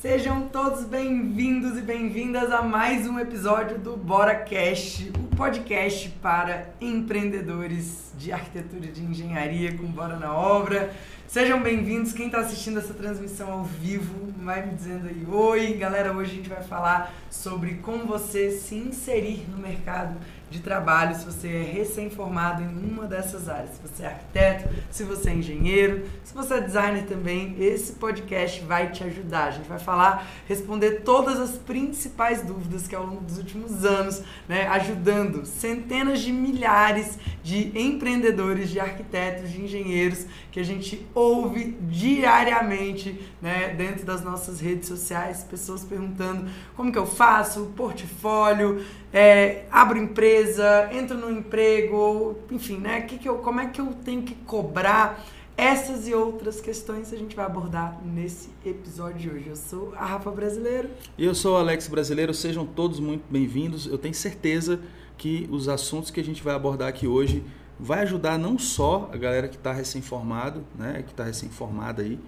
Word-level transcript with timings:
Sejam 0.00 0.48
todos 0.48 0.84
bem-vindos 0.84 1.76
e 1.76 1.82
bem-vindas 1.82 2.50
a 2.50 2.62
mais 2.62 3.06
um 3.06 3.18
episódio 3.18 3.78
do 3.78 3.98
Bora 3.98 4.34
Cast, 4.34 5.12
o 5.14 5.36
podcast 5.36 6.08
para 6.22 6.70
empreendedores 6.80 8.10
de 8.16 8.32
arquitetura 8.32 8.86
e 8.86 8.92
de 8.92 9.02
engenharia 9.02 9.76
com 9.76 9.84
Bora 9.84 10.16
na 10.16 10.34
Obra. 10.34 10.90
Sejam 11.26 11.62
bem-vindos, 11.62 12.14
quem 12.14 12.26
está 12.26 12.40
assistindo 12.40 12.78
essa 12.78 12.94
transmissão 12.94 13.52
ao 13.52 13.62
vivo, 13.62 14.32
vai 14.38 14.64
me 14.64 14.74
dizendo 14.74 15.06
aí 15.06 15.26
oi. 15.30 15.74
Galera, 15.74 16.14
hoje 16.14 16.30
a 16.30 16.34
gente 16.34 16.48
vai 16.48 16.62
falar 16.62 17.12
sobre 17.28 17.74
como 17.74 18.06
você 18.06 18.50
se 18.52 18.76
inserir 18.76 19.44
no 19.50 19.58
mercado 19.58 20.16
de 20.50 20.58
trabalho, 20.58 21.14
se 21.14 21.24
você 21.24 21.48
é 21.48 21.62
recém-formado 21.62 22.62
em 22.62 22.66
uma 22.66 23.06
dessas 23.06 23.48
áreas, 23.48 23.70
se 23.70 23.80
você 23.80 24.02
é 24.02 24.06
arquiteto, 24.06 24.68
se 24.90 25.04
você 25.04 25.30
é 25.30 25.34
engenheiro, 25.34 26.04
se 26.24 26.34
você 26.34 26.54
é 26.54 26.60
designer 26.60 27.04
também, 27.06 27.54
esse 27.58 27.92
podcast 27.92 28.60
vai 28.64 28.90
te 28.90 29.04
ajudar. 29.04 29.44
A 29.44 29.50
gente 29.52 29.68
vai 29.68 29.78
falar, 29.78 30.26
responder 30.48 31.02
todas 31.02 31.38
as 31.38 31.52
principais 31.52 32.42
dúvidas 32.42 32.88
que 32.88 32.94
ao 32.94 33.06
longo 33.06 33.20
dos 33.20 33.38
últimos 33.38 33.84
anos, 33.84 34.22
né, 34.48 34.66
ajudando 34.66 35.46
centenas 35.46 36.20
de 36.20 36.32
milhares 36.32 37.16
de 37.42 37.70
empreendedores, 37.78 38.70
de 38.70 38.80
arquitetos, 38.80 39.50
de 39.50 39.62
engenheiros 39.62 40.26
que 40.50 40.58
a 40.58 40.64
gente 40.64 41.06
ouve 41.14 41.78
diariamente, 41.82 43.20
né, 43.40 43.72
dentro 43.76 44.04
das 44.04 44.24
nossas 44.24 44.60
redes 44.60 44.88
sociais, 44.88 45.44
pessoas 45.48 45.84
perguntando 45.84 46.50
como 46.76 46.90
que 46.90 46.98
eu 46.98 47.06
faço, 47.06 47.72
portfólio, 47.76 48.84
é, 49.12 49.64
abro 49.70 49.98
empresa, 49.98 50.88
entro 50.92 51.16
no 51.16 51.30
emprego, 51.30 52.36
enfim, 52.50 52.76
né? 52.76 53.00
Que 53.02 53.18
que 53.18 53.28
eu, 53.28 53.38
como 53.38 53.60
é 53.60 53.66
que 53.66 53.80
eu 53.80 53.86
tenho 54.04 54.22
que 54.22 54.34
cobrar? 54.34 55.24
Essas 55.56 56.08
e 56.08 56.14
outras 56.14 56.58
questões 56.58 57.12
a 57.12 57.16
gente 57.16 57.36
vai 57.36 57.44
abordar 57.44 58.00
nesse 58.02 58.48
episódio 58.64 59.18
de 59.18 59.28
hoje. 59.28 59.48
Eu 59.48 59.56
sou 59.56 59.92
a 59.94 60.06
Rafa 60.06 60.30
Brasileiro. 60.30 60.88
E 61.18 61.24
eu 61.24 61.34
sou 61.34 61.54
o 61.54 61.58
Alex 61.58 61.86
Brasileiro. 61.86 62.32
Sejam 62.32 62.64
todos 62.64 62.98
muito 62.98 63.24
bem-vindos. 63.28 63.86
Eu 63.86 63.98
tenho 63.98 64.14
certeza 64.14 64.80
que 65.18 65.46
os 65.50 65.68
assuntos 65.68 66.10
que 66.10 66.18
a 66.18 66.24
gente 66.24 66.42
vai 66.42 66.54
abordar 66.54 66.88
aqui 66.88 67.06
hoje 67.06 67.44
vai 67.78 68.00
ajudar 68.00 68.38
não 68.38 68.58
só 68.58 69.10
a 69.12 69.16
galera 69.18 69.48
que 69.48 69.56
está 69.56 69.72
recém-formado, 69.72 70.64
né, 70.74 71.02
que 71.02 71.12
está 71.12 71.24
recém-formada 71.24 72.02
aí, 72.02 72.18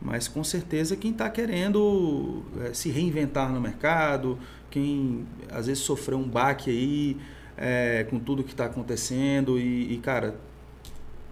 mas 0.00 0.28
com 0.28 0.42
certeza 0.42 0.96
quem 0.96 1.10
está 1.10 1.28
querendo 1.28 2.42
é, 2.62 2.72
se 2.72 2.90
reinventar 2.90 3.52
no 3.52 3.60
mercado, 3.60 4.38
quem 4.70 5.26
às 5.50 5.66
vezes 5.66 5.82
sofreu 5.82 6.18
um 6.18 6.28
baque 6.28 6.70
aí 6.70 7.16
é, 7.56 8.06
com 8.08 8.18
tudo 8.18 8.44
que 8.44 8.52
está 8.52 8.66
acontecendo 8.66 9.58
e, 9.58 9.94
e, 9.94 9.98
cara, 9.98 10.36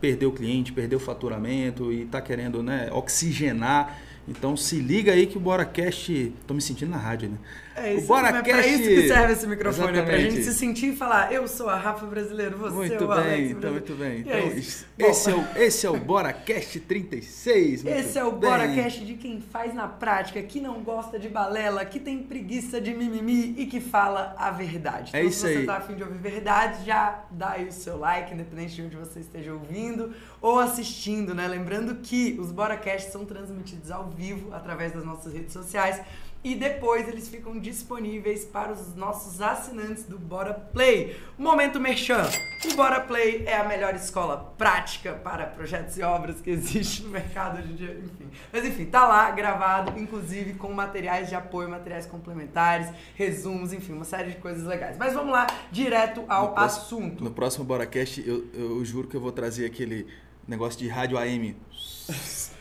perdeu 0.00 0.30
o 0.30 0.32
cliente, 0.32 0.72
perdeu 0.72 0.98
o 0.98 1.00
faturamento 1.00 1.92
e 1.92 2.02
está 2.02 2.20
querendo 2.20 2.62
né, 2.62 2.90
oxigenar 2.92 3.98
então 4.28 4.56
se 4.56 4.78
liga 4.78 5.12
aí 5.12 5.26
que 5.26 5.38
o 5.38 5.40
BoraCast. 5.40 6.32
Tô 6.46 6.52
me 6.52 6.60
sentindo 6.60 6.90
na 6.90 6.98
rádio, 6.98 7.30
né? 7.30 7.38
É 7.82 7.94
isso, 7.94 8.04
o 8.04 8.06
BoraCast... 8.06 8.50
é 8.50 8.52
pra 8.52 8.66
isso 8.66 8.82
que 8.82 9.08
serve 9.08 9.32
esse 9.32 9.46
microfone, 9.46 9.92
Exatamente. 9.92 10.14
é 10.14 10.20
pra 10.20 10.30
gente 10.30 10.44
se 10.44 10.54
sentir 10.54 10.92
e 10.92 10.96
falar, 10.96 11.32
eu 11.32 11.46
sou 11.46 11.68
a 11.68 11.76
Rafa 11.76 12.06
Brasileiro, 12.06 12.56
você 12.56 12.74
muito 12.74 12.94
é 12.94 12.96
o 12.96 13.08
bem, 13.08 13.16
Alex 13.18 13.50
então, 13.50 13.72
Muito 13.72 13.94
bem, 13.94 14.20
então, 14.20 14.32
é 14.34 14.46
esse, 14.48 15.30
é 15.30 15.34
o, 15.34 15.46
esse 15.56 15.86
é 15.86 15.90
o 15.90 15.96
BoraCast 15.98 16.80
36. 16.80 17.84
Esse 17.84 18.18
é 18.18 18.24
o 18.24 18.32
bem. 18.32 18.50
BoraCast 18.50 19.04
de 19.04 19.14
quem 19.14 19.40
faz 19.40 19.74
na 19.74 19.88
prática, 19.88 20.42
que 20.42 20.60
não 20.60 20.80
gosta 20.82 21.18
de 21.18 21.28
balela, 21.28 21.84
que 21.84 22.00
tem 22.00 22.18
preguiça 22.22 22.80
de 22.80 22.94
mimimi 22.94 23.54
e 23.56 23.66
que 23.66 23.80
fala 23.80 24.34
a 24.38 24.50
verdade. 24.50 25.10
É 25.14 25.18
então, 25.18 25.20
é 25.20 25.24
isso 25.24 25.40
se 25.40 25.52
você 25.52 25.58
aí. 25.58 25.66
tá 25.66 25.76
afim 25.76 25.94
de 25.94 26.02
ouvir 26.02 26.18
verdade, 26.18 26.84
já 26.84 27.24
dá 27.30 27.50
aí 27.50 27.68
o 27.68 27.72
seu 27.72 27.98
like, 27.98 28.32
independente 28.32 28.74
de 28.74 28.82
onde 28.82 28.96
você 28.96 29.20
esteja 29.20 29.52
ouvindo 29.52 30.12
ou 30.40 30.58
assistindo, 30.58 31.34
né? 31.34 31.46
Lembrando 31.46 31.96
que 31.96 32.36
os 32.40 32.50
BoraCasts 32.50 33.12
são 33.12 33.24
transmitidos 33.24 33.90
ao 33.90 34.08
vivo 34.10 34.54
através 34.54 34.92
das 34.92 35.04
nossas 35.04 35.32
redes 35.32 35.52
sociais 35.52 36.00
e 36.42 36.54
depois 36.54 37.08
eles 37.08 37.28
ficam 37.28 37.58
disponíveis 37.58 38.44
para 38.44 38.72
os 38.72 38.94
nossos 38.94 39.40
assinantes 39.40 40.04
do 40.04 40.18
Bora 40.18 40.54
Play. 40.54 41.16
Momento 41.36 41.80
Merchan. 41.80 42.28
O 42.70 42.74
Bora 42.74 43.00
Play 43.00 43.44
é 43.46 43.56
a 43.56 43.64
melhor 43.64 43.94
escola 43.94 44.36
prática 44.56 45.12
para 45.12 45.46
projetos 45.46 45.96
e 45.98 46.02
obras 46.02 46.40
que 46.40 46.50
existe 46.50 47.02
no 47.02 47.10
mercado 47.10 47.58
hoje 47.58 47.72
em 47.72 47.76
dia, 47.76 48.00
enfim. 48.04 48.30
Mas 48.52 48.64
enfim, 48.64 48.84
tá 48.84 49.06
lá 49.06 49.30
gravado, 49.30 49.98
inclusive 49.98 50.54
com 50.54 50.72
materiais 50.72 51.28
de 51.28 51.34
apoio, 51.34 51.68
materiais 51.68 52.06
complementares, 52.06 52.88
resumos, 53.14 53.72
enfim, 53.72 53.92
uma 53.92 54.04
série 54.04 54.30
de 54.30 54.36
coisas 54.36 54.64
legais. 54.64 54.96
Mas 54.96 55.14
vamos 55.14 55.32
lá, 55.32 55.46
direto 55.70 56.24
ao 56.28 56.52
no 56.52 56.58
assunto. 56.58 57.00
Próximo, 57.00 57.28
no 57.28 57.30
próximo 57.30 57.64
BoraCast 57.64 58.26
eu, 58.26 58.46
eu 58.54 58.84
juro 58.84 59.08
que 59.08 59.16
eu 59.16 59.20
vou 59.20 59.32
trazer 59.32 59.66
aquele 59.66 60.06
negócio 60.46 60.78
de 60.78 60.88
rádio 60.88 61.18
AM. 61.18 61.56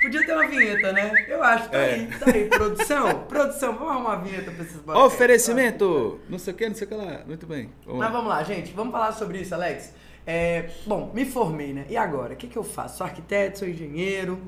Podia 0.00 0.24
ter 0.24 0.32
uma 0.32 0.46
vinheta, 0.46 0.92
né? 0.92 1.12
Eu 1.28 1.42
acho. 1.42 1.68
Tá 1.68 1.78
é. 1.78 1.94
aí, 1.94 2.06
tá 2.06 2.30
aí. 2.30 2.44
Produção, 2.48 3.24
produção, 3.28 3.74
vamos 3.74 3.92
arrumar 3.92 4.14
uma 4.14 4.24
vinheta 4.24 4.50
pra 4.50 4.64
esses 4.64 4.80
boletos. 4.80 5.06
Oferecimento! 5.06 6.20
Não 6.28 6.38
sei 6.38 6.54
o 6.54 6.56
que, 6.56 6.68
não 6.68 6.74
sei 6.74 6.86
o 6.86 6.90
que 6.90 6.94
lá. 6.94 7.20
Muito 7.26 7.46
bem. 7.46 7.70
Vamos 7.84 8.00
Mas 8.00 8.10
lá. 8.10 8.16
vamos 8.16 8.28
lá, 8.30 8.42
gente. 8.42 8.72
Vamos 8.72 8.92
falar 8.92 9.12
sobre 9.12 9.38
isso, 9.38 9.54
Alex. 9.54 9.92
É, 10.26 10.70
bom, 10.86 11.10
me 11.14 11.26
formei, 11.26 11.72
né? 11.72 11.84
E 11.88 11.96
agora? 11.96 12.32
O 12.32 12.36
que, 12.36 12.46
que 12.46 12.56
eu 12.56 12.64
faço? 12.64 12.98
Sou 12.98 13.06
arquiteto, 13.06 13.58
sou 13.58 13.68
engenheiro. 13.68 14.40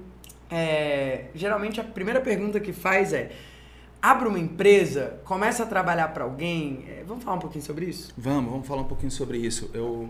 É, 0.50 1.26
geralmente 1.34 1.80
a 1.80 1.84
primeira 1.84 2.20
pergunta 2.20 2.58
que 2.58 2.72
faz 2.72 3.12
é: 3.12 3.32
abre 4.00 4.28
uma 4.28 4.38
empresa, 4.38 5.20
começa 5.24 5.64
a 5.64 5.66
trabalhar 5.66 6.08
para 6.08 6.24
alguém. 6.24 6.84
É, 6.88 7.04
vamos 7.06 7.24
falar 7.24 7.36
um 7.36 7.40
pouquinho 7.40 7.64
sobre 7.64 7.86
isso? 7.86 8.12
Vamos, 8.16 8.50
vamos 8.50 8.66
falar 8.66 8.82
um 8.82 8.86
pouquinho 8.86 9.10
sobre 9.10 9.38
isso. 9.38 9.70
Eu, 9.74 10.08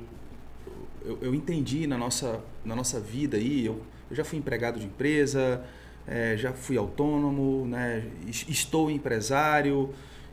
eu, 1.04 1.19
eu 1.20 1.34
entendi 1.34 1.86
na 1.86 1.98
nossa, 1.98 2.41
na 2.64 2.76
nossa 2.76 3.00
vida 3.00 3.36
aí, 3.36 3.66
eu 3.66 3.81
eu 4.12 4.16
já 4.16 4.24
fui 4.24 4.38
empregado 4.38 4.78
de 4.78 4.84
empresa, 4.84 5.64
é, 6.06 6.36
já 6.36 6.52
fui 6.52 6.76
autônomo, 6.76 7.66
né? 7.66 8.04
estou 8.28 8.90
empresário, 8.90 9.88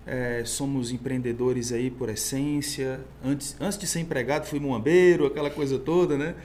é, 0.06 0.44
somos 0.44 0.92
empreendedores 0.92 1.72
aí 1.72 1.90
por 1.90 2.10
essência. 2.10 3.00
Antes, 3.24 3.56
antes 3.58 3.78
de 3.78 3.88
ser 3.88 4.02
empregado, 4.02 4.46
fui 4.46 4.60
muambeiro, 4.60 5.26
aquela 5.26 5.50
coisa 5.50 5.80
toda, 5.80 6.18
né? 6.18 6.36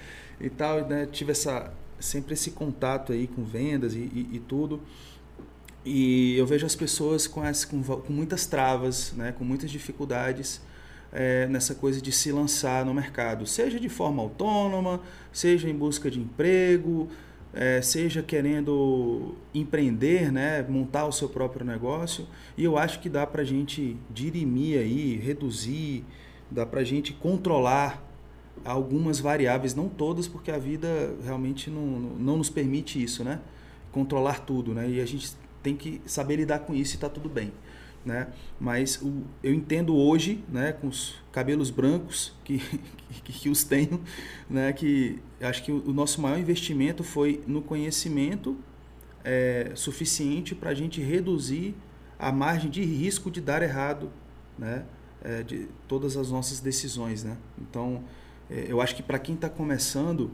E 0.40 0.48
tal, 0.48 0.86
né? 0.86 1.08
tive 1.10 1.32
essa, 1.32 1.74
sempre 1.98 2.34
esse 2.34 2.52
contato 2.52 3.12
aí 3.12 3.26
com 3.26 3.42
vendas 3.42 3.94
e, 3.94 3.98
e, 3.98 4.28
e 4.34 4.38
tudo. 4.38 4.80
E 5.84 6.38
eu 6.38 6.46
vejo 6.46 6.64
as 6.64 6.76
pessoas 6.76 7.26
com, 7.26 7.42
as, 7.42 7.64
com, 7.64 7.82
com 7.82 8.12
muitas 8.12 8.46
travas, 8.46 9.12
né? 9.16 9.34
com 9.36 9.42
muitas 9.42 9.72
dificuldades 9.72 10.60
é, 11.14 11.46
nessa 11.46 11.76
coisa 11.76 12.02
de 12.02 12.10
se 12.10 12.32
lançar 12.32 12.84
no 12.84 12.92
mercado, 12.92 13.46
seja 13.46 13.78
de 13.78 13.88
forma 13.88 14.20
autônoma, 14.20 15.00
seja 15.32 15.70
em 15.70 15.74
busca 15.74 16.10
de 16.10 16.18
emprego, 16.18 17.08
é, 17.52 17.80
seja 17.80 18.20
querendo 18.20 19.36
empreender, 19.54 20.32
né, 20.32 20.60
montar 20.68 21.06
o 21.06 21.12
seu 21.12 21.28
próprio 21.28 21.64
negócio. 21.64 22.26
E 22.58 22.64
eu 22.64 22.76
acho 22.76 22.98
que 22.98 23.08
dá 23.08 23.24
para 23.24 23.42
a 23.42 23.44
gente 23.44 23.96
dirimir 24.10 24.80
aí, 24.80 25.16
reduzir, 25.16 26.04
dá 26.50 26.66
para 26.66 26.80
a 26.80 26.84
gente 26.84 27.12
controlar 27.12 28.02
algumas 28.64 29.20
variáveis, 29.20 29.72
não 29.74 29.88
todas, 29.88 30.26
porque 30.26 30.50
a 30.50 30.58
vida 30.58 31.14
realmente 31.22 31.70
não, 31.70 31.80
não 31.80 32.36
nos 32.38 32.50
permite 32.50 33.00
isso, 33.00 33.22
né? 33.22 33.40
Controlar 33.92 34.40
tudo, 34.40 34.74
né? 34.74 34.88
E 34.88 35.00
a 35.00 35.06
gente 35.06 35.32
tem 35.62 35.76
que 35.76 36.00
saber 36.06 36.36
lidar 36.36 36.60
com 36.60 36.74
isso 36.74 36.94
e 36.94 36.96
está 36.96 37.08
tudo 37.08 37.28
bem 37.28 37.52
né? 38.04 38.28
Mas 38.60 39.00
o, 39.00 39.22
eu 39.42 39.54
entendo 39.54 39.96
hoje, 39.96 40.44
né, 40.48 40.72
com 40.72 40.88
os 40.88 41.16
cabelos 41.32 41.70
brancos 41.70 42.32
que, 42.44 42.58
que, 43.24 43.32
que 43.32 43.48
os 43.48 43.64
tenho, 43.64 44.00
né, 44.48 44.72
que 44.72 45.18
acho 45.40 45.62
que 45.62 45.72
o, 45.72 45.92
nosso 45.92 46.20
maior 46.20 46.38
investimento 46.38 47.02
foi 47.02 47.42
no 47.46 47.62
conhecimento 47.62 48.56
é, 49.24 49.72
suficiente 49.74 50.54
para 50.54 50.70
a 50.70 50.74
gente 50.74 51.00
reduzir 51.00 51.74
a 52.18 52.30
margem 52.30 52.70
de 52.70 52.84
risco 52.84 53.30
de 53.30 53.40
dar 53.40 53.62
errado, 53.62 54.10
né, 54.58 54.84
é, 55.22 55.42
de 55.42 55.68
todas 55.88 56.16
as 56.16 56.30
nossas 56.30 56.60
decisões, 56.60 57.24
né? 57.24 57.36
Então, 57.58 58.04
é, 58.50 58.66
eu 58.68 58.80
acho 58.80 58.94
que 58.94 59.02
para 59.02 59.18
quem 59.18 59.34
está 59.34 59.48
começando, 59.48 60.30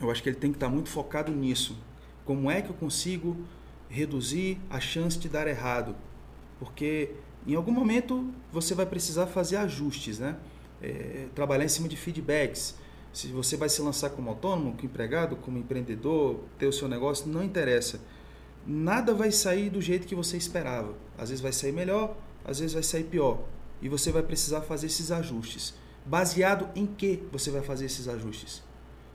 eu 0.00 0.10
acho 0.10 0.22
que 0.22 0.28
ele 0.28 0.36
tem 0.36 0.50
que 0.50 0.56
estar 0.56 0.68
tá 0.68 0.72
muito 0.72 0.90
focado 0.90 1.32
nisso. 1.32 1.76
Como 2.24 2.50
é 2.50 2.60
que 2.60 2.68
eu 2.68 2.74
consigo 2.74 3.36
reduzir 3.88 4.58
a 4.70 4.78
chance 4.78 5.18
de 5.18 5.28
dar 5.28 5.48
errado? 5.48 5.96
Porque 6.62 7.10
em 7.44 7.56
algum 7.56 7.72
momento 7.72 8.32
você 8.52 8.72
vai 8.72 8.86
precisar 8.86 9.26
fazer 9.26 9.56
ajustes, 9.56 10.20
né? 10.20 10.36
É, 10.80 11.26
trabalhar 11.34 11.64
em 11.64 11.68
cima 11.68 11.88
de 11.88 11.96
feedbacks. 11.96 12.76
Se 13.12 13.26
você 13.32 13.56
vai 13.56 13.68
se 13.68 13.82
lançar 13.82 14.10
como 14.10 14.30
autônomo, 14.30 14.70
como 14.70 14.84
empregado, 14.84 15.34
como 15.34 15.58
empreendedor, 15.58 16.38
ter 16.60 16.68
o 16.68 16.72
seu 16.72 16.86
negócio, 16.86 17.26
não 17.26 17.42
interessa. 17.42 18.00
Nada 18.64 19.12
vai 19.12 19.32
sair 19.32 19.70
do 19.70 19.80
jeito 19.80 20.06
que 20.06 20.14
você 20.14 20.36
esperava. 20.36 20.94
Às 21.18 21.30
vezes 21.30 21.42
vai 21.42 21.52
sair 21.52 21.72
melhor, 21.72 22.16
às 22.44 22.60
vezes 22.60 22.74
vai 22.74 22.82
sair 22.84 23.04
pior. 23.04 23.42
E 23.82 23.88
você 23.88 24.12
vai 24.12 24.22
precisar 24.22 24.60
fazer 24.60 24.86
esses 24.86 25.10
ajustes. 25.10 25.74
Baseado 26.06 26.68
em 26.76 26.86
que 26.86 27.24
você 27.32 27.50
vai 27.50 27.62
fazer 27.62 27.86
esses 27.86 28.06
ajustes? 28.06 28.62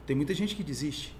Tem 0.05 0.17
muita 0.17 0.33
gente 0.33 0.53
que 0.53 0.65
desiste, 0.65 1.15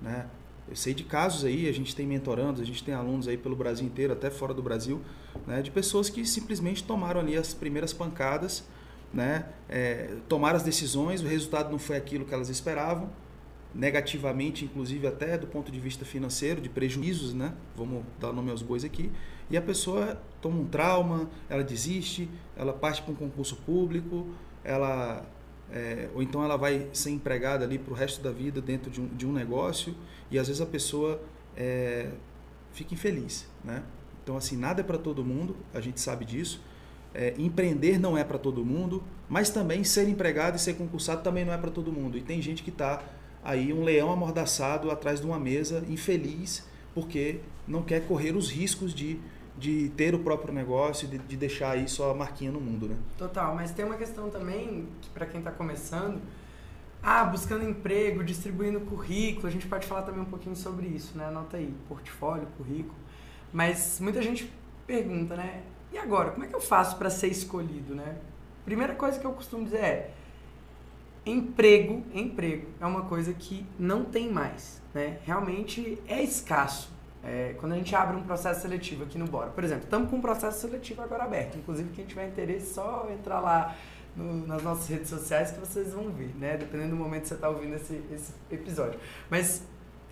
né? 0.00 0.28
Eu 0.72 0.76
sei 0.76 0.94
de 0.94 1.04
casos 1.04 1.44
aí, 1.44 1.68
a 1.68 1.72
gente 1.72 1.94
tem 1.94 2.06
mentorandos, 2.06 2.58
a 2.58 2.64
gente 2.64 2.82
tem 2.82 2.94
alunos 2.94 3.28
aí 3.28 3.36
pelo 3.36 3.54
Brasil 3.54 3.84
inteiro, 3.84 4.14
até 4.14 4.30
fora 4.30 4.54
do 4.54 4.62
Brasil, 4.62 5.02
né, 5.46 5.60
de 5.60 5.70
pessoas 5.70 6.08
que 6.08 6.24
simplesmente 6.24 6.82
tomaram 6.82 7.20
ali 7.20 7.36
as 7.36 7.52
primeiras 7.52 7.92
pancadas, 7.92 8.66
né, 9.12 9.50
é, 9.68 10.16
tomaram 10.30 10.56
as 10.56 10.62
decisões, 10.62 11.20
o 11.20 11.26
resultado 11.26 11.70
não 11.70 11.78
foi 11.78 11.98
aquilo 11.98 12.24
que 12.24 12.32
elas 12.32 12.48
esperavam, 12.48 13.10
negativamente, 13.74 14.64
inclusive 14.64 15.06
até 15.06 15.36
do 15.36 15.46
ponto 15.46 15.70
de 15.70 15.78
vista 15.78 16.06
financeiro, 16.06 16.58
de 16.58 16.70
prejuízos, 16.70 17.34
né? 17.34 17.52
Vamos 17.76 18.04
dar 18.18 18.32
nome 18.32 18.50
aos 18.50 18.62
bois 18.62 18.82
aqui. 18.82 19.12
E 19.50 19.58
a 19.58 19.62
pessoa 19.62 20.20
toma 20.40 20.58
um 20.58 20.66
trauma, 20.66 21.30
ela 21.50 21.62
desiste, 21.62 22.30
ela 22.56 22.72
parte 22.72 23.02
para 23.02 23.12
um 23.12 23.16
concurso 23.16 23.56
público, 23.56 24.26
ela 24.64 25.26
é, 25.72 26.08
ou 26.14 26.22
então 26.22 26.44
ela 26.44 26.56
vai 26.56 26.86
ser 26.92 27.10
empregada 27.10 27.64
ali 27.64 27.78
para 27.78 27.92
o 27.92 27.96
resto 27.96 28.22
da 28.22 28.30
vida 28.30 28.60
dentro 28.60 28.90
de 28.90 29.00
um, 29.00 29.06
de 29.06 29.26
um 29.26 29.32
negócio 29.32 29.94
e 30.30 30.38
às 30.38 30.46
vezes 30.46 30.60
a 30.60 30.66
pessoa 30.66 31.20
é, 31.56 32.10
fica 32.72 32.92
infeliz, 32.92 33.48
né? 33.64 33.82
Então 34.22 34.36
assim 34.36 34.56
nada 34.56 34.82
é 34.82 34.84
para 34.84 34.98
todo 34.98 35.24
mundo, 35.24 35.56
a 35.72 35.80
gente 35.80 36.00
sabe 36.00 36.24
disso. 36.24 36.60
É, 37.14 37.34
empreender 37.38 37.98
não 37.98 38.16
é 38.16 38.24
para 38.24 38.38
todo 38.38 38.64
mundo, 38.64 39.02
mas 39.28 39.50
também 39.50 39.82
ser 39.84 40.08
empregado 40.08 40.56
e 40.56 40.58
ser 40.58 40.74
concursado 40.74 41.22
também 41.22 41.44
não 41.44 41.52
é 41.52 41.58
para 41.58 41.70
todo 41.70 41.90
mundo. 41.90 42.16
E 42.16 42.22
tem 42.22 42.40
gente 42.40 42.62
que 42.62 42.70
está 42.70 43.02
aí 43.42 43.72
um 43.72 43.82
leão 43.82 44.12
amordaçado 44.12 44.90
atrás 44.90 45.20
de 45.20 45.26
uma 45.26 45.38
mesa, 45.38 45.84
infeliz, 45.88 46.66
porque 46.94 47.40
não 47.66 47.82
quer 47.82 48.06
correr 48.06 48.36
os 48.36 48.50
riscos 48.50 48.94
de, 48.94 49.18
de 49.56 49.90
ter 49.90 50.14
o 50.14 50.18
próprio 50.18 50.52
negócio, 50.52 51.06
de, 51.06 51.18
de 51.18 51.36
deixar 51.36 51.72
aí 51.72 51.88
sua 51.88 52.14
marquinha 52.14 52.50
no 52.50 52.60
mundo, 52.60 52.88
né? 52.88 52.96
Total, 53.18 53.54
mas 53.54 53.70
tem 53.70 53.84
uma 53.84 53.96
questão 53.96 54.30
também 54.30 54.88
que 55.00 55.10
para 55.10 55.26
quem 55.26 55.40
está 55.40 55.50
começando, 55.50 56.20
ah, 57.02 57.24
buscando 57.24 57.68
emprego, 57.68 58.22
distribuindo 58.22 58.80
currículo, 58.80 59.48
a 59.48 59.50
gente 59.50 59.66
pode 59.66 59.86
falar 59.86 60.02
também 60.02 60.22
um 60.22 60.26
pouquinho 60.26 60.54
sobre 60.54 60.86
isso, 60.86 61.18
né? 61.18 61.26
Anota 61.26 61.56
aí, 61.56 61.74
portfólio, 61.88 62.46
currículo. 62.56 62.94
Mas 63.52 63.98
muita 64.00 64.22
gente 64.22 64.50
pergunta, 64.86 65.36
né? 65.36 65.62
E 65.92 65.98
agora, 65.98 66.30
como 66.30 66.44
é 66.44 66.48
que 66.48 66.54
eu 66.54 66.60
faço 66.60 66.96
para 66.96 67.10
ser 67.10 67.28
escolhido, 67.28 67.94
né? 67.94 68.16
Primeira 68.64 68.94
coisa 68.94 69.18
que 69.18 69.26
eu 69.26 69.32
costumo 69.32 69.64
dizer 69.64 69.78
é 69.78 70.14
emprego, 71.26 72.04
emprego 72.14 72.68
é 72.80 72.86
uma 72.86 73.02
coisa 73.02 73.32
que 73.32 73.66
não 73.78 74.04
tem 74.04 74.30
mais, 74.30 74.80
né? 74.94 75.18
Realmente 75.24 76.00
é 76.06 76.22
escasso. 76.22 76.91
É, 77.24 77.54
quando 77.58 77.72
a 77.72 77.76
gente 77.76 77.94
abre 77.94 78.16
um 78.16 78.22
processo 78.22 78.62
seletivo 78.62 79.04
aqui 79.04 79.16
no 79.16 79.26
Bora, 79.26 79.50
por 79.50 79.62
exemplo, 79.62 79.84
estamos 79.84 80.10
com 80.10 80.16
um 80.16 80.20
processo 80.20 80.60
seletivo 80.60 81.02
agora 81.02 81.24
aberto. 81.24 81.56
Inclusive, 81.56 81.90
quem 81.90 82.04
tiver 82.04 82.26
interesse, 82.26 82.74
só 82.74 83.08
entrar 83.12 83.40
lá 83.40 83.76
no, 84.16 84.46
nas 84.46 84.62
nossas 84.62 84.88
redes 84.88 85.08
sociais 85.08 85.52
que 85.52 85.60
vocês 85.60 85.92
vão 85.92 86.10
ver, 86.10 86.34
né? 86.38 86.56
Dependendo 86.56 86.90
do 86.90 86.96
momento 86.96 87.22
que 87.22 87.28
você 87.28 87.34
está 87.34 87.48
ouvindo 87.48 87.74
esse, 87.74 88.02
esse 88.12 88.32
episódio. 88.50 88.98
Mas 89.30 89.62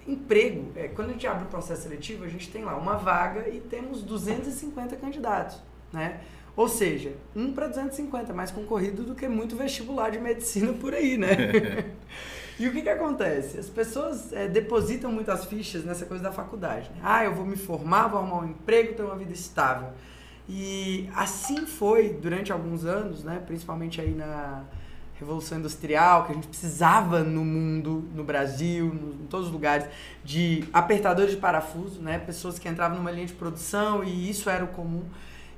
emprego, 0.06 0.72
é, 0.76 0.88
quando 0.88 1.10
a 1.10 1.12
gente 1.12 1.26
abre 1.26 1.44
o 1.44 1.48
processo 1.48 1.82
seletivo, 1.82 2.24
a 2.24 2.28
gente 2.28 2.50
tem 2.50 2.64
lá 2.64 2.76
uma 2.76 2.96
vaga 2.96 3.48
e 3.48 3.60
temos 3.60 4.02
250 4.02 4.96
candidatos, 4.96 5.60
né? 5.92 6.20
Ou 6.56 6.68
seja, 6.68 7.14
1 7.34 7.52
para 7.52 7.68
250, 7.68 8.32
mais 8.32 8.50
concorrido 8.50 9.02
do 9.02 9.14
que 9.14 9.28
muito 9.28 9.56
vestibular 9.56 10.10
de 10.10 10.18
medicina 10.18 10.72
por 10.72 10.94
aí, 10.94 11.16
né? 11.16 11.30
e 12.60 12.68
o 12.68 12.72
que, 12.72 12.82
que 12.82 12.90
acontece? 12.90 13.58
As 13.58 13.70
pessoas 13.70 14.34
é, 14.34 14.46
depositam 14.46 15.10
muitas 15.10 15.46
fichas 15.46 15.82
nessa 15.82 16.04
coisa 16.04 16.22
da 16.22 16.30
faculdade. 16.30 16.90
Né? 16.90 17.00
Ah, 17.02 17.24
eu 17.24 17.34
vou 17.34 17.46
me 17.46 17.56
formar, 17.56 18.08
vou 18.08 18.20
arrumar 18.20 18.40
um 18.40 18.50
emprego, 18.50 18.92
ter 18.92 19.02
uma 19.02 19.16
vida 19.16 19.32
estável. 19.32 19.88
E 20.46 21.08
assim 21.16 21.64
foi 21.64 22.10
durante 22.10 22.52
alguns 22.52 22.84
anos, 22.84 23.24
né? 23.24 23.42
principalmente 23.46 23.98
aí 23.98 24.10
na 24.10 24.64
Revolução 25.14 25.58
Industrial, 25.58 26.26
que 26.26 26.32
a 26.32 26.34
gente 26.34 26.48
precisava 26.48 27.20
no 27.20 27.42
mundo, 27.46 28.04
no 28.14 28.24
Brasil, 28.24 28.86
no, 28.92 29.14
em 29.22 29.26
todos 29.26 29.46
os 29.46 29.52
lugares, 29.52 29.86
de 30.22 30.62
apertadores 30.70 31.30
de 31.30 31.38
parafuso, 31.38 32.02
né? 32.02 32.18
pessoas 32.18 32.58
que 32.58 32.68
entravam 32.68 32.98
numa 32.98 33.10
linha 33.10 33.26
de 33.26 33.32
produção 33.32 34.04
e 34.04 34.28
isso 34.28 34.50
era 34.50 34.62
o 34.62 34.68
comum. 34.68 35.04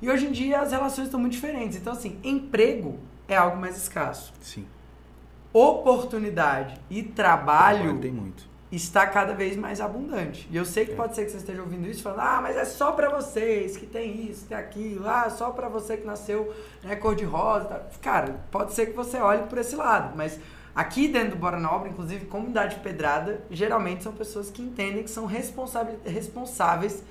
E 0.00 0.08
hoje 0.08 0.26
em 0.26 0.31
dia 0.31 0.60
as 0.60 0.70
relações 0.70 1.06
estão 1.06 1.19
muito 1.19 1.32
diferentes. 1.32 1.76
Então, 1.76 1.94
assim, 1.94 2.20
emprego 2.22 2.96
é 3.26 3.37
algo 3.37 3.56
mais 3.56 3.76
escasso. 3.76 4.32
Sim. 4.40 4.66
Oportunidade 5.52 6.75
e 6.88 7.02
trabalho, 7.02 8.00
está 8.72 9.06
cada 9.06 9.34
vez 9.34 9.56
mais 9.56 9.81
abundante. 9.81 10.49
E 10.50 10.56
eu 10.56 10.64
sei 10.64 10.87
que 10.87 10.93
é. 10.93 10.94
pode 10.94 11.14
ser 11.14 11.26
que 11.26 11.31
você 11.31 11.37
esteja 11.37 11.60
ouvindo 11.60 11.87
isso 11.87 12.02
falando, 12.02 12.20
ah, 12.20 12.40
mas 12.43 12.56
é 12.56 12.64
só 12.64 12.93
para 12.93 13.10
vocês 13.10 13.76
que 13.76 13.84
tem 13.84 14.31
isso, 14.31 14.46
tem 14.46 14.56
aquilo, 14.56 15.06
ah, 15.06 15.28
só 15.28 15.50
para 15.50 15.69
você 15.69 15.99
que 15.99 16.06
nasceu 16.06 16.52
né, 16.82 16.96
cor-de-rosa. 16.96 17.66
Tá. 17.66 17.82
Cara, 18.00 18.40
pode 18.50 18.72
ser 18.72 18.87
que 18.87 18.93
você 18.93 19.19
olhe 19.19 19.43
por 19.43 19.58
esse 19.58 19.76
lado, 19.76 20.16
mas 20.16 20.40
aqui 20.75 21.06
dentro 21.06 21.32
do 21.32 21.37
Bora 21.37 21.60
Nobre, 21.60 21.90
inclusive, 21.90 22.25
comunidade 22.25 22.76
pedrada, 22.76 23.43
geralmente 23.50 24.02
são 24.02 24.12
pessoas 24.12 24.50
que 24.50 24.62
entendem 24.62 25.02
que 25.02 25.10
são 25.10 25.26
responsáveis 25.26 27.04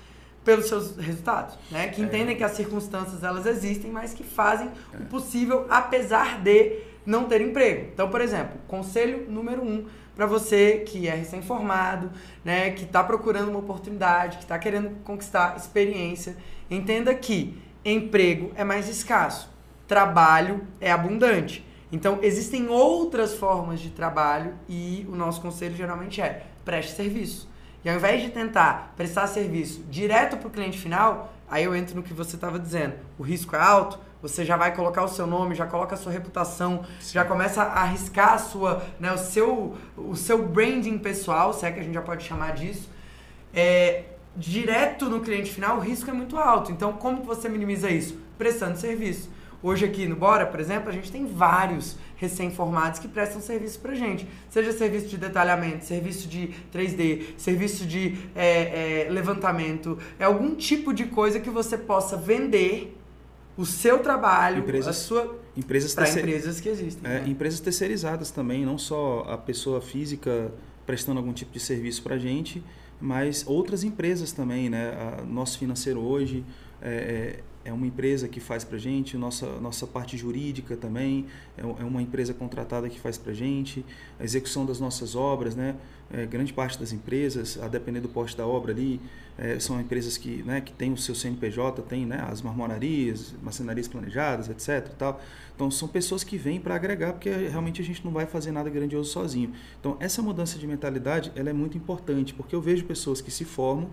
pelos 0.43 0.65
seus 0.65 0.97
resultados, 0.97 1.55
né? 1.69 1.89
Que 1.89 2.01
é. 2.01 2.05
entendem 2.05 2.35
que 2.35 2.43
as 2.43 2.53
circunstâncias 2.53 3.23
elas 3.23 3.45
existem, 3.45 3.91
mas 3.91 4.15
que 4.15 4.23
fazem 4.23 4.71
é. 4.91 4.97
o 4.97 5.05
possível 5.05 5.67
apesar 5.69 6.41
de 6.41 6.90
não 7.05 7.25
ter 7.25 7.41
emprego. 7.41 7.89
Então, 7.93 8.09
por 8.09 8.21
exemplo, 8.21 8.59
conselho 8.67 9.29
número 9.29 9.63
um 9.63 9.85
para 10.15 10.25
você 10.25 10.83
que 10.85 11.07
é 11.07 11.15
recém-formado, 11.15 12.11
né? 12.43 12.71
Que 12.71 12.83
está 12.83 13.03
procurando 13.03 13.49
uma 13.49 13.59
oportunidade, 13.59 14.37
que 14.37 14.43
está 14.43 14.59
querendo 14.59 14.91
conquistar 15.03 15.55
experiência, 15.57 16.35
entenda 16.69 17.13
que 17.15 17.59
emprego 17.83 18.51
é 18.55 18.63
mais 18.63 18.87
escasso, 18.87 19.49
trabalho 19.87 20.61
é 20.79 20.91
abundante. 20.91 21.65
Então, 21.91 22.19
existem 22.21 22.69
outras 22.69 23.33
formas 23.35 23.79
de 23.79 23.89
trabalho 23.89 24.53
e 24.69 25.05
o 25.09 25.15
nosso 25.15 25.41
conselho 25.41 25.75
geralmente 25.75 26.21
é 26.21 26.45
preste 26.63 26.93
serviço. 26.93 27.49
E 27.83 27.89
ao 27.89 27.95
invés 27.95 28.21
de 28.21 28.29
tentar 28.29 28.93
prestar 28.95 29.27
serviço 29.27 29.83
direto 29.89 30.37
para 30.37 30.47
o 30.47 30.51
cliente 30.51 30.77
final, 30.77 31.33
aí 31.49 31.63
eu 31.63 31.75
entro 31.75 31.95
no 31.95 32.03
que 32.03 32.13
você 32.13 32.35
estava 32.35 32.59
dizendo. 32.59 32.93
O 33.17 33.23
risco 33.23 33.55
é 33.55 33.59
alto, 33.59 33.99
você 34.21 34.45
já 34.45 34.55
vai 34.55 34.75
colocar 34.75 35.03
o 35.03 35.07
seu 35.07 35.25
nome, 35.25 35.55
já 35.55 35.65
coloca 35.65 35.95
a 35.95 35.97
sua 35.97 36.11
reputação, 36.11 36.85
Sim. 36.99 37.13
já 37.13 37.25
começa 37.25 37.63
a 37.63 37.81
arriscar 37.81 38.33
a 38.33 38.37
sua, 38.37 38.83
né, 38.99 39.11
o, 39.11 39.17
seu, 39.17 39.75
o 39.97 40.15
seu 40.15 40.47
branding 40.47 40.97
pessoal, 40.97 41.53
se 41.53 41.65
é 41.65 41.71
que 41.71 41.79
a 41.79 41.83
gente 41.83 41.93
já 41.93 42.01
pode 42.01 42.23
chamar 42.23 42.53
disso. 42.53 42.89
É, 43.53 44.03
direto 44.35 45.09
no 45.09 45.21
cliente 45.21 45.51
final, 45.51 45.77
o 45.77 45.79
risco 45.79 46.09
é 46.09 46.13
muito 46.13 46.37
alto. 46.37 46.71
Então, 46.71 46.93
como 46.93 47.23
você 47.23 47.49
minimiza 47.49 47.89
isso? 47.89 48.17
Prestando 48.37 48.77
serviço. 48.77 49.29
Hoje 49.63 49.85
aqui 49.85 50.07
no 50.07 50.15
Bora, 50.15 50.47
por 50.47 50.59
exemplo, 50.59 50.89
a 50.89 50.91
gente 50.91 51.11
tem 51.11 51.23
vários 51.27 51.95
recém-formados 52.15 52.99
que 52.99 53.07
prestam 53.07 53.39
serviço 53.39 53.79
pra 53.79 53.93
gente. 53.93 54.27
Seja 54.49 54.71
serviço 54.71 55.07
de 55.07 55.17
detalhamento, 55.17 55.85
serviço 55.85 56.27
de 56.27 56.55
3D, 56.73 57.37
serviço 57.37 57.85
de 57.85 58.17
é, 58.35 59.05
é, 59.05 59.09
levantamento, 59.11 59.99
é 60.17 60.23
algum 60.23 60.55
tipo 60.55 60.91
de 60.91 61.05
coisa 61.05 61.39
que 61.39 61.49
você 61.49 61.77
possa 61.77 62.17
vender 62.17 62.97
o 63.57 63.65
seu 63.65 63.99
trabalho, 63.99 64.59
empresas, 64.59 64.87
a 64.87 64.93
sua 64.93 65.39
empresas 65.55 65.93
para 65.93 66.09
empresas 66.09 66.59
que 66.59 66.69
existem. 66.69 67.11
É, 67.11 67.21
né? 67.21 67.29
Empresas 67.29 67.59
terceirizadas 67.59 68.31
também, 68.31 68.65
não 68.65 68.77
só 68.77 69.25
a 69.27 69.37
pessoa 69.37 69.81
física 69.81 70.51
prestando 70.85 71.19
algum 71.19 71.33
tipo 71.33 71.51
de 71.51 71.59
serviço 71.59 72.01
para 72.01 72.15
a 72.15 72.17
gente, 72.17 72.63
mas 72.99 73.43
outras 73.47 73.83
empresas 73.83 74.31
também, 74.31 74.69
né? 74.69 75.17
A, 75.19 75.23
nosso 75.23 75.57
financeiro 75.59 75.99
hoje 75.99 76.45
é, 76.81 77.39
é 77.63 77.71
uma 77.71 77.85
empresa 77.85 78.27
que 78.27 78.39
faz 78.39 78.63
para 78.63 78.77
gente, 78.77 79.17
nossa, 79.17 79.45
nossa 79.59 79.85
parte 79.85 80.17
jurídica 80.17 80.75
também 80.75 81.25
é, 81.57 81.61
é 81.61 81.83
uma 81.83 82.01
empresa 82.01 82.33
contratada 82.33 82.89
que 82.89 82.99
faz 82.99 83.17
para 83.17 83.33
gente, 83.33 83.85
a 84.19 84.23
execução 84.23 84.65
das 84.65 84.79
nossas 84.79 85.15
obras, 85.15 85.55
né? 85.55 85.75
É, 86.13 86.25
grande 86.25 86.51
parte 86.51 86.77
das 86.77 86.91
empresas, 86.91 87.57
a 87.61 87.69
depender 87.69 88.01
do 88.01 88.09
poste 88.09 88.35
da 88.35 88.45
obra 88.45 88.73
ali, 88.73 88.99
é, 89.37 89.57
são 89.59 89.79
empresas 89.79 90.17
que, 90.17 90.43
né, 90.43 90.59
que 90.59 90.73
têm 90.73 90.91
o 90.91 90.97
seu 90.97 91.15
CNPJ, 91.15 91.81
tem 91.83 92.05
né, 92.05 92.21
as 92.29 92.41
marmorarias, 92.41 93.33
macenarias 93.41 93.87
planejadas, 93.87 94.49
etc. 94.49 94.93
Tal. 94.97 95.21
Então 95.55 95.71
são 95.71 95.87
pessoas 95.87 96.23
que 96.23 96.37
vêm 96.37 96.59
para 96.59 96.75
agregar, 96.75 97.13
porque 97.13 97.29
realmente 97.29 97.81
a 97.81 97.85
gente 97.85 98.03
não 98.03 98.11
vai 98.11 98.25
fazer 98.25 98.51
nada 98.51 98.69
grandioso 98.69 99.09
sozinho. 99.09 99.53
Então 99.79 99.95
essa 100.01 100.21
mudança 100.21 100.59
de 100.59 100.67
mentalidade 100.67 101.31
ela 101.33 101.49
é 101.49 101.53
muito 101.53 101.77
importante, 101.77 102.33
porque 102.33 102.53
eu 102.53 102.61
vejo 102.61 102.83
pessoas 102.83 103.21
que 103.21 103.31
se 103.31 103.45
formam 103.45 103.89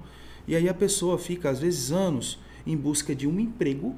e 0.47 0.57
aí 0.57 0.69
a 0.69 0.75
pessoa 0.75 1.19
fica 1.19 1.51
às 1.51 1.61
vezes 1.61 1.93
anos 1.93 2.41
em 2.67 2.77
busca 2.77 3.15
de 3.15 3.27
um 3.27 3.39
emprego, 3.39 3.95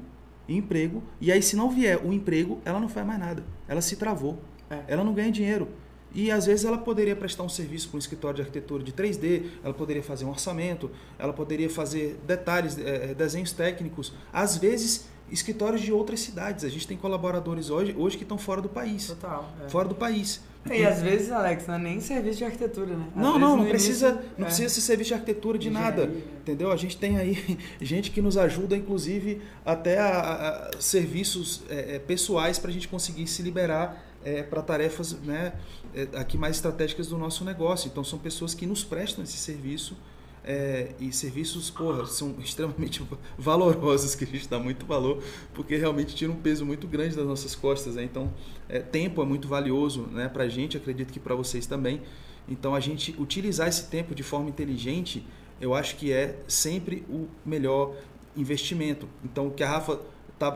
emprego, 0.47 1.03
e 1.19 1.31
aí 1.31 1.41
se 1.41 1.55
não 1.55 1.69
vier 1.69 1.97
o 1.97 2.09
um 2.09 2.13
emprego, 2.13 2.59
ela 2.65 2.79
não 2.79 2.89
faz 2.89 3.05
mais 3.05 3.19
nada. 3.19 3.43
Ela 3.67 3.81
se 3.81 3.95
travou. 3.95 4.39
É. 4.69 4.83
Ela 4.87 5.03
não 5.03 5.13
ganha 5.13 5.31
dinheiro. 5.31 5.67
E 6.13 6.29
às 6.29 6.45
vezes 6.45 6.65
ela 6.65 6.77
poderia 6.77 7.15
prestar 7.15 7.43
um 7.43 7.49
serviço 7.49 7.87
para 7.87 7.95
um 7.95 7.99
escritório 7.99 8.35
de 8.35 8.41
arquitetura 8.41 8.83
de 8.83 8.91
3D, 8.91 9.43
ela 9.63 9.73
poderia 9.73 10.03
fazer 10.03 10.25
um 10.25 10.29
orçamento, 10.29 10.91
ela 11.17 11.31
poderia 11.31 11.69
fazer 11.69 12.19
detalhes, 12.27 12.77
é, 12.77 13.13
desenhos 13.13 13.53
técnicos. 13.53 14.13
Às 14.31 14.57
vezes, 14.57 15.09
escritórios 15.31 15.81
de 15.81 15.91
outras 15.91 16.19
cidades. 16.19 16.65
A 16.65 16.69
gente 16.69 16.85
tem 16.87 16.97
colaboradores 16.97 17.69
hoje, 17.69 17.95
hoje 17.97 18.17
que 18.17 18.23
estão 18.23 18.37
fora 18.37 18.61
do 18.61 18.69
país. 18.69 19.07
Total. 19.07 19.49
É. 19.65 19.69
Fora 19.69 19.87
do 19.87 19.95
país. 19.95 20.41
E 20.69 20.85
às 20.85 21.01
vezes, 21.01 21.31
Alex, 21.31 21.65
não 21.65 21.75
é 21.75 21.79
nem 21.79 21.99
serviço 21.99 22.37
de 22.37 22.45
arquitetura, 22.45 22.95
né? 22.95 23.07
Às 23.15 23.21
não, 23.21 23.39
não, 23.39 23.57
não 23.57 23.65
precisa, 23.65 24.09
início, 24.09 24.29
não 24.37 24.45
é. 24.45 24.47
precisa 24.47 24.69
ser 24.69 24.81
serviço 24.81 25.07
de 25.07 25.13
arquitetura 25.15 25.57
de 25.57 25.71
nada, 25.71 26.05
né? 26.05 26.21
entendeu? 26.39 26.71
A 26.71 26.75
gente 26.75 26.97
tem 26.97 27.17
aí 27.17 27.57
gente 27.81 28.11
que 28.11 28.21
nos 28.21 28.37
ajuda, 28.37 28.77
inclusive, 28.77 29.41
até 29.65 29.97
a, 29.97 30.69
a 30.75 30.79
serviços 30.79 31.63
é, 31.67 31.95
é 31.95 31.99
pessoais 31.99 32.59
para 32.59 32.69
a 32.69 32.73
gente 32.73 32.87
conseguir 32.87 33.25
se 33.25 33.41
liberar 33.41 34.05
é, 34.23 34.43
para 34.43 34.61
tarefas 34.61 35.13
né, 35.21 35.53
é, 35.95 36.07
aqui 36.13 36.37
mais 36.37 36.57
estratégicas 36.57 37.07
do 37.07 37.17
nosso 37.17 37.43
negócio. 37.43 37.87
Então, 37.87 38.03
são 38.03 38.19
pessoas 38.19 38.53
que 38.53 38.67
nos 38.67 38.83
prestam 38.83 39.23
esse 39.23 39.37
serviço 39.37 39.97
é, 40.43 40.91
e 40.99 41.11
serviços, 41.11 41.69
porra, 41.69 42.05
são 42.05 42.35
extremamente 42.43 43.05
valorosos, 43.37 44.15
que 44.15 44.23
a 44.23 44.27
gente 44.27 44.47
dá 44.47 44.59
muito 44.59 44.85
valor, 44.85 45.21
porque 45.53 45.75
realmente 45.75 46.15
tira 46.15 46.31
um 46.31 46.35
peso 46.35 46.65
muito 46.65 46.87
grande 46.87 47.15
das 47.15 47.25
nossas 47.25 47.55
costas. 47.55 47.95
Né? 47.95 48.03
Então, 48.03 48.33
é, 48.67 48.79
tempo 48.79 49.21
é 49.21 49.25
muito 49.25 49.47
valioso 49.47 50.03
né, 50.11 50.27
para 50.27 50.43
a 50.43 50.49
gente, 50.49 50.77
acredito 50.77 51.11
que 51.11 51.19
para 51.19 51.35
vocês 51.35 51.65
também. 51.65 52.01
Então 52.47 52.75
a 52.75 52.79
gente 52.79 53.15
utilizar 53.19 53.67
esse 53.67 53.87
tempo 53.87 54.15
de 54.15 54.23
forma 54.23 54.49
inteligente, 54.49 55.25
eu 55.59 55.73
acho 55.73 55.95
que 55.95 56.11
é 56.11 56.39
sempre 56.47 57.05
o 57.09 57.27
melhor 57.45 57.95
investimento. 58.35 59.07
Então 59.23 59.47
o 59.47 59.51
que 59.51 59.63
a 59.63 59.69
Rafa 59.69 59.99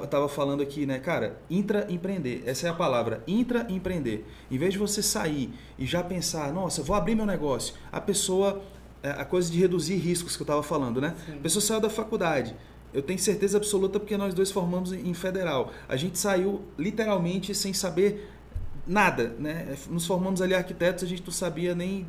estava 0.04 0.28
falando 0.28 0.64
aqui, 0.64 0.86
né, 0.86 0.98
cara, 0.98 1.40
intraempreender, 1.48 2.42
essa 2.46 2.68
é 2.68 2.70
a 2.70 2.74
palavra, 2.74 3.24
intraempreender. 3.28 4.24
Em 4.50 4.58
vez 4.58 4.74
de 4.74 4.80
você 4.80 5.04
sair 5.04 5.54
e 5.78 5.86
já 5.86 6.04
pensar, 6.04 6.52
nossa, 6.52 6.82
vou 6.82 6.96
abrir 6.96 7.14
meu 7.14 7.26
negócio, 7.26 7.76
a 7.92 8.02
pessoa, 8.02 8.64
a 9.12 9.26
coisa 9.26 9.52
de 9.52 9.60
reduzir 9.60 9.96
riscos 9.96 10.36
que 10.36 10.42
eu 10.42 10.46
estava 10.46 10.64
falando, 10.64 11.02
né? 11.02 11.16
Sim. 11.26 11.34
A 11.34 11.42
pessoa 11.42 11.62
saiu 11.62 11.80
da 11.80 11.90
faculdade, 11.90 12.56
eu 12.94 13.02
tenho 13.02 13.20
certeza 13.20 13.58
absoluta 13.58 14.00
porque 14.00 14.16
nós 14.16 14.34
dois 14.34 14.52
formamos 14.52 14.94
em 14.94 15.14
federal. 15.14 15.72
A 15.88 15.98
gente 15.98 16.18
saiu 16.18 16.62
literalmente 16.78 17.54
sem 17.54 17.74
saber 17.74 18.32
nada, 18.88 19.36
né? 19.38 19.76
Nos 19.90 20.06
formamos 20.06 20.42
ali 20.42 20.54
arquitetos, 20.54 21.04
a 21.04 21.08
gente 21.08 21.24
não 21.26 21.34
sabia 21.34 21.76
nem 21.76 22.08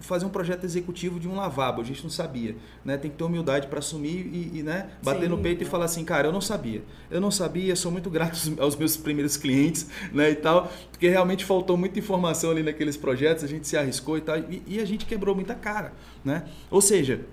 fazer 0.00 0.24
um 0.24 0.28
projeto 0.28 0.64
executivo 0.64 1.18
de 1.18 1.28
um 1.28 1.34
lavabo, 1.34 1.82
a 1.82 1.84
gente 1.84 2.02
não 2.02 2.10
sabia, 2.10 2.56
né? 2.84 2.96
Tem 2.96 3.10
que 3.10 3.16
ter 3.16 3.24
humildade 3.24 3.66
para 3.66 3.80
assumir 3.80 4.26
e, 4.26 4.58
e, 4.58 4.62
né, 4.62 4.90
bater 5.02 5.22
Sim, 5.22 5.28
no 5.28 5.38
peito 5.38 5.62
é. 5.62 5.66
e 5.66 5.68
falar 5.68 5.86
assim, 5.86 6.04
cara, 6.04 6.28
eu 6.28 6.32
não 6.32 6.40
sabia, 6.40 6.82
eu 7.10 7.20
não 7.20 7.30
sabia, 7.30 7.74
sou 7.74 7.90
muito 7.90 8.08
grato 8.08 8.38
aos 8.58 8.76
meus 8.76 8.96
primeiros 8.96 9.36
clientes, 9.36 9.88
né, 10.12 10.30
e 10.30 10.36
tal, 10.36 10.70
porque 10.90 11.08
realmente 11.08 11.44
faltou 11.44 11.76
muita 11.76 11.98
informação 11.98 12.50
ali 12.50 12.62
naqueles 12.62 12.96
projetos, 12.96 13.42
a 13.42 13.48
gente 13.48 13.66
se 13.66 13.76
arriscou 13.76 14.16
e 14.16 14.20
tal, 14.20 14.38
e, 14.38 14.62
e 14.66 14.80
a 14.80 14.84
gente 14.84 15.04
quebrou 15.04 15.34
muita 15.34 15.54
cara, 15.54 15.92
né? 16.24 16.44
Ou 16.70 16.80
seja, 16.80 17.24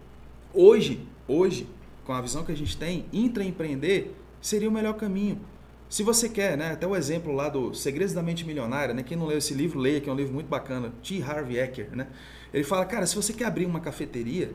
hoje, 0.54 1.08
hoje, 1.28 1.68
com 2.06 2.14
a 2.14 2.22
visão 2.22 2.44
que 2.44 2.52
a 2.52 2.58
gente 2.58 2.76
tem, 2.76 3.06
intraempreender 3.14 4.12
seria 4.42 4.70
o 4.70 4.72
melhor 4.72 4.94
caminho. 4.94 5.40
Se 5.88 6.04
você 6.04 6.28
quer, 6.28 6.58
né, 6.58 6.72
até 6.72 6.88
o 6.88 6.96
exemplo 6.96 7.32
lá 7.32 7.48
do 7.48 7.74
Segredos 7.74 8.14
da 8.14 8.24
Mente 8.24 8.46
Milionária, 8.46 8.94
né, 8.94 9.04
quem 9.04 9.16
não 9.16 9.26
leu 9.26 9.38
esse 9.38 9.54
livro, 9.54 9.80
leia, 9.80 10.02
que 10.02 10.10
é 10.10 10.14
um 10.14 10.16
livro 10.16 10.34
muito 10.34 10.48
bacana, 10.48 10.92
T. 11.04 11.22
Harvey 11.22 11.60
Eker, 11.60 11.90
né? 11.96 12.08
Ele 12.54 12.64
fala, 12.64 12.86
cara, 12.86 13.06
se 13.06 13.16
você 13.16 13.34
quer 13.34 13.46
abrir 13.46 13.66
uma 13.66 13.80
cafeteria, 13.80 14.52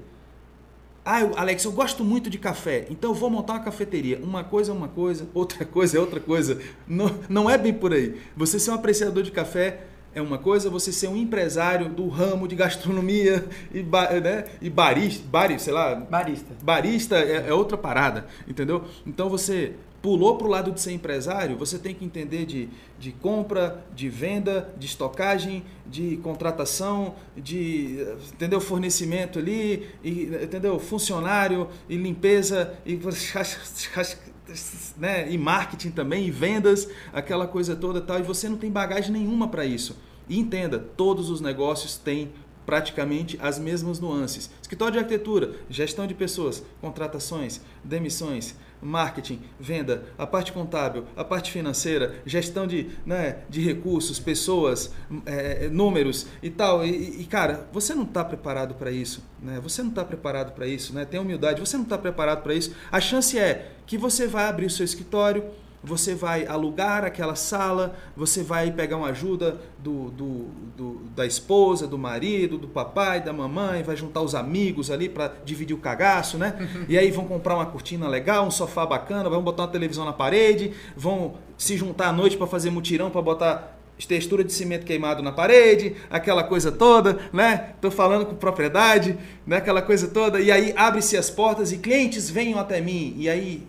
ah, 1.04 1.22
eu, 1.22 1.32
Alex, 1.36 1.64
eu 1.64 1.72
gosto 1.72 2.04
muito 2.04 2.28
de 2.28 2.38
café, 2.38 2.86
então 2.90 3.10
eu 3.10 3.14
vou 3.14 3.30
montar 3.30 3.54
uma 3.54 3.60
cafeteria. 3.60 4.18
Uma 4.22 4.44
coisa 4.44 4.70
é 4.70 4.74
uma 4.74 4.88
coisa, 4.88 5.28
outra 5.32 5.64
coisa 5.64 5.96
é 5.96 6.00
outra 6.00 6.20
coisa. 6.20 6.60
Não, 6.86 7.10
não 7.28 7.48
é 7.48 7.56
bem 7.56 7.72
por 7.72 7.92
aí. 7.92 8.20
Você 8.36 8.58
ser 8.58 8.70
um 8.70 8.74
apreciador 8.74 9.22
de 9.22 9.30
café 9.30 9.86
é 10.14 10.20
uma 10.20 10.38
coisa, 10.38 10.68
você 10.68 10.92
ser 10.92 11.08
um 11.08 11.16
empresário 11.16 11.88
do 11.88 12.08
ramo 12.08 12.46
de 12.46 12.56
gastronomia 12.56 13.46
e, 13.72 13.82
né, 13.82 14.44
e 14.60 14.68
barista, 14.68 15.24
bar, 15.26 15.58
sei 15.58 15.72
lá, 15.72 15.94
barista, 15.94 16.54
barista 16.62 17.16
é, 17.16 17.48
é 17.48 17.54
outra 17.54 17.78
parada, 17.78 18.26
entendeu? 18.46 18.84
Então 19.06 19.28
você 19.28 19.74
pulou 20.02 20.36
para 20.36 20.46
o 20.46 20.50
lado 20.50 20.72
de 20.72 20.80
ser 20.80 20.92
empresário, 20.92 21.56
você 21.56 21.78
tem 21.78 21.94
que 21.94 22.04
entender 22.04 22.46
de, 22.46 22.68
de 22.98 23.12
compra, 23.12 23.84
de 23.94 24.08
venda, 24.08 24.72
de 24.78 24.86
estocagem, 24.86 25.62
de 25.86 26.16
contratação, 26.18 27.14
de 27.36 28.06
entendeu 28.32 28.60
fornecimento 28.60 29.38
ali, 29.38 29.88
e, 30.02 30.30
entendeu 30.42 30.78
funcionário 30.78 31.68
e 31.88 31.96
limpeza 31.96 32.74
e 32.86 32.98
né, 34.96 35.30
e 35.30 35.38
marketing 35.38 35.90
também 35.90 36.26
e 36.26 36.30
vendas, 36.30 36.88
aquela 37.12 37.46
coisa 37.46 37.76
toda 37.76 38.00
tal. 38.00 38.18
E 38.18 38.22
você 38.22 38.48
não 38.48 38.56
tem 38.56 38.70
bagagem 38.70 39.12
nenhuma 39.12 39.48
para 39.48 39.64
isso. 39.64 39.96
E 40.28 40.38
entenda, 40.38 40.78
todos 40.78 41.28
os 41.28 41.40
negócios 41.40 41.96
têm 41.96 42.30
praticamente 42.66 43.38
as 43.42 43.58
mesmas 43.58 43.98
nuances. 43.98 44.50
Escritório 44.60 44.94
de 44.94 44.98
arquitetura, 44.98 45.52
gestão 45.68 46.06
de 46.06 46.14
pessoas, 46.14 46.64
contratações, 46.80 47.60
demissões, 47.82 48.54
marketing, 48.82 49.40
venda, 49.58 50.04
a 50.16 50.26
parte 50.26 50.52
contábil, 50.52 51.04
a 51.16 51.24
parte 51.24 51.50
financeira, 51.50 52.20
gestão 52.24 52.66
de, 52.66 52.90
né, 53.04 53.38
de 53.48 53.60
recursos, 53.60 54.18
pessoas, 54.18 54.92
é, 55.26 55.68
números 55.68 56.26
e 56.42 56.50
tal. 56.50 56.84
E, 56.84 57.20
e 57.20 57.24
cara, 57.24 57.68
você 57.72 57.94
não 57.94 58.04
está 58.04 58.24
preparado 58.24 58.74
para 58.74 58.90
isso. 58.90 59.22
Né? 59.42 59.60
Você 59.62 59.82
não 59.82 59.90
está 59.90 60.04
preparado 60.04 60.52
para 60.52 60.66
isso. 60.66 60.94
Né? 60.94 61.04
Tem 61.04 61.20
humildade, 61.20 61.60
você 61.60 61.76
não 61.76 61.84
está 61.84 61.98
preparado 61.98 62.42
para 62.42 62.54
isso. 62.54 62.74
A 62.90 63.00
chance 63.00 63.38
é 63.38 63.72
que 63.86 63.98
você 63.98 64.26
vai 64.26 64.46
abrir 64.46 64.66
o 64.66 64.70
seu 64.70 64.84
escritório 64.84 65.44
você 65.82 66.14
vai 66.14 66.46
alugar 66.46 67.04
aquela 67.04 67.34
sala, 67.34 67.96
você 68.14 68.42
vai 68.42 68.70
pegar 68.70 68.98
uma 68.98 69.08
ajuda 69.08 69.60
do, 69.78 70.10
do, 70.10 70.46
do, 70.76 71.00
da 71.16 71.24
esposa, 71.24 71.86
do 71.86 71.96
marido, 71.96 72.58
do 72.58 72.68
papai, 72.68 73.22
da 73.22 73.32
mamãe, 73.32 73.82
vai 73.82 73.96
juntar 73.96 74.20
os 74.20 74.34
amigos 74.34 74.90
ali 74.90 75.08
para 75.08 75.32
dividir 75.44 75.74
o 75.74 75.78
cagaço, 75.78 76.36
né? 76.36 76.54
E 76.88 76.98
aí 76.98 77.10
vão 77.10 77.24
comprar 77.24 77.54
uma 77.54 77.66
cortina 77.66 78.08
legal, 78.08 78.46
um 78.46 78.50
sofá 78.50 78.84
bacana, 78.84 79.28
vão 79.30 79.42
botar 79.42 79.62
uma 79.62 79.68
televisão 79.68 80.04
na 80.04 80.12
parede, 80.12 80.72
vão 80.96 81.34
se 81.56 81.76
juntar 81.76 82.08
à 82.08 82.12
noite 82.12 82.36
para 82.36 82.46
fazer 82.46 82.70
mutirão, 82.70 83.10
para 83.10 83.22
botar 83.22 83.78
textura 84.06 84.42
de 84.42 84.52
cimento 84.52 84.84
queimado 84.84 85.22
na 85.22 85.30
parede, 85.30 85.94
aquela 86.08 86.42
coisa 86.42 86.72
toda, 86.72 87.18
né? 87.32 87.74
Tô 87.80 87.90
falando 87.90 88.26
com 88.26 88.34
propriedade, 88.34 89.18
né? 89.46 89.56
Aquela 89.58 89.82
coisa 89.82 90.08
toda. 90.08 90.40
E 90.40 90.50
aí 90.50 90.72
abre-se 90.76 91.16
as 91.16 91.30
portas 91.30 91.70
e 91.70 91.78
clientes 91.78 92.30
venham 92.30 92.58
até 92.58 92.80
mim. 92.80 93.14
E 93.18 93.28
aí 93.28 93.66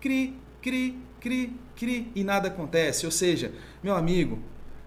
cri 0.00 0.39
cri, 0.60 0.98
cri, 1.20 1.56
cri 1.76 2.10
e 2.14 2.24
nada 2.24 2.48
acontece. 2.48 3.06
Ou 3.06 3.12
seja, 3.12 3.52
meu 3.82 3.94
amigo, 3.94 4.38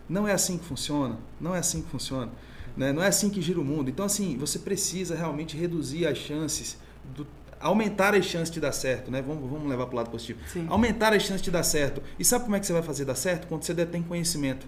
não 0.08 0.28
é 0.28 0.34
assim 0.34 0.58
que 0.58 0.66
funciona. 0.66 1.18
Não 1.40 1.56
é 1.56 1.60
assim 1.60 1.82
que 1.82 1.90
funciona. 1.90 2.32
Né? 2.76 2.92
Não 2.92 3.04
é 3.04 3.08
assim 3.08 3.30
que 3.30 3.42
gira 3.42 3.60
o 3.60 3.66
mundo. 3.66 3.90
Então, 3.90 4.06
assim, 4.06 4.38
você 4.38 4.60
precisa 4.60 5.16
realmente 5.16 5.56
reduzir 5.56 6.06
as 6.08 6.18
chances, 6.18 6.78
do, 7.16 7.26
aumentar 7.60 8.16
as 8.16 8.26
chances 8.26 8.52
de 8.52 8.60
dar 8.60 8.72
certo. 8.72 9.12
Né? 9.12 9.22
Vamos, 9.22 9.50
vamos 9.50 9.70
levar 9.70 9.86
para 9.86 9.94
o 9.94 9.98
lado 9.98 10.10
positivo. 10.10 10.40
Sim. 10.52 10.66
Aumentar 10.70 11.14
as 11.14 11.24
chances 11.24 11.42
de 11.42 11.52
dar 11.52 11.64
certo. 11.64 12.02
E 12.18 12.26
sabe 12.26 12.46
como 12.46 12.56
é 12.56 12.60
que 12.60 12.66
você 12.66 12.74
vai 12.74 12.84
fazer 12.84 13.06
dar 13.06 13.16
certo? 13.16 13.48
Quando 13.48 13.64
você 13.64 13.74
detém 13.74 14.02
conhecimento. 14.02 14.68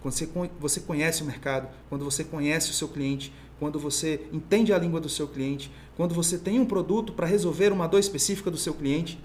Quando 0.00 0.14
você, 0.14 0.28
você 0.60 0.80
conhece 0.80 1.22
o 1.22 1.26
mercado, 1.26 1.68
quando 1.88 2.04
você 2.04 2.22
conhece 2.22 2.70
o 2.70 2.74
seu 2.74 2.88
cliente, 2.88 3.32
quando 3.58 3.78
você 3.78 4.26
entende 4.32 4.72
a 4.72 4.78
língua 4.78 5.00
do 5.00 5.08
seu 5.08 5.26
cliente, 5.26 5.70
quando 5.96 6.14
você 6.14 6.36
tem 6.36 6.60
um 6.60 6.66
produto 6.66 7.12
para 7.12 7.26
resolver 7.26 7.72
uma 7.72 7.86
dor 7.86 7.98
específica 7.98 8.50
do 8.50 8.58
seu 8.58 8.74
cliente. 8.74 9.18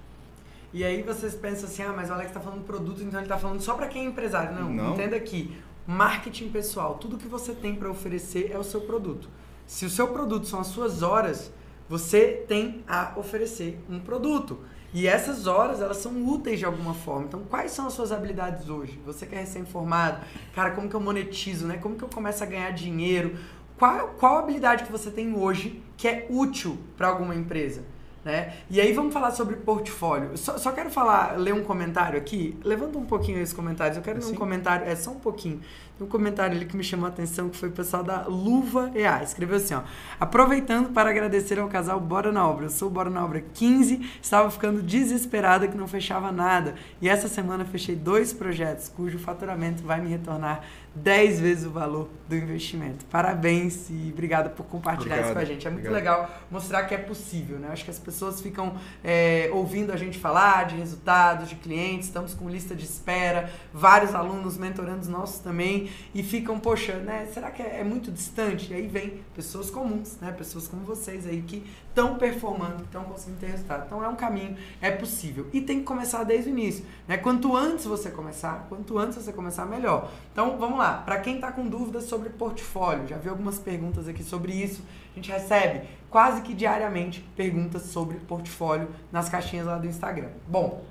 E 0.71 0.83
aí 0.83 1.01
vocês 1.01 1.33
pensam 1.35 1.67
assim, 1.67 1.81
ah, 1.81 1.93
mas 1.95 2.09
o 2.09 2.13
Alex 2.13 2.29
está 2.29 2.39
falando 2.39 2.63
produto, 2.63 3.01
então 3.01 3.19
ele 3.19 3.25
está 3.25 3.38
falando 3.38 3.59
só 3.61 3.73
para 3.73 3.88
quem 3.88 4.05
é 4.05 4.05
empresário. 4.05 4.53
Não, 4.55 4.71
Não, 4.71 4.93
entenda 4.93 5.19
que 5.19 5.57
marketing 5.88 6.49
pessoal, 6.49 6.95
tudo 6.95 7.17
que 7.17 7.27
você 7.27 7.53
tem 7.53 7.75
para 7.75 7.89
oferecer 7.89 8.51
é 8.51 8.57
o 8.57 8.63
seu 8.63 8.81
produto. 8.81 9.27
Se 9.65 9.85
o 9.85 9.89
seu 9.89 10.07
produto 10.07 10.45
são 10.47 10.59
as 10.59 10.67
suas 10.67 11.01
horas, 11.01 11.51
você 11.88 12.45
tem 12.47 12.83
a 12.88 13.13
oferecer 13.15 13.79
um 13.89 13.99
produto. 13.99 14.59
E 14.93 15.07
essas 15.07 15.47
horas, 15.47 15.81
elas 15.81 15.97
são 15.97 16.27
úteis 16.27 16.59
de 16.59 16.65
alguma 16.65 16.93
forma. 16.93 17.25
Então, 17.25 17.41
quais 17.43 17.71
são 17.71 17.88
as 17.88 17.93
suas 17.93 18.11
habilidades 18.11 18.69
hoje? 18.69 18.99
Você 19.05 19.25
que 19.25 19.35
é 19.35 19.39
recém-formado, 19.39 20.25
cara, 20.55 20.71
como 20.71 20.89
que 20.89 20.95
eu 20.95 20.99
monetizo, 20.99 21.67
né? 21.67 21.77
Como 21.77 21.95
que 21.95 22.03
eu 22.03 22.09
começo 22.09 22.43
a 22.43 22.47
ganhar 22.47 22.71
dinheiro? 22.71 23.38
Qual, 23.77 24.09
qual 24.19 24.38
habilidade 24.38 24.83
que 24.83 24.91
você 24.91 25.11
tem 25.11 25.35
hoje 25.35 25.81
que 25.95 26.07
é 26.07 26.27
útil 26.29 26.77
para 26.97 27.07
alguma 27.07 27.35
empresa? 27.35 27.83
Né? 28.29 28.53
E 28.69 28.79
aí 28.79 28.93
vamos 28.93 29.12
falar 29.12 29.31
sobre 29.31 29.55
portfólio. 29.55 30.38
Só, 30.38 30.57
só, 30.57 30.71
quero 30.71 30.91
falar, 30.91 31.36
ler 31.38 31.53
um 31.53 31.63
comentário 31.63 32.17
aqui. 32.17 32.55
Levanta 32.63 32.98
um 32.98 33.05
pouquinho 33.05 33.39
esses 33.39 33.53
comentários. 33.53 33.98
Eu 33.98 34.03
quero 34.03 34.19
assim? 34.19 34.29
ler 34.29 34.36
um 34.36 34.39
comentário, 34.39 34.88
é 34.88 34.95
só 34.95 35.12
um 35.12 35.19
pouquinho. 35.19 35.59
Um 36.00 36.06
comentário 36.06 36.56
ali 36.56 36.65
que 36.65 36.77
me 36.77 36.84
chamou 36.84 37.06
a 37.06 37.10
atenção, 37.10 37.50
que 37.50 37.58
foi 37.58 37.70
o 37.70 37.72
pessoal 37.72 38.03
da 38.03 38.22
Luva 38.25 38.89
EA. 38.96 39.22
Escreveu 39.22 39.58
assim, 39.58 39.74
ó. 39.74 39.82
Aproveitando 40.20 40.94
para 40.94 41.10
agradecer 41.10 41.60
ao 41.60 41.68
casal 41.68 42.00
Bora 42.00 42.32
na 42.32 42.48
Obra. 42.48 42.68
Eu 42.68 42.70
sou 42.70 42.89
Bora 42.89 43.10
na 43.10 43.24
Obra 43.24 43.44
15, 43.53 44.10
estava 44.22 44.50
ficando 44.50 44.82
desesperada 44.82 45.68
que 45.68 45.77
não 45.77 45.88
fechava 45.88 46.32
nada. 46.32 46.75
E 47.01 47.10
essa 47.10 47.27
semana 47.27 47.65
fechei 47.65 47.96
dois 47.96 48.32
projetos, 48.32 48.88
cujo 48.88 49.20
faturamento 49.20 49.84
vai 49.84 50.00
me 50.00 50.10
retornar 50.10 50.63
10 50.96 51.39
vezes 51.39 51.65
o 51.65 51.70
valor 51.70 52.10
do 52.27 52.36
investimento. 52.36 53.06
Parabéns 53.06 53.89
e 53.89 54.10
obrigado 54.12 54.50
por 54.56 54.65
compartilhar 54.65 55.15
obrigado, 55.15 55.25
isso 55.25 55.34
com 55.34 55.39
a 55.39 55.46
gente. 55.46 55.68
É 55.68 55.70
muito 55.70 55.88
obrigado. 55.88 56.22
legal 56.22 56.39
mostrar 56.50 56.84
que 56.84 56.96
é 56.96 56.98
possível, 56.98 57.60
né? 57.60 57.70
Acho 57.72 57.86
que 57.86 57.91
as 57.91 58.00
pessoas 58.00 58.41
ficam 58.41 58.75
é, 59.03 59.50
ouvindo 59.53 59.91
a 59.91 59.98
gente 59.98 60.18
falar 60.18 60.65
de 60.65 60.75
resultados, 60.75 61.50
de 61.50 61.56
clientes, 61.56 62.08
estamos 62.08 62.34
com 62.34 62.50
lista 62.50 62.75
de 62.75 62.86
espera, 62.86 63.51
vários 63.74 64.15
alunos 64.15 64.58
mentorando 64.58 65.10
nossos 65.10 65.39
também 65.39 65.88
e 66.13 66.24
ficam, 66.24 66.60
poxa, 66.60 66.98
né? 66.98 67.27
Será 67.34 67.51
que 67.51 67.62
é, 67.62 67.79
é 67.79 67.84
muito 67.84 68.12
distante? 68.12 68.72
E 68.72 68.75
aí 68.75 68.88
vem 68.88 69.22
pessoas 69.36 69.69
comuns, 69.69 70.17
né? 70.22 70.31
Pessoas 70.31 70.67
como 70.67 70.84
vocês 70.84 71.25
aí 71.27 71.41
que 71.41 71.63
estão 71.89 72.15
performando, 72.15 72.84
estão 72.84 73.03
conseguindo 73.03 73.39
ter 73.39 73.48
resultado. 73.48 73.86
Então 73.86 74.03
é 74.03 74.08
um 74.08 74.15
caminho, 74.15 74.55
é 74.81 74.91
possível. 74.91 75.48
E 75.51 75.62
tem 75.62 75.79
que 75.79 75.86
começar 75.86 76.24
desde 76.24 76.50
o 76.50 76.51
início. 76.51 76.86
Né? 77.08 77.17
Quanto 77.17 77.55
antes 77.55 77.86
você 77.86 78.10
começar, 78.10 78.65
quanto 78.69 78.98
antes 78.98 79.17
você 79.17 79.34
começar, 79.34 79.65
melhor. 79.65 80.10
Então 80.31 80.58
vamos 80.58 80.77
lá, 80.79 81.00
para 81.00 81.19
quem 81.19 81.36
está 81.36 81.51
com 81.51 81.67
dúvidas 81.67 82.05
sobre 82.05 82.29
portfólio, 82.29 83.08
já 83.08 83.17
vi 83.17 83.29
algumas 83.29 83.60
perguntas 83.60 84.08
aqui 84.08 84.24
sobre 84.24 84.53
isso. 84.53 84.81
A 85.12 85.15
gente 85.15 85.31
recebe 85.31 85.88
quase 86.10 86.41
que 86.41 86.53
diariamente 86.53 87.22
perguntas 87.36 87.84
sobre 87.84 88.17
portfólio 88.19 88.88
nas 89.12 89.27
caixinhas 89.27 89.65
lá 89.65 89.77
do 89.77 89.88
Instagram. 89.88 90.29
Bom, 90.48 90.84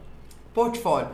portfólio. 0.52 1.08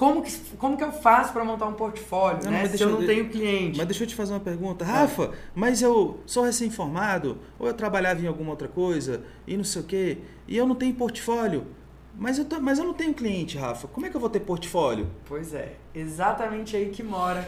Como 0.00 0.22
que, 0.22 0.32
como 0.56 0.78
que 0.78 0.82
eu 0.82 0.90
faço 0.90 1.30
para 1.30 1.44
montar 1.44 1.66
um 1.66 1.74
portfólio, 1.74 2.42
não, 2.42 2.50
né? 2.50 2.66
Se 2.66 2.82
eu 2.82 2.88
não 2.88 3.04
tenho 3.04 3.28
cliente. 3.28 3.76
Mas 3.76 3.86
deixa 3.86 4.04
eu 4.04 4.08
te 4.08 4.14
fazer 4.14 4.32
uma 4.32 4.40
pergunta. 4.40 4.82
Rafa, 4.82 5.32
mas 5.54 5.82
eu 5.82 6.20
sou 6.24 6.42
recém-formado, 6.42 7.36
ou 7.58 7.66
eu 7.66 7.74
trabalhava 7.74 8.18
em 8.22 8.26
alguma 8.26 8.52
outra 8.52 8.66
coisa, 8.66 9.22
e 9.46 9.58
não 9.58 9.64
sei 9.64 9.82
o 9.82 9.84
quê, 9.84 10.18
e 10.48 10.56
eu 10.56 10.66
não 10.66 10.74
tenho 10.74 10.94
portfólio. 10.94 11.66
Mas 12.16 12.38
eu, 12.38 12.46
tô, 12.46 12.58
mas 12.60 12.78
eu 12.78 12.84
não 12.86 12.94
tenho 12.94 13.12
cliente, 13.12 13.58
Rafa. 13.58 13.88
Como 13.88 14.06
é 14.06 14.08
que 14.08 14.16
eu 14.16 14.20
vou 14.22 14.30
ter 14.30 14.40
portfólio? 14.40 15.06
Pois 15.26 15.52
é, 15.52 15.74
exatamente 15.94 16.74
aí 16.74 16.88
que 16.88 17.02
mora 17.02 17.46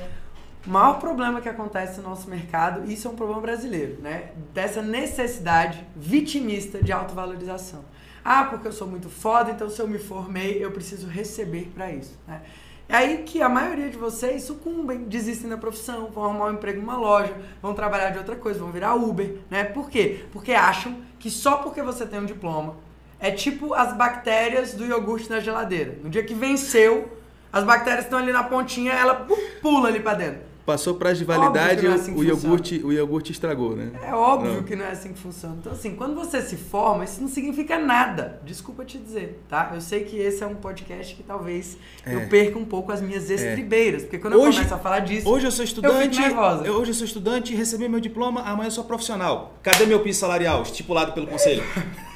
O 0.66 0.70
maior 0.70 1.00
problema 1.00 1.40
que 1.40 1.48
acontece 1.48 2.00
no 2.00 2.10
nosso 2.10 2.30
mercado, 2.30 2.88
isso 2.90 3.08
é 3.08 3.10
um 3.10 3.16
problema 3.16 3.40
brasileiro, 3.40 3.96
né? 4.00 4.30
Dessa 4.54 4.80
necessidade 4.80 5.84
vitimista 5.96 6.80
de 6.80 6.92
autovalorização. 6.92 7.84
Ah, 8.24 8.44
porque 8.44 8.68
eu 8.68 8.72
sou 8.72 8.86
muito 8.86 9.08
foda, 9.08 9.50
então 9.50 9.68
se 9.68 9.80
eu 9.80 9.88
me 9.88 9.98
formei, 9.98 10.64
eu 10.64 10.70
preciso 10.70 11.06
receber 11.06 11.70
para 11.74 11.90
isso, 11.90 12.18
né? 12.26 12.42
É 12.88 12.96
aí 12.96 13.22
que 13.24 13.40
a 13.40 13.48
maioria 13.48 13.88
de 13.88 13.96
vocês 13.96 14.42
sucumbem, 14.42 15.04
desistem 15.04 15.48
da 15.48 15.56
profissão, 15.56 16.10
vão 16.10 16.24
arrumar 16.24 16.46
um 16.46 16.52
emprego 16.52 16.80
numa 16.80 16.96
loja, 16.96 17.34
vão 17.62 17.72
trabalhar 17.72 18.10
de 18.10 18.18
outra 18.18 18.36
coisa, 18.36 18.60
vão 18.60 18.70
virar 18.70 18.94
Uber, 18.94 19.38
né? 19.50 19.64
Por 19.64 19.88
quê? 19.88 20.24
Porque 20.32 20.52
acham 20.52 20.96
que 21.18 21.30
só 21.30 21.56
porque 21.56 21.80
você 21.82 22.04
tem 22.04 22.20
um 22.20 22.26
diploma 22.26 22.76
é 23.22 23.30
tipo 23.30 23.72
as 23.72 23.96
bactérias 23.96 24.74
do 24.74 24.84
iogurte 24.84 25.30
na 25.30 25.38
geladeira. 25.38 25.96
No 26.02 26.10
dia 26.10 26.24
que 26.24 26.34
venceu, 26.34 27.16
as 27.52 27.62
bactérias 27.62 28.04
estão 28.04 28.18
ali 28.18 28.32
na 28.32 28.42
pontinha, 28.42 28.92
ela 28.92 29.28
pula 29.62 29.88
ali 29.88 30.00
para 30.00 30.18
dentro. 30.18 30.40
Passou 30.64 30.94
prazo 30.94 31.18
de 31.18 31.24
validade, 31.24 31.86
é 31.86 31.90
assim 31.90 32.14
o, 32.14 32.22
iogurte, 32.22 32.80
o 32.84 32.92
iogurte 32.92 33.32
estragou, 33.32 33.74
né? 33.74 33.90
É 34.00 34.14
óbvio 34.14 34.54
não. 34.54 34.62
que 34.62 34.76
não 34.76 34.84
é 34.84 34.90
assim 34.90 35.12
que 35.12 35.18
funciona. 35.18 35.56
Então, 35.58 35.72
assim, 35.72 35.96
quando 35.96 36.14
você 36.14 36.40
se 36.40 36.56
forma, 36.56 37.02
isso 37.02 37.20
não 37.20 37.28
significa 37.28 37.78
nada. 37.80 38.40
Desculpa 38.44 38.84
te 38.84 38.96
dizer, 38.96 39.42
tá? 39.48 39.72
Eu 39.74 39.80
sei 39.80 40.04
que 40.04 40.16
esse 40.16 40.42
é 40.44 40.46
um 40.46 40.54
podcast 40.54 41.16
que 41.16 41.22
talvez 41.24 41.76
é. 42.06 42.14
eu 42.14 42.28
perca 42.28 42.58
um 42.58 42.64
pouco 42.64 42.92
as 42.92 43.00
minhas 43.00 43.28
é. 43.28 43.34
estribeiras. 43.34 44.02
Porque 44.02 44.18
quando 44.18 44.34
hoje, 44.34 44.46
eu 44.46 44.52
começo 44.54 44.74
a 44.74 44.78
falar 44.78 45.00
disso. 45.00 45.28
Hoje 45.28 45.46
eu 45.46 45.50
sou 45.50 45.64
estudante. 45.64 46.22
Eu, 46.22 46.64
eu 46.64 46.74
hoje 46.74 46.92
eu 46.92 46.94
sou 46.94 47.06
estudante, 47.06 47.54
recebi 47.54 47.88
meu 47.88 48.00
diploma, 48.00 48.42
amanhã 48.42 48.68
eu 48.68 48.72
sou 48.72 48.84
profissional. 48.84 49.54
Cadê 49.64 49.84
meu 49.84 50.00
piso 50.00 50.20
salarial? 50.20 50.62
Estipulado 50.62 51.12
pelo 51.12 51.26
conselho. 51.26 51.64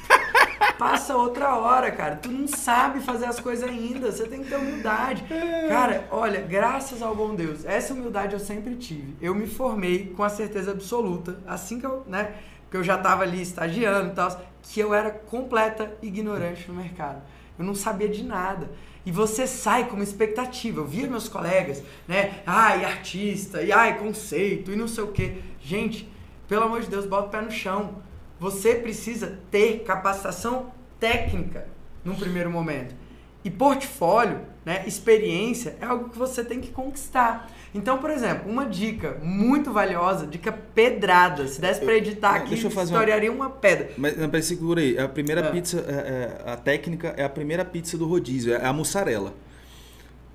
Passa 0.77 1.15
outra 1.15 1.55
hora, 1.55 1.91
cara. 1.91 2.15
Tu 2.17 2.29
não 2.29 2.47
sabe 2.47 2.99
fazer 2.99 3.25
as 3.25 3.39
coisas 3.39 3.67
ainda. 3.67 4.11
Você 4.11 4.27
tem 4.27 4.43
que 4.43 4.49
ter 4.49 4.57
humildade. 4.57 5.23
Cara, 5.67 6.07
olha, 6.11 6.41
graças 6.41 7.01
ao 7.01 7.15
bom 7.15 7.33
Deus, 7.33 7.65
essa 7.65 7.93
humildade 7.93 8.33
eu 8.33 8.39
sempre 8.39 8.75
tive. 8.75 9.15
Eu 9.21 9.33
me 9.33 9.47
formei 9.47 10.13
com 10.15 10.23
a 10.23 10.29
certeza 10.29 10.71
absoluta, 10.71 11.39
assim 11.47 11.79
que 11.79 11.85
eu, 11.85 12.03
né, 12.07 12.35
que 12.69 12.77
eu 12.77 12.83
já 12.83 12.97
tava 12.97 13.23
ali 13.23 13.41
estagiando 13.41 14.11
e 14.11 14.15
tal, 14.15 14.41
que 14.61 14.79
eu 14.79 14.93
era 14.93 15.09
completa 15.09 15.91
ignorante 16.01 16.67
no 16.67 16.75
mercado. 16.75 17.21
Eu 17.57 17.65
não 17.65 17.73
sabia 17.73 18.07
de 18.07 18.23
nada. 18.23 18.69
E 19.05 19.11
você 19.11 19.47
sai 19.47 19.85
com 19.85 19.95
uma 19.95 20.03
expectativa. 20.03 20.81
Eu 20.81 20.85
via 20.85 21.07
meus 21.07 21.29
colegas, 21.29 21.81
né? 22.07 22.41
Ai, 22.45 22.83
artista, 22.83 23.63
e 23.63 23.71
ai, 23.71 23.97
conceito, 23.97 24.71
e 24.71 24.75
não 24.75 24.87
sei 24.87 25.03
o 25.03 25.07
quê. 25.07 25.37
Gente, 25.61 26.11
pelo 26.47 26.65
amor 26.65 26.81
de 26.81 26.87
Deus, 26.87 27.05
bota 27.05 27.27
o 27.27 27.29
pé 27.29 27.41
no 27.41 27.49
chão. 27.49 27.95
Você 28.39 28.75
precisa 28.75 29.39
ter 29.49 29.79
capacitação 29.79 30.67
técnica 30.99 31.67
num 32.03 32.15
primeiro 32.15 32.49
momento. 32.49 32.95
E 33.43 33.49
portfólio, 33.49 34.41
né, 34.65 34.83
experiência, 34.85 35.77
é 35.79 35.85
algo 35.85 36.09
que 36.09 36.17
você 36.17 36.43
tem 36.43 36.59
que 36.59 36.69
conquistar. 36.69 37.49
Então, 37.73 37.97
por 37.97 38.09
exemplo, 38.09 38.51
uma 38.51 38.65
dica 38.65 39.17
muito 39.21 39.71
valiosa, 39.71 40.27
dica 40.27 40.51
pedrada. 40.51 41.47
Se 41.47 41.61
desse 41.61 41.79
para 41.79 41.95
editar 41.95 42.35
aqui, 42.35 42.49
deixa 42.49 42.67
eu 42.67 42.71
fazer 42.71 42.91
historiaria 42.91 43.31
uma... 43.31 43.45
uma 43.45 43.49
pedra. 43.49 43.91
Mas 43.97 44.17
não, 44.17 44.41
segura 44.41 44.81
aí. 44.81 44.99
A 44.99 45.07
primeira 45.07 45.41
é. 45.41 45.51
pizza, 45.51 45.79
é, 45.87 46.45
é, 46.45 46.51
a 46.51 46.57
técnica 46.57 47.13
é 47.15 47.23
a 47.23 47.29
primeira 47.29 47.63
pizza 47.63 47.97
do 47.97 48.05
rodízio, 48.05 48.53
é 48.53 48.65
a 48.65 48.73
mussarela. 48.73 49.33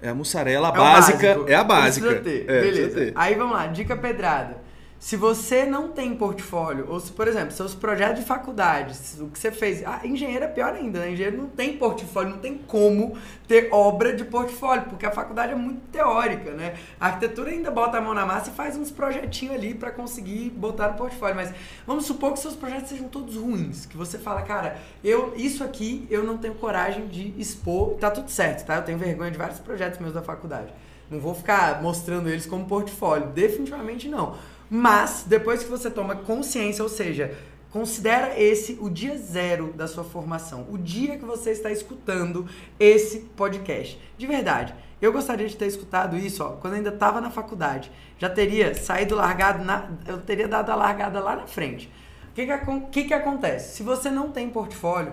É 0.00 0.08
a 0.08 0.14
mussarela, 0.14 0.68
a 0.68 0.72
é 0.72 0.76
básica. 0.76 1.26
É 1.46 1.54
a 1.54 1.64
básica. 1.64 2.06
Precisa 2.06 2.24
ter. 2.24 2.50
É, 2.50 2.60
Beleza. 2.60 2.82
Precisa 2.82 3.04
ter. 3.06 3.12
Aí 3.14 3.34
vamos 3.34 3.52
lá, 3.52 3.66
dica 3.66 3.96
pedrada. 3.96 4.61
Se 5.02 5.16
você 5.16 5.66
não 5.66 5.88
tem 5.88 6.14
portfólio, 6.14 6.86
ou 6.88 7.00
se, 7.00 7.10
por 7.10 7.26
exemplo, 7.26 7.50
seus 7.50 7.74
projetos 7.74 8.20
de 8.20 8.24
faculdade, 8.24 8.96
o 9.18 9.26
que 9.26 9.36
você 9.36 9.50
fez. 9.50 9.82
Ah, 9.84 10.00
engenheiro 10.04 10.44
é 10.44 10.46
pior 10.46 10.74
ainda, 10.74 11.00
né? 11.00 11.10
Engenheiro 11.10 11.38
não 11.38 11.48
tem 11.48 11.76
portfólio, 11.76 12.30
não 12.30 12.38
tem 12.38 12.56
como 12.56 13.18
ter 13.48 13.68
obra 13.72 14.14
de 14.14 14.24
portfólio, 14.24 14.84
porque 14.84 15.04
a 15.04 15.10
faculdade 15.10 15.54
é 15.54 15.56
muito 15.56 15.80
teórica, 15.90 16.52
né? 16.52 16.76
A 17.00 17.06
arquitetura 17.06 17.50
ainda 17.50 17.68
bota 17.68 17.98
a 17.98 18.00
mão 18.00 18.14
na 18.14 18.24
massa 18.24 18.50
e 18.50 18.54
faz 18.54 18.76
uns 18.76 18.92
projetinhos 18.92 19.56
ali 19.56 19.74
para 19.74 19.90
conseguir 19.90 20.50
botar 20.50 20.90
no 20.90 20.94
portfólio. 20.96 21.34
Mas 21.34 21.52
vamos 21.84 22.06
supor 22.06 22.34
que 22.34 22.38
seus 22.38 22.54
projetos 22.54 22.90
sejam 22.90 23.08
todos 23.08 23.34
ruins, 23.34 23.84
que 23.86 23.96
você 23.96 24.20
fala, 24.20 24.42
cara, 24.42 24.78
eu 25.02 25.34
isso 25.36 25.64
aqui 25.64 26.06
eu 26.10 26.22
não 26.22 26.38
tenho 26.38 26.54
coragem 26.54 27.08
de 27.08 27.34
expor, 27.36 27.96
tá 27.96 28.08
tudo 28.08 28.30
certo, 28.30 28.64
tá? 28.64 28.76
Eu 28.76 28.82
tenho 28.82 28.98
vergonha 28.98 29.32
de 29.32 29.36
vários 29.36 29.58
projetos 29.58 29.98
meus 29.98 30.14
da 30.14 30.22
faculdade. 30.22 30.72
Não 31.10 31.18
vou 31.18 31.34
ficar 31.34 31.82
mostrando 31.82 32.28
eles 32.28 32.46
como 32.46 32.64
portfólio, 32.66 33.26
definitivamente 33.30 34.08
não. 34.08 34.36
Mas, 34.74 35.26
depois 35.26 35.62
que 35.62 35.68
você 35.68 35.90
toma 35.90 36.16
consciência, 36.16 36.82
ou 36.82 36.88
seja, 36.88 37.36
considera 37.70 38.40
esse 38.40 38.78
o 38.80 38.88
dia 38.88 39.18
zero 39.18 39.70
da 39.74 39.86
sua 39.86 40.02
formação, 40.02 40.66
o 40.70 40.78
dia 40.78 41.18
que 41.18 41.26
você 41.26 41.50
está 41.50 41.70
escutando 41.70 42.48
esse 42.80 43.18
podcast. 43.36 44.00
De 44.16 44.26
verdade, 44.26 44.74
eu 44.98 45.12
gostaria 45.12 45.46
de 45.46 45.58
ter 45.58 45.66
escutado 45.66 46.16
isso 46.16 46.42
ó, 46.42 46.52
quando 46.52 46.72
ainda 46.72 46.88
estava 46.88 47.20
na 47.20 47.30
faculdade. 47.30 47.92
Já 48.16 48.30
teria 48.30 48.74
saído 48.74 49.14
largado, 49.14 49.62
na, 49.62 49.90
eu 50.06 50.16
teria 50.22 50.48
dado 50.48 50.70
a 50.70 50.74
largada 50.74 51.20
lá 51.20 51.36
na 51.36 51.46
frente. 51.46 51.92
O 52.30 52.32
que, 52.32 52.46
que, 52.46 52.80
que, 52.90 53.04
que 53.08 53.14
acontece? 53.14 53.76
Se 53.76 53.82
você 53.82 54.10
não 54.10 54.30
tem 54.30 54.48
portfólio 54.48 55.12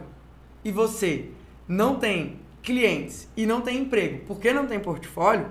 e 0.64 0.72
você 0.72 1.32
não 1.68 1.96
tem 1.96 2.40
clientes 2.64 3.28
e 3.36 3.46
não 3.46 3.60
tem 3.60 3.80
emprego, 3.80 4.24
porque 4.26 4.54
não 4.54 4.66
tem 4.66 4.80
portfólio, 4.80 5.48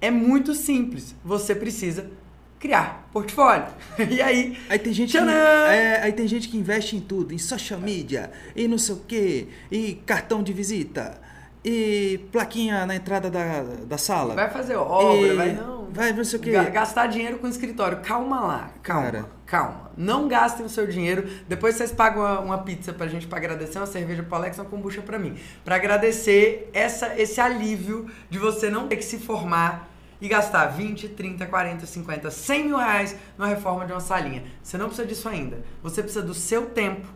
é 0.00 0.10
muito 0.10 0.56
simples. 0.56 1.14
Você 1.24 1.54
precisa 1.54 2.10
criar 2.58 3.08
portfólio. 3.12 3.66
e 4.10 4.20
aí. 4.20 4.58
Aí 4.68 4.78
tem 4.78 4.92
gente 4.92 5.12
que, 5.12 5.18
é, 5.18 6.00
aí 6.02 6.12
tem 6.12 6.26
gente 6.26 6.48
que 6.48 6.56
investe 6.56 6.96
em 6.96 7.00
tudo, 7.00 7.34
em 7.34 7.38
social 7.38 7.80
media, 7.80 8.30
e 8.54 8.68
não 8.68 8.78
sei 8.78 8.94
o 8.94 8.98
quê, 9.06 9.48
e 9.70 9.94
cartão 10.06 10.42
de 10.42 10.52
visita, 10.52 11.20
e 11.64 12.20
plaquinha 12.30 12.86
na 12.86 12.94
entrada 12.94 13.30
da, 13.30 13.62
da 13.84 13.98
sala. 13.98 14.34
Vai 14.34 14.50
fazer 14.50 14.76
obra, 14.76 15.16
e, 15.16 15.34
vai 15.34 15.52
não. 15.52 15.78
Vai 15.90 16.12
não 16.12 16.24
sei 16.24 16.38
o 16.38 16.42
quê. 16.42 16.52
Gastar 16.52 17.06
dinheiro 17.06 17.38
com 17.38 17.46
o 17.46 17.50
escritório. 17.50 17.98
Calma 18.02 18.40
lá, 18.40 18.70
calma. 18.82 19.02
Cara. 19.02 19.38
Calma. 19.46 19.90
Não 19.96 20.28
gastem 20.28 20.66
o 20.66 20.68
seu 20.68 20.86
dinheiro. 20.86 21.26
Depois 21.48 21.74
vocês 21.74 21.90
pagam 21.90 22.22
uma, 22.22 22.40
uma 22.40 22.58
pizza 22.58 22.92
pra 22.92 23.06
gente 23.08 23.26
pra 23.26 23.38
agradecer, 23.38 23.78
uma 23.78 23.86
cerveja 23.86 24.22
pro 24.22 24.36
Alex, 24.36 24.58
uma 24.58 24.66
kombucha 24.66 25.00
pra 25.00 25.18
mim. 25.18 25.36
Pra 25.64 25.76
agradecer 25.76 26.70
essa, 26.74 27.18
esse 27.18 27.40
alívio 27.40 28.06
de 28.28 28.38
você 28.38 28.68
não 28.68 28.86
ter 28.86 28.96
que 28.96 29.04
se 29.04 29.18
formar 29.18 29.87
e 30.20 30.28
gastar 30.28 30.66
20, 30.66 31.08
30, 31.08 31.46
40, 31.46 31.86
50, 31.86 32.30
100 32.30 32.64
mil 32.64 32.76
reais 32.76 33.16
numa 33.36 33.48
reforma 33.48 33.86
de 33.86 33.92
uma 33.92 34.00
salinha. 34.00 34.44
Você 34.62 34.76
não 34.76 34.86
precisa 34.86 35.06
disso 35.06 35.28
ainda. 35.28 35.62
Você 35.82 36.02
precisa 36.02 36.24
do 36.24 36.34
seu 36.34 36.66
tempo, 36.66 37.06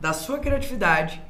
da 0.00 0.12
sua 0.12 0.38
criatividade 0.38 1.22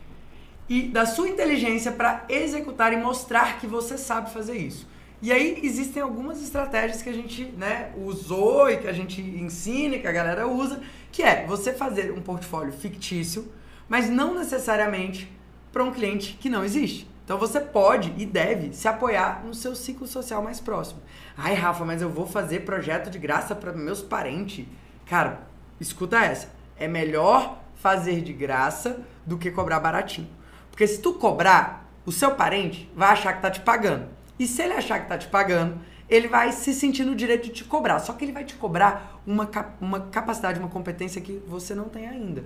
e 0.68 0.82
da 0.82 1.04
sua 1.06 1.28
inteligência 1.28 1.92
para 1.92 2.24
executar 2.28 2.92
e 2.92 2.96
mostrar 2.96 3.58
que 3.58 3.66
você 3.66 3.98
sabe 3.98 4.32
fazer 4.32 4.56
isso. 4.56 4.88
E 5.22 5.30
aí 5.30 5.60
existem 5.62 6.02
algumas 6.02 6.42
estratégias 6.42 7.02
que 7.02 7.10
a 7.10 7.12
gente 7.12 7.44
né, 7.58 7.92
usou 7.96 8.70
e 8.70 8.78
que 8.78 8.88
a 8.88 8.92
gente 8.92 9.20
ensina, 9.20 9.98
que 9.98 10.06
a 10.06 10.12
galera 10.12 10.48
usa, 10.48 10.80
que 11.12 11.22
é 11.22 11.44
você 11.44 11.74
fazer 11.74 12.10
um 12.12 12.22
portfólio 12.22 12.72
fictício, 12.72 13.52
mas 13.86 14.08
não 14.08 14.34
necessariamente 14.34 15.30
para 15.72 15.84
um 15.84 15.92
cliente 15.92 16.38
que 16.40 16.48
não 16.48 16.64
existe. 16.64 17.09
Então 17.30 17.38
você 17.38 17.60
pode 17.60 18.12
e 18.18 18.26
deve 18.26 18.72
se 18.72 18.88
apoiar 18.88 19.44
no 19.44 19.54
seu 19.54 19.72
ciclo 19.76 20.04
social 20.04 20.42
mais 20.42 20.58
próximo. 20.58 21.00
Ai, 21.38 21.54
Rafa, 21.54 21.84
mas 21.84 22.02
eu 22.02 22.10
vou 22.10 22.26
fazer 22.26 22.64
projeto 22.64 23.08
de 23.08 23.20
graça 23.20 23.54
para 23.54 23.72
meus 23.72 24.02
parentes. 24.02 24.66
Cara, 25.06 25.42
escuta 25.80 26.18
essa. 26.18 26.48
É 26.76 26.88
melhor 26.88 27.62
fazer 27.76 28.20
de 28.20 28.32
graça 28.32 28.98
do 29.24 29.38
que 29.38 29.52
cobrar 29.52 29.78
baratinho. 29.78 30.26
Porque 30.72 30.84
se 30.88 31.00
tu 31.00 31.14
cobrar, 31.14 31.88
o 32.04 32.10
seu 32.10 32.34
parente 32.34 32.90
vai 32.96 33.10
achar 33.10 33.32
que 33.34 33.42
tá 33.42 33.48
te 33.48 33.60
pagando. 33.60 34.08
E 34.36 34.44
se 34.44 34.62
ele 34.62 34.72
achar 34.72 34.98
que 34.98 35.08
tá 35.08 35.16
te 35.16 35.28
pagando, 35.28 35.78
ele 36.08 36.26
vai 36.26 36.50
se 36.50 36.74
sentir 36.74 37.04
no 37.04 37.14
direito 37.14 37.44
de 37.44 37.52
te 37.52 37.64
cobrar. 37.64 38.00
Só 38.00 38.12
que 38.12 38.24
ele 38.24 38.32
vai 38.32 38.42
te 38.42 38.56
cobrar 38.56 39.22
uma, 39.24 39.48
uma 39.80 40.00
capacidade, 40.00 40.58
uma 40.58 40.68
competência 40.68 41.20
que 41.20 41.40
você 41.46 41.76
não 41.76 41.88
tem 41.88 42.08
ainda. 42.08 42.42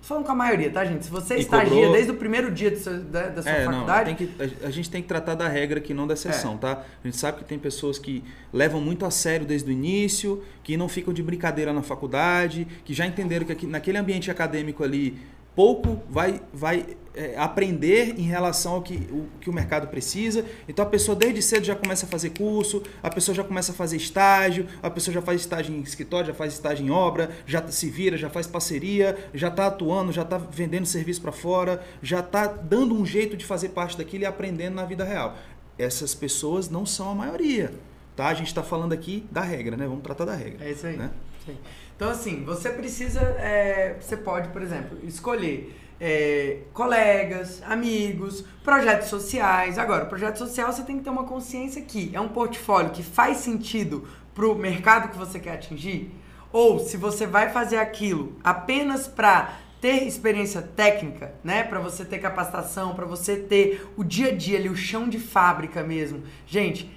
Tô 0.00 0.06
falando 0.06 0.24
com 0.24 0.32
a 0.32 0.34
maioria, 0.34 0.70
tá, 0.70 0.84
gente? 0.84 1.04
Se 1.04 1.10
você 1.10 1.36
e 1.36 1.40
estagia 1.40 1.68
cobrou... 1.68 1.92
desde 1.92 2.10
o 2.10 2.16
primeiro 2.16 2.50
dia 2.50 2.74
seu, 2.74 3.00
da, 3.00 3.28
da, 3.28 3.42
sua 3.42 3.52
é, 3.52 3.64
faculdade. 3.64 4.10
Não, 4.10 4.16
que, 4.16 4.30
a, 4.64 4.68
a, 4.68 4.70
gente 4.70 4.90
tem 4.90 5.02
que 5.02 5.08
tratar 5.08 5.34
da 5.34 5.46
regra 5.46 5.78
que 5.78 5.92
não 5.92 6.06
da 6.06 6.14
exceção, 6.14 6.54
é. 6.54 6.58
tá? 6.58 6.82
A 7.04 7.06
gente 7.06 7.18
sabe 7.18 7.38
que 7.38 7.44
tem 7.44 7.58
pessoas 7.58 7.98
que 7.98 8.24
levam 8.52 8.80
muito 8.80 9.04
a 9.04 9.10
sério 9.10 9.44
desde 9.44 9.68
o 9.68 9.72
início, 9.72 10.42
que 10.62 10.76
não 10.76 10.88
ficam 10.88 11.12
de 11.12 11.22
brincadeira 11.22 11.72
na 11.72 11.82
faculdade, 11.82 12.66
que 12.84 12.94
já 12.94 13.06
entenderam 13.06 13.44
que 13.44 13.52
aqui, 13.52 13.66
naquele 13.66 13.98
ambiente 13.98 14.30
acadêmico 14.30 14.82
ali 14.82 15.18
pouco 15.60 16.00
vai, 16.08 16.40
vai 16.54 16.96
é, 17.14 17.36
aprender 17.36 18.18
em 18.18 18.22
relação 18.22 18.76
ao 18.76 18.82
que 18.82 18.94
o, 19.10 19.28
que 19.38 19.50
o 19.50 19.52
mercado 19.52 19.88
precisa. 19.88 20.42
Então 20.66 20.82
a 20.82 20.88
pessoa 20.88 21.14
desde 21.14 21.42
cedo 21.42 21.64
já 21.64 21.76
começa 21.76 22.06
a 22.06 22.08
fazer 22.08 22.30
curso, 22.30 22.82
a 23.02 23.10
pessoa 23.10 23.34
já 23.34 23.44
começa 23.44 23.70
a 23.70 23.74
fazer 23.74 23.98
estágio, 23.98 24.66
a 24.82 24.88
pessoa 24.88 25.12
já 25.12 25.20
faz 25.20 25.42
estágio 25.42 25.74
em 25.74 25.82
escritório, 25.82 26.28
já 26.28 26.32
faz 26.32 26.54
estágio 26.54 26.86
em 26.86 26.90
obra, 26.90 27.28
já 27.44 27.62
se 27.68 27.90
vira, 27.90 28.16
já 28.16 28.30
faz 28.30 28.46
parceria, 28.46 29.18
já 29.34 29.48
está 29.48 29.66
atuando, 29.66 30.12
já 30.12 30.22
está 30.22 30.38
vendendo 30.38 30.86
serviço 30.86 31.20
para 31.20 31.32
fora, 31.32 31.84
já 32.02 32.20
está 32.20 32.46
dando 32.46 32.94
um 32.94 33.04
jeito 33.04 33.36
de 33.36 33.44
fazer 33.44 33.68
parte 33.68 33.98
daquilo 33.98 34.22
e 34.22 34.26
aprendendo 34.26 34.76
na 34.76 34.86
vida 34.86 35.04
real. 35.04 35.36
Essas 35.78 36.14
pessoas 36.14 36.70
não 36.70 36.86
são 36.86 37.10
a 37.10 37.14
maioria. 37.14 37.70
Tá? 38.16 38.28
A 38.28 38.34
gente 38.34 38.46
está 38.46 38.62
falando 38.62 38.94
aqui 38.94 39.26
da 39.30 39.42
regra, 39.42 39.76
né? 39.76 39.86
Vamos 39.86 40.02
tratar 40.02 40.24
da 40.24 40.34
regra. 40.34 40.64
É 40.64 40.70
isso 40.70 40.86
aí. 40.86 40.96
Né? 40.96 41.10
Sim. 41.44 41.56
Então, 42.00 42.08
assim, 42.08 42.44
você 42.44 42.70
precisa. 42.70 43.20
É, 43.20 43.94
você 44.00 44.16
pode, 44.16 44.48
por 44.48 44.62
exemplo, 44.62 44.96
escolher 45.02 45.78
é, 46.00 46.60
colegas, 46.72 47.62
amigos, 47.66 48.42
projetos 48.64 49.08
sociais. 49.08 49.78
Agora, 49.78 50.06
projeto 50.06 50.38
social 50.38 50.72
você 50.72 50.82
tem 50.82 50.96
que 50.96 51.04
ter 51.04 51.10
uma 51.10 51.24
consciência 51.24 51.82
que 51.82 52.10
é 52.14 52.18
um 52.18 52.28
portfólio 52.28 52.90
que 52.90 53.02
faz 53.02 53.36
sentido 53.36 54.08
pro 54.34 54.54
mercado 54.54 55.10
que 55.10 55.18
você 55.18 55.38
quer 55.38 55.52
atingir, 55.52 56.10
ou 56.50 56.78
se 56.78 56.96
você 56.96 57.26
vai 57.26 57.50
fazer 57.50 57.76
aquilo 57.76 58.34
apenas 58.42 59.06
para 59.06 59.58
ter 59.78 60.04
experiência 60.06 60.62
técnica, 60.62 61.34
né, 61.44 61.64
para 61.64 61.80
você 61.80 62.02
ter 62.02 62.18
capacitação, 62.18 62.94
para 62.94 63.04
você 63.04 63.36
ter 63.36 63.86
o 63.94 64.02
dia 64.02 64.28
a 64.28 64.34
dia 64.34 64.58
ali, 64.58 64.70
o 64.70 64.76
chão 64.76 65.06
de 65.06 65.18
fábrica 65.18 65.82
mesmo. 65.82 66.22
Gente, 66.46 66.90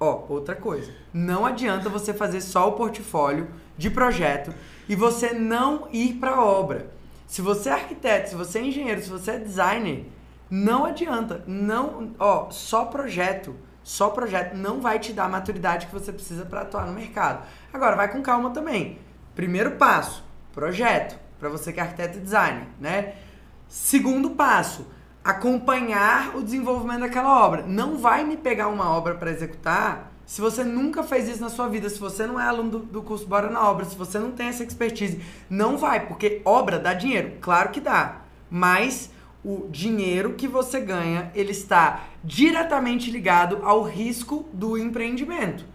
ó, 0.00 0.24
outra 0.28 0.56
coisa. 0.56 0.90
Não 1.12 1.46
adianta 1.46 1.88
você 1.88 2.12
fazer 2.12 2.40
só 2.40 2.68
o 2.68 2.72
portfólio 2.72 3.62
de 3.76 3.90
projeto 3.90 4.54
e 4.88 4.94
você 4.94 5.32
não 5.32 5.88
ir 5.92 6.14
para 6.14 6.42
obra. 6.42 6.90
Se 7.26 7.42
você 7.42 7.68
é 7.68 7.72
arquiteto, 7.72 8.30
se 8.30 8.34
você 8.34 8.58
é 8.58 8.66
engenheiro, 8.66 9.02
se 9.02 9.10
você 9.10 9.32
é 9.32 9.38
designer, 9.38 10.06
não 10.50 10.84
adianta. 10.84 11.42
Não, 11.46 12.14
ó, 12.18 12.50
só 12.50 12.84
projeto, 12.84 13.56
só 13.82 14.10
projeto 14.10 14.54
não 14.54 14.80
vai 14.80 14.98
te 14.98 15.12
dar 15.12 15.24
a 15.24 15.28
maturidade 15.28 15.86
que 15.86 15.92
você 15.92 16.12
precisa 16.12 16.44
para 16.44 16.60
atuar 16.60 16.86
no 16.86 16.92
mercado. 16.92 17.44
Agora, 17.72 17.96
vai 17.96 18.10
com 18.10 18.22
calma 18.22 18.50
também. 18.50 18.98
Primeiro 19.34 19.72
passo, 19.72 20.24
projeto, 20.52 21.18
para 21.40 21.48
você 21.48 21.72
que 21.72 21.80
é 21.80 21.82
arquiteto 21.82 22.18
e 22.18 22.20
designer, 22.20 22.68
né? 22.80 23.14
Segundo 23.68 24.30
passo, 24.30 24.86
acompanhar 25.24 26.36
o 26.36 26.42
desenvolvimento 26.42 27.00
daquela 27.00 27.44
obra. 27.44 27.64
Não 27.66 27.98
vai 27.98 28.22
me 28.22 28.36
pegar 28.36 28.68
uma 28.68 28.90
obra 28.90 29.14
para 29.14 29.30
executar 29.30 30.12
se 30.26 30.40
você 30.40 30.64
nunca 30.64 31.02
fez 31.02 31.28
isso 31.28 31.40
na 31.40 31.50
sua 31.50 31.68
vida, 31.68 31.88
se 31.88 31.98
você 31.98 32.26
não 32.26 32.40
é 32.40 32.44
aluno 32.44 32.70
do, 32.70 32.78
do, 32.78 33.02
curso 33.02 33.26
Bora 33.26 33.50
na 33.50 33.68
Obra, 33.68 33.84
se 33.84 33.96
você 33.96 34.18
não 34.18 34.32
tem 34.32 34.46
essa 34.46 34.64
expertise, 34.64 35.20
não 35.50 35.76
vai, 35.76 36.06
porque 36.06 36.40
obra 36.44 36.78
dá 36.78 36.94
dinheiro. 36.94 37.34
Claro 37.40 37.70
que 37.70 37.80
dá. 37.80 38.22
Mas 38.50 39.10
o 39.44 39.68
dinheiro 39.70 40.32
que 40.32 40.48
você 40.48 40.80
ganha, 40.80 41.30
ele 41.34 41.50
está 41.50 42.04
diretamente 42.22 43.10
ligado 43.10 43.60
ao 43.62 43.82
risco 43.82 44.48
do 44.52 44.78
empreendimento. 44.78 45.66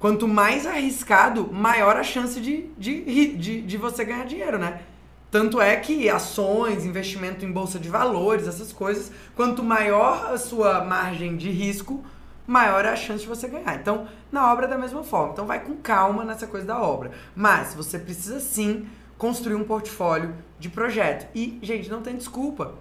Quanto 0.00 0.26
mais 0.26 0.66
arriscado, 0.66 1.50
maior 1.52 1.96
a 1.96 2.02
chance 2.02 2.40
de, 2.40 2.68
de, 2.76 3.36
de, 3.36 3.62
de 3.62 3.76
você 3.76 4.04
ganhar 4.04 4.26
dinheiro, 4.26 4.58
né? 4.58 4.82
Tanto 5.30 5.60
é 5.60 5.76
que 5.76 6.08
ações, 6.08 6.84
investimento 6.84 7.44
em 7.44 7.50
bolsa 7.50 7.78
de 7.78 7.88
valores, 7.88 8.46
essas 8.46 8.72
coisas, 8.72 9.10
quanto 9.34 9.62
maior 9.62 10.32
a 10.32 10.38
sua 10.38 10.84
margem 10.84 11.36
de 11.36 11.50
risco, 11.50 12.04
maior 12.46 12.84
é 12.84 12.90
a 12.90 12.96
chance 12.96 13.22
de 13.22 13.28
você 13.28 13.48
ganhar. 13.48 13.74
Então, 13.76 14.06
na 14.30 14.52
obra 14.52 14.66
é 14.66 14.68
da 14.68 14.78
mesma 14.78 15.02
forma. 15.02 15.32
Então, 15.32 15.46
vai 15.46 15.60
com 15.60 15.76
calma 15.76 16.24
nessa 16.24 16.46
coisa 16.46 16.66
da 16.66 16.80
obra. 16.80 17.12
Mas 17.34 17.74
você 17.74 17.98
precisa 17.98 18.40
sim 18.40 18.86
construir 19.16 19.54
um 19.54 19.64
portfólio 19.64 20.34
de 20.58 20.68
projeto. 20.68 21.26
E, 21.34 21.58
gente, 21.62 21.90
não 21.90 22.02
tem 22.02 22.16
desculpa. 22.16 22.74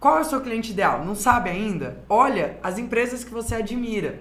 Qual 0.00 0.18
é 0.18 0.20
o 0.20 0.24
seu 0.24 0.40
cliente 0.40 0.72
ideal? 0.72 1.04
Não 1.04 1.14
sabe 1.14 1.48
ainda? 1.48 1.98
Olha 2.08 2.58
as 2.62 2.78
empresas 2.78 3.24
que 3.24 3.32
você 3.32 3.54
admira. 3.54 4.20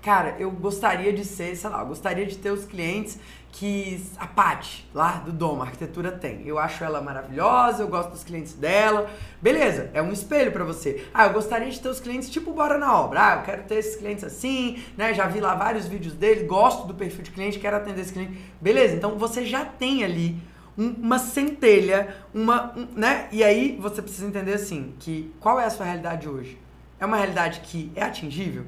Cara, 0.00 0.34
eu 0.38 0.50
gostaria 0.50 1.12
de 1.12 1.24
ser, 1.24 1.54
sei 1.54 1.70
lá, 1.70 1.80
eu 1.80 1.86
gostaria 1.86 2.26
de 2.26 2.36
ter 2.36 2.50
os 2.50 2.64
clientes 2.64 3.18
que 3.52 4.02
a 4.16 4.26
Paty, 4.26 4.88
lá 4.94 5.18
do 5.18 5.30
Dom 5.30 5.60
Arquitetura, 5.60 6.10
tem. 6.10 6.46
Eu 6.46 6.58
acho 6.58 6.82
ela 6.82 7.02
maravilhosa, 7.02 7.82
eu 7.82 7.88
gosto 7.88 8.10
dos 8.10 8.24
clientes 8.24 8.54
dela. 8.54 9.08
Beleza, 9.42 9.90
é 9.92 10.00
um 10.00 10.10
espelho 10.10 10.50
para 10.50 10.64
você. 10.64 11.06
Ah, 11.12 11.26
eu 11.26 11.34
gostaria 11.34 11.70
de 11.70 11.78
ter 11.78 11.88
os 11.88 12.00
clientes 12.00 12.30
tipo 12.30 12.52
Bora 12.52 12.78
na 12.78 12.98
Obra. 12.98 13.20
Ah, 13.20 13.36
eu 13.36 13.42
quero 13.42 13.62
ter 13.64 13.74
esses 13.76 13.96
clientes 13.96 14.24
assim, 14.24 14.82
né? 14.96 15.12
Já 15.12 15.26
vi 15.26 15.38
lá 15.38 15.54
vários 15.54 15.86
vídeos 15.86 16.14
dele, 16.14 16.44
gosto 16.44 16.86
do 16.86 16.94
perfil 16.94 17.22
de 17.22 17.30
cliente, 17.30 17.58
quero 17.58 17.76
atender 17.76 18.00
esse 18.00 18.12
cliente. 18.14 18.40
Beleza, 18.58 18.96
então 18.96 19.18
você 19.18 19.44
já 19.44 19.66
tem 19.66 20.02
ali 20.02 20.40
um, 20.76 20.88
uma 20.88 21.18
centelha, 21.18 22.16
uma, 22.32 22.72
um, 22.74 22.88
né? 22.96 23.28
E 23.30 23.44
aí 23.44 23.78
você 23.78 24.00
precisa 24.00 24.26
entender 24.26 24.54
assim, 24.54 24.94
que 24.98 25.30
qual 25.38 25.60
é 25.60 25.66
a 25.66 25.70
sua 25.70 25.84
realidade 25.84 26.26
hoje? 26.26 26.58
É 26.98 27.04
uma 27.04 27.18
realidade 27.18 27.60
que 27.60 27.92
é 27.94 28.02
atingível? 28.02 28.64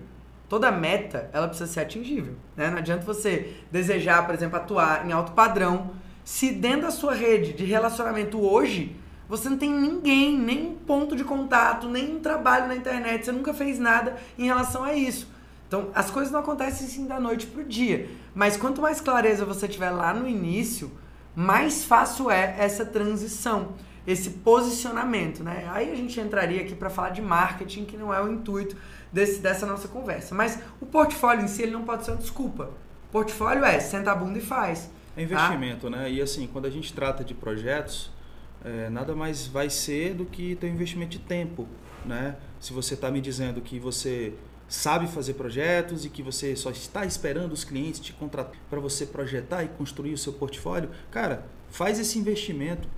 Toda 0.49 0.71
meta 0.71 1.29
ela 1.33 1.49
precisa 1.49 1.71
ser 1.71 1.81
atingível. 1.81 2.35
Né? 2.57 2.71
Não 2.71 2.79
adianta 2.79 3.05
você 3.05 3.55
desejar, 3.71 4.25
por 4.25 4.35
exemplo, 4.35 4.57
atuar 4.57 5.07
em 5.07 5.13
alto 5.13 5.33
padrão 5.33 5.91
se 6.25 6.51
dentro 6.51 6.83
da 6.83 6.91
sua 6.91 7.15
rede 7.15 7.53
de 7.53 7.65
relacionamento 7.65 8.41
hoje 8.41 8.97
você 9.29 9.49
não 9.49 9.57
tem 9.57 9.71
ninguém, 9.73 10.39
nem 10.39 10.75
ponto 10.75 11.17
de 11.17 11.25
contato, 11.25 11.89
nem 11.89 12.17
um 12.17 12.21
trabalho 12.21 12.69
na 12.69 12.77
internet, 12.77 13.25
você 13.25 13.33
nunca 13.33 13.55
fez 13.55 13.79
nada 13.79 14.17
em 14.39 14.45
relação 14.45 14.85
a 14.85 14.95
isso. 14.95 15.29
Então, 15.67 15.91
as 15.95 16.11
coisas 16.11 16.31
não 16.31 16.41
acontecem 16.41 16.87
assim 16.87 17.07
da 17.07 17.19
noite 17.19 17.47
pro 17.47 17.65
dia. 17.65 18.09
Mas 18.35 18.57
quanto 18.57 18.83
mais 18.83 19.01
clareza 19.01 19.45
você 19.45 19.67
tiver 19.67 19.91
lá 19.91 20.13
no 20.13 20.29
início, 20.29 20.93
mais 21.35 21.85
fácil 21.85 22.31
é 22.31 22.55
essa 22.59 22.85
transição, 22.85 23.73
esse 24.07 24.31
posicionamento, 24.31 25.43
né? 25.43 25.69
Aí 25.73 25.91
a 25.91 25.97
gente 25.97 26.21
entraria 26.21 26.61
aqui 26.61 26.75
para 26.75 26.91
falar 26.91 27.11
de 27.11 27.23
marketing, 27.23 27.87
que 27.87 27.97
não 27.97 28.13
é 28.13 28.23
o 28.23 28.31
intuito 28.31 28.77
desse, 29.15 29.41
dessa 29.41 29.65
nossa 29.65 29.87
conversa. 29.87 30.35
Mas 30.35 30.59
o 30.81 30.87
portfólio 30.87 31.45
em 31.45 31.49
si 31.49 31.63
ele 31.63 31.71
não 31.71 31.85
pode 31.85 32.05
ser 32.05 32.11
uma 32.11 32.21
desculpa. 32.21 32.71
Portfólio 33.13 33.65
é 33.65 33.79
senta 33.79 34.11
a 34.11 34.15
bunda 34.15 34.39
e 34.39 34.43
faz. 34.43 34.91
É 35.17 35.23
investimento, 35.23 35.89
tá? 35.89 35.97
né? 35.97 36.11
E 36.11 36.21
assim, 36.21 36.49
quando 36.53 36.67
a 36.67 36.71
gente 36.71 36.93
trata 36.93 37.23
de 37.23 37.33
projetos, 37.33 38.11
é, 38.65 38.91
nada 38.91 39.15
mais 39.15 39.47
vai 39.47 39.71
ser 39.71 40.15
do 40.15 40.27
que 40.27 40.57
ter 40.57 40.67
um 40.67 40.75
investimento 40.75 41.13
de 41.13 41.21
tempo, 41.21 41.69
né? 42.05 42.37
Se 42.59 42.73
você 42.73 42.95
está 42.95 43.11
me 43.11 43.21
dizendo 43.21 43.61
que 43.61 43.79
você 43.79 44.35
sabe 44.67 45.07
fazer 45.07 45.35
projetos 45.35 46.05
e 46.05 46.09
que 46.09 46.23
você 46.23 46.57
só 46.57 46.71
está 46.71 47.07
esperando 47.07 47.53
os 47.53 47.63
clientes 47.63 48.01
te 48.01 48.13
contratar 48.13 48.55
para 48.69 48.81
você 48.81 49.07
projetar 49.07 49.63
e 49.63 49.69
construir 49.69 50.13
o 50.13 50.19
seu 50.19 50.33
portfólio, 50.33 50.91
cara, 51.13 51.47
faz 51.71 52.01
esse 52.01 52.19
investimento. 52.19 52.89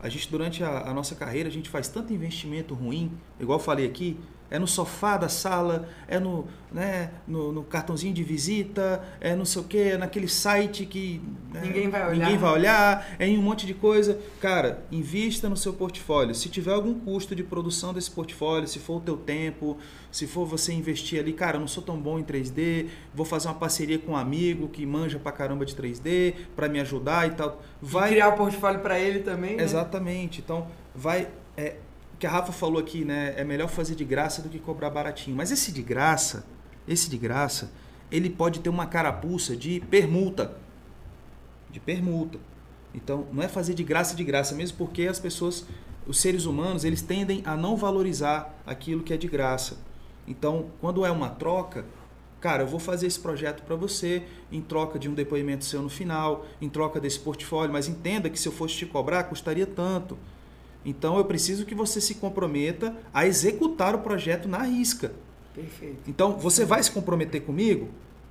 A 0.00 0.08
gente 0.08 0.30
durante 0.30 0.62
a, 0.62 0.88
a 0.88 0.94
nossa 0.94 1.16
carreira 1.16 1.48
a 1.48 1.52
gente 1.52 1.68
faz 1.68 1.88
tanto 1.88 2.12
investimento 2.12 2.72
ruim, 2.74 3.10
igual 3.40 3.58
eu 3.58 3.64
falei 3.64 3.86
aqui, 3.86 4.16
é 4.50 4.58
no 4.58 4.66
sofá 4.66 5.16
da 5.16 5.28
sala, 5.28 5.88
é 6.08 6.18
no, 6.18 6.46
né, 6.72 7.10
no, 7.26 7.52
no 7.52 7.62
cartãozinho 7.62 8.12
de 8.12 8.24
visita, 8.24 9.02
é 9.20 9.36
não 9.36 9.44
sei 9.44 9.62
o 9.62 9.64
que, 9.64 9.78
é 9.78 9.96
naquele 9.96 10.26
site 10.26 10.84
que 10.84 11.22
né, 11.52 11.60
ninguém, 11.62 11.88
vai 11.88 12.02
olhar. 12.02 12.18
ninguém 12.18 12.38
vai 12.38 12.52
olhar, 12.52 13.16
é 13.18 13.26
em 13.26 13.38
um 13.38 13.42
monte 13.42 13.64
de 13.64 13.74
coisa. 13.74 14.18
Cara, 14.40 14.82
invista 14.90 15.48
no 15.48 15.56
seu 15.56 15.72
portfólio. 15.72 16.34
Se 16.34 16.48
tiver 16.48 16.72
algum 16.72 16.94
custo 16.94 17.34
de 17.34 17.44
produção 17.44 17.94
desse 17.94 18.10
portfólio, 18.10 18.66
se 18.66 18.80
for 18.80 18.96
o 18.96 19.00
teu 19.00 19.16
tempo, 19.16 19.78
se 20.10 20.26
for 20.26 20.44
você 20.44 20.72
investir 20.72 21.20
ali, 21.20 21.32
cara, 21.32 21.56
eu 21.56 21.60
não 21.60 21.68
sou 21.68 21.82
tão 21.82 21.96
bom 21.96 22.18
em 22.18 22.24
3D, 22.24 22.88
vou 23.14 23.24
fazer 23.24 23.46
uma 23.46 23.54
parceria 23.54 23.98
com 23.98 24.12
um 24.12 24.16
amigo 24.16 24.68
que 24.68 24.84
manja 24.84 25.18
pra 25.18 25.30
caramba 25.30 25.64
de 25.64 25.76
3D 25.76 26.34
para 26.56 26.68
me 26.68 26.80
ajudar 26.80 27.28
e 27.28 27.30
tal. 27.30 27.62
Vai 27.80 28.08
e 28.08 28.12
criar 28.12 28.30
o 28.30 28.32
portfólio 28.32 28.80
para 28.80 28.98
ele 28.98 29.20
também, 29.20 29.56
né? 29.56 29.62
Exatamente. 29.62 30.40
Então, 30.40 30.66
vai 30.94 31.28
é, 31.56 31.76
que 32.20 32.26
a 32.26 32.30
Rafa 32.30 32.52
falou 32.52 32.78
aqui, 32.78 33.02
né? 33.02 33.32
É 33.34 33.42
melhor 33.42 33.66
fazer 33.66 33.94
de 33.94 34.04
graça 34.04 34.42
do 34.42 34.50
que 34.50 34.58
cobrar 34.58 34.90
baratinho. 34.90 35.34
Mas 35.34 35.50
esse 35.50 35.72
de 35.72 35.82
graça, 35.82 36.44
esse 36.86 37.08
de 37.08 37.16
graça, 37.16 37.72
ele 38.12 38.28
pode 38.28 38.60
ter 38.60 38.68
uma 38.68 38.84
carapuça 38.84 39.56
de 39.56 39.80
permuta. 39.88 40.54
De 41.70 41.80
permuta. 41.80 42.38
Então, 42.94 43.26
não 43.32 43.42
é 43.42 43.48
fazer 43.48 43.72
de 43.72 43.82
graça 43.82 44.14
de 44.14 44.22
graça, 44.22 44.54
mesmo 44.54 44.76
porque 44.76 45.06
as 45.06 45.18
pessoas, 45.18 45.64
os 46.06 46.20
seres 46.20 46.44
humanos, 46.44 46.84
eles 46.84 47.00
tendem 47.00 47.40
a 47.46 47.56
não 47.56 47.74
valorizar 47.74 48.54
aquilo 48.66 49.02
que 49.02 49.14
é 49.14 49.16
de 49.16 49.26
graça. 49.26 49.78
Então, 50.28 50.66
quando 50.78 51.06
é 51.06 51.10
uma 51.10 51.30
troca, 51.30 51.86
cara, 52.38 52.64
eu 52.64 52.66
vou 52.66 52.78
fazer 52.78 53.06
esse 53.06 53.18
projeto 53.18 53.62
para 53.62 53.76
você 53.76 54.24
em 54.52 54.60
troca 54.60 54.98
de 54.98 55.08
um 55.08 55.14
depoimento 55.14 55.64
seu 55.64 55.80
no 55.80 55.88
final, 55.88 56.44
em 56.60 56.68
troca 56.68 57.00
desse 57.00 57.18
portfólio, 57.18 57.72
mas 57.72 57.88
entenda 57.88 58.28
que 58.28 58.38
se 58.38 58.46
eu 58.46 58.52
fosse 58.52 58.74
te 58.74 58.84
cobrar, 58.84 59.24
custaria 59.24 59.66
tanto. 59.66 60.18
Então 60.84 61.18
eu 61.18 61.24
preciso 61.24 61.64
que 61.64 61.74
você 61.74 62.00
se 62.00 62.14
comprometa 62.14 62.96
a 63.12 63.26
executar 63.26 63.94
o 63.94 63.98
projeto 63.98 64.48
na 64.48 64.62
risca. 64.62 65.12
Perfeito. 65.54 66.08
Então 66.08 66.38
você 66.38 66.64
vai 66.64 66.82
se 66.82 66.90
comprometer 66.90 67.42
comigo? 67.42 67.88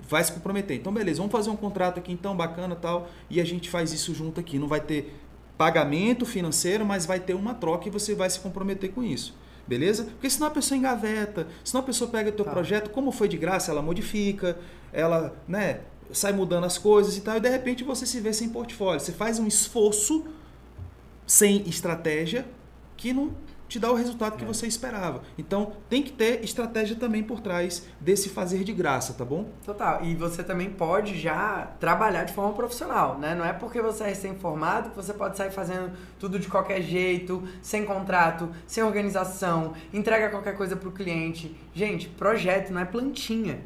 Vai 0.08 0.24
se 0.24 0.32
comprometer. 0.32 0.76
Então 0.76 0.92
beleza, 0.92 1.18
vamos 1.18 1.32
fazer 1.32 1.50
um 1.50 1.56
contrato 1.56 1.98
aqui 1.98 2.12
então 2.12 2.36
bacana 2.36 2.74
tal 2.74 3.08
e 3.28 3.40
a 3.40 3.44
gente 3.44 3.70
faz 3.70 3.92
isso 3.92 4.14
junto 4.14 4.40
aqui. 4.40 4.58
Não 4.58 4.68
vai 4.68 4.80
ter 4.80 5.14
pagamento 5.56 6.24
financeiro, 6.24 6.86
mas 6.86 7.04
vai 7.04 7.20
ter 7.20 7.34
uma 7.34 7.54
troca 7.54 7.86
e 7.86 7.90
você 7.90 8.14
vai 8.14 8.30
se 8.30 8.40
comprometer 8.40 8.90
com 8.92 9.02
isso. 9.02 9.34
Beleza? 9.66 10.04
Porque 10.04 10.28
senão 10.28 10.48
a 10.48 10.50
pessoa 10.50 10.76
engaveta, 10.76 11.46
senão 11.62 11.82
a 11.82 11.86
pessoa 11.86 12.10
pega 12.10 12.30
o 12.30 12.32
teu 12.32 12.44
tá. 12.44 12.50
projeto, 12.50 12.90
como 12.90 13.12
foi 13.12 13.28
de 13.28 13.36
graça, 13.36 13.70
ela 13.70 13.82
modifica, 13.82 14.58
ela, 14.92 15.36
né, 15.46 15.80
sai 16.12 16.32
mudando 16.32 16.64
as 16.64 16.78
coisas 16.78 17.16
e 17.16 17.20
tal, 17.20 17.36
e 17.36 17.40
de 17.40 17.48
repente 17.48 17.84
você 17.84 18.06
se 18.06 18.20
vê 18.20 18.32
sem 18.32 18.48
portfólio. 18.48 18.98
Você 19.00 19.12
faz 19.12 19.38
um 19.38 19.46
esforço 19.46 20.24
sem 21.30 21.62
estratégia 21.68 22.44
que 22.96 23.12
não 23.12 23.30
te 23.68 23.78
dá 23.78 23.88
o 23.88 23.94
resultado 23.94 24.36
que 24.36 24.42
é. 24.42 24.46
você 24.48 24.66
esperava. 24.66 25.22
Então, 25.38 25.74
tem 25.88 26.02
que 26.02 26.10
ter 26.10 26.42
estratégia 26.42 26.96
também 26.96 27.22
por 27.22 27.38
trás 27.38 27.86
desse 28.00 28.28
fazer 28.28 28.64
de 28.64 28.72
graça, 28.72 29.14
tá 29.14 29.24
bom? 29.24 29.48
Total. 29.64 30.04
E 30.04 30.16
você 30.16 30.42
também 30.42 30.68
pode 30.68 31.16
já 31.16 31.70
trabalhar 31.78 32.24
de 32.24 32.32
forma 32.32 32.52
profissional, 32.52 33.16
né? 33.16 33.32
Não 33.36 33.44
é 33.44 33.52
porque 33.52 33.80
você 33.80 34.02
é 34.02 34.06
recém-formado 34.08 34.90
que 34.90 34.96
você 34.96 35.14
pode 35.14 35.36
sair 35.36 35.52
fazendo 35.52 35.92
tudo 36.18 36.36
de 36.36 36.48
qualquer 36.48 36.82
jeito, 36.82 37.46
sem 37.62 37.84
contrato, 37.84 38.50
sem 38.66 38.82
organização, 38.82 39.74
entrega 39.92 40.30
qualquer 40.30 40.56
coisa 40.56 40.74
pro 40.74 40.90
cliente. 40.90 41.56
Gente, 41.72 42.08
projeto 42.08 42.72
não 42.72 42.80
é 42.80 42.84
plantinha 42.84 43.60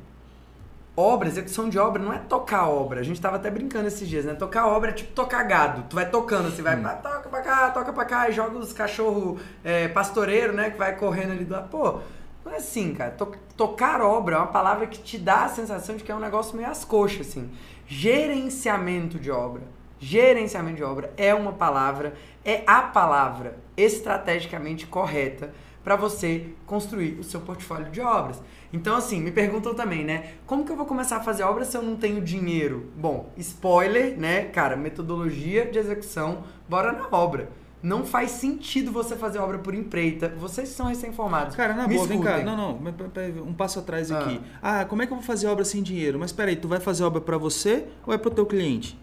obra, 0.96 1.28
execução 1.28 1.68
de 1.68 1.78
obra 1.78 2.02
não 2.02 2.12
é 2.12 2.18
tocar 2.18 2.68
obra. 2.68 3.00
A 3.00 3.02
gente 3.02 3.20
tava 3.20 3.36
até 3.36 3.50
brincando 3.50 3.88
esses 3.88 4.08
dias, 4.08 4.24
né? 4.24 4.34
Tocar 4.34 4.66
obra 4.66 4.90
é 4.90 4.92
tipo 4.92 5.12
tocar 5.12 5.42
gado. 5.42 5.84
Tu 5.88 5.96
vai 5.96 6.08
tocando, 6.08 6.50
você 6.50 6.62
vai, 6.62 6.76
hum. 6.76 6.84
toca 7.02 7.23
pra 7.34 7.42
cá, 7.42 7.70
toca 7.70 7.92
pra 7.92 8.04
cá, 8.04 8.28
e 8.28 8.32
joga 8.32 8.58
os 8.58 8.72
cachorro 8.72 9.38
é, 9.64 9.88
pastoreiro, 9.88 10.52
né? 10.52 10.70
Que 10.70 10.78
vai 10.78 10.94
correndo 10.96 11.32
ali 11.32 11.44
do 11.44 11.52
lado. 11.52 11.68
Pô, 11.68 12.00
Não 12.44 12.52
é 12.52 12.56
assim, 12.56 12.94
cara. 12.94 13.10
To 13.12 13.32
tocar 13.56 14.00
obra 14.00 14.36
é 14.36 14.38
uma 14.38 14.46
palavra 14.48 14.86
que 14.86 14.98
te 14.98 15.18
dá 15.18 15.44
a 15.44 15.48
sensação 15.48 15.96
de 15.96 16.04
que 16.04 16.12
é 16.12 16.14
um 16.14 16.20
negócio 16.20 16.56
meio 16.56 16.68
às 16.68 16.84
coxas, 16.84 17.28
assim. 17.28 17.50
Gerenciamento 17.86 19.18
de 19.18 19.30
obra. 19.30 19.62
Gerenciamento 19.98 20.76
de 20.76 20.84
obra 20.84 21.12
é 21.16 21.34
uma 21.34 21.52
palavra, 21.52 22.14
é 22.44 22.62
a 22.66 22.82
palavra 22.82 23.56
estrategicamente 23.76 24.86
correta 24.86 25.52
para 25.84 25.96
você 25.96 26.46
construir 26.66 27.18
o 27.20 27.22
seu 27.22 27.40
portfólio 27.42 27.90
de 27.90 28.00
obras. 28.00 28.42
Então, 28.72 28.96
assim, 28.96 29.20
me 29.20 29.30
perguntam 29.30 29.74
também, 29.74 30.02
né? 30.02 30.32
Como 30.46 30.64
que 30.64 30.72
eu 30.72 30.76
vou 30.76 30.86
começar 30.86 31.18
a 31.18 31.20
fazer 31.20 31.44
obra 31.44 31.64
se 31.64 31.76
eu 31.76 31.82
não 31.82 31.94
tenho 31.94 32.22
dinheiro? 32.22 32.90
Bom, 32.96 33.30
spoiler, 33.36 34.18
né? 34.18 34.46
Cara, 34.46 34.76
metodologia 34.76 35.66
de 35.66 35.78
execução, 35.78 36.42
bora 36.66 36.90
na 36.90 37.06
obra. 37.12 37.50
Não 37.82 38.02
faz 38.02 38.30
sentido 38.30 38.90
você 38.90 39.14
fazer 39.14 39.38
obra 39.38 39.58
por 39.58 39.74
empreita. 39.74 40.30
Vocês 40.38 40.70
são 40.70 40.86
recém-formados. 40.86 41.54
Cara, 41.54 41.74
na 41.74 41.86
Me 41.86 41.96
boa, 41.96 42.06
vem 42.06 42.18
cá. 42.18 42.38
escutem. 42.38 42.56
Não, 42.56 42.80
não, 42.80 43.46
um 43.46 43.52
passo 43.52 43.78
atrás 43.78 44.10
aqui. 44.10 44.40
Ah. 44.62 44.86
como 44.86 45.02
é 45.02 45.06
que 45.06 45.12
eu 45.12 45.18
vou 45.18 45.24
fazer 45.24 45.48
obra 45.48 45.66
sem 45.66 45.82
dinheiro? 45.82 46.18
Mas 46.18 46.32
peraí, 46.32 46.56
tu 46.56 46.66
vai 46.66 46.80
fazer 46.80 47.04
obra 47.04 47.20
para 47.20 47.36
você 47.36 47.86
ou 48.06 48.14
é 48.14 48.16
para 48.16 48.30
o 48.30 48.34
teu 48.34 48.46
cliente? 48.46 48.98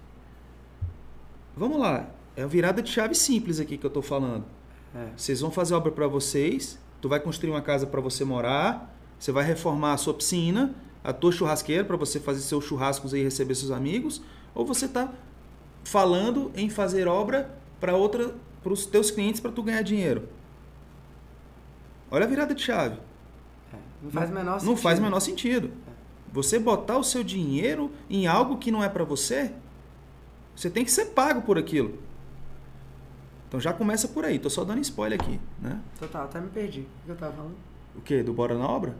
Vamos 1.55 1.79
lá. 1.79 2.07
É 2.35 2.41
a 2.41 2.47
virada 2.47 2.81
de 2.81 2.89
chave 2.89 3.13
simples 3.13 3.59
aqui 3.59 3.77
que 3.77 3.85
eu 3.85 3.89
tô 3.91 4.01
falando. 4.01 4.45
É. 4.95 5.07
Vocês 5.15 5.41
vão 5.41 5.51
fazer 5.51 5.73
obra 5.73 5.91
para 5.91 6.07
vocês, 6.07 6.79
tu 6.99 7.07
vai 7.07 7.19
construir 7.19 7.51
uma 7.51 7.61
casa 7.61 7.85
para 7.85 8.01
você 8.01 8.23
morar, 8.23 8.95
você 9.17 9.31
vai 9.31 9.43
reformar 9.43 9.93
a 9.93 9.97
sua 9.97 10.13
piscina, 10.13 10.73
a 11.03 11.13
tua 11.13 11.31
churrasqueira 11.31 11.83
para 11.83 11.97
você 11.97 12.19
fazer 12.19 12.41
seus 12.41 12.65
churrascos 12.65 13.13
e 13.13 13.23
receber 13.23 13.55
seus 13.55 13.71
amigos, 13.71 14.21
ou 14.53 14.65
você 14.65 14.87
tá 14.87 15.11
falando 15.83 16.51
em 16.55 16.69
fazer 16.69 17.07
obra 17.07 17.49
para 17.79 17.95
outra 17.95 18.35
para 18.61 18.71
os 18.71 18.85
teus 18.85 19.09
clientes 19.09 19.41
para 19.41 19.51
tu 19.51 19.63
ganhar 19.63 19.81
dinheiro. 19.81 20.29
Olha 22.11 22.25
a 22.25 22.27
virada 22.27 22.53
de 22.53 22.61
chave. 22.61 22.97
É, 23.73 23.77
Não 24.03 24.11
faz 24.11 24.29
o 24.29 24.33
menor 24.33 24.59
sentido. 24.59 24.69
Não 24.69 24.77
faz 24.77 24.99
menor 24.99 25.19
sentido. 25.19 25.71
Você 26.31 26.59
botar 26.59 26.97
o 26.97 27.03
seu 27.03 27.23
dinheiro 27.23 27.91
em 28.09 28.27
algo 28.27 28.57
que 28.57 28.71
não 28.71 28.83
é 28.83 28.89
para 28.89 29.03
você, 29.03 29.51
você 30.55 30.69
tem 30.69 30.85
que 30.85 30.91
ser 30.91 31.07
pago 31.07 31.41
por 31.41 31.57
aquilo. 31.57 31.97
Então 33.51 33.59
já 33.59 33.73
começa 33.73 34.07
por 34.07 34.23
aí. 34.23 34.39
Tô 34.39 34.49
só 34.49 34.63
dando 34.63 34.79
spoiler 34.79 35.19
aqui, 35.21 35.37
né? 35.61 35.77
Total, 35.99 36.23
até 36.23 36.39
me 36.39 36.47
perdi. 36.47 36.87
O 37.03 37.05
que 37.05 37.11
eu 37.11 37.15
tava 37.17 37.33
falando? 37.33 37.55
O 37.93 37.99
quê? 37.99 38.23
Do 38.23 38.31
Bora 38.31 38.57
na 38.57 38.65
Obra? 38.65 38.95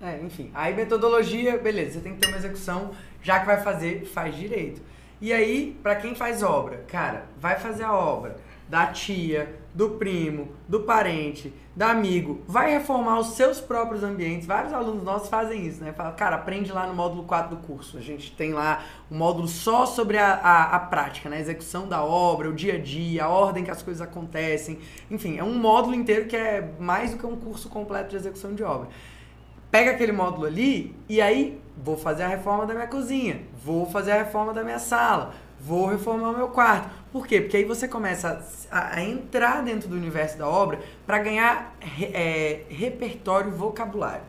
É, 0.00 0.20
enfim. 0.20 0.50
Aí 0.52 0.74
metodologia, 0.74 1.56
beleza, 1.58 1.92
você 1.92 2.00
tem 2.00 2.14
que 2.14 2.18
ter 2.18 2.26
uma 2.26 2.38
execução, 2.38 2.90
já 3.22 3.38
que 3.38 3.46
vai 3.46 3.62
fazer, 3.62 4.04
faz 4.04 4.34
direito. 4.34 4.82
E 5.20 5.32
aí, 5.32 5.78
pra 5.80 5.94
quem 5.94 6.16
faz 6.16 6.42
obra, 6.42 6.78
cara, 6.88 7.26
vai 7.40 7.56
fazer 7.60 7.84
a 7.84 7.94
obra 7.94 8.36
da 8.68 8.86
tia, 8.86 9.56
do 9.74 9.90
primo, 9.90 10.48
do 10.68 10.80
parente, 10.80 11.52
do 11.74 11.82
amigo, 11.82 12.42
vai 12.46 12.70
reformar 12.72 13.18
os 13.18 13.28
seus 13.28 13.60
próprios 13.60 14.02
ambientes. 14.02 14.46
Vários 14.46 14.72
alunos 14.72 15.02
nossos 15.02 15.28
fazem 15.28 15.66
isso, 15.66 15.82
né? 15.82 15.92
Fala, 15.92 16.12
cara, 16.12 16.36
aprende 16.36 16.72
lá 16.72 16.86
no 16.86 16.94
módulo 16.94 17.22
4 17.24 17.56
do 17.56 17.62
curso. 17.62 17.96
A 17.96 18.00
gente 18.00 18.32
tem 18.32 18.52
lá 18.52 18.82
um 19.10 19.16
módulo 19.16 19.46
só 19.46 19.86
sobre 19.86 20.18
a, 20.18 20.34
a, 20.34 20.76
a 20.76 20.78
prática, 20.80 21.28
né? 21.28 21.36
A 21.36 21.40
execução 21.40 21.86
da 21.86 22.02
obra, 22.02 22.50
o 22.50 22.52
dia 22.52 22.74
a 22.74 22.78
dia, 22.78 23.24
a 23.24 23.28
ordem 23.28 23.64
que 23.64 23.70
as 23.70 23.82
coisas 23.82 24.02
acontecem. 24.02 24.78
Enfim, 25.10 25.38
é 25.38 25.44
um 25.44 25.54
módulo 25.54 25.94
inteiro 25.94 26.26
que 26.26 26.36
é 26.36 26.72
mais 26.78 27.12
do 27.12 27.18
que 27.18 27.26
um 27.26 27.36
curso 27.36 27.68
completo 27.68 28.10
de 28.10 28.16
execução 28.16 28.54
de 28.54 28.62
obra 28.62 28.88
pega 29.70 29.90
aquele 29.90 30.12
módulo 30.12 30.46
ali 30.46 30.94
e 31.08 31.20
aí 31.20 31.60
vou 31.76 31.96
fazer 31.96 32.24
a 32.24 32.28
reforma 32.28 32.66
da 32.66 32.74
minha 32.74 32.86
cozinha, 32.86 33.42
vou 33.62 33.86
fazer 33.86 34.12
a 34.12 34.16
reforma 34.16 34.52
da 34.52 34.64
minha 34.64 34.78
sala, 34.78 35.34
vou 35.60 35.86
reformar 35.86 36.30
o 36.30 36.36
meu 36.36 36.48
quarto. 36.48 36.88
Por 37.12 37.26
quê? 37.26 37.40
Porque 37.40 37.56
aí 37.56 37.64
você 37.64 37.88
começa 37.88 38.44
a, 38.70 38.96
a 38.96 39.02
entrar 39.02 39.62
dentro 39.62 39.88
do 39.88 39.96
universo 39.96 40.36
da 40.36 40.46
obra 40.46 40.80
para 41.06 41.18
ganhar 41.18 41.74
é, 42.00 42.62
repertório 42.68 43.50
vocabulário. 43.50 44.24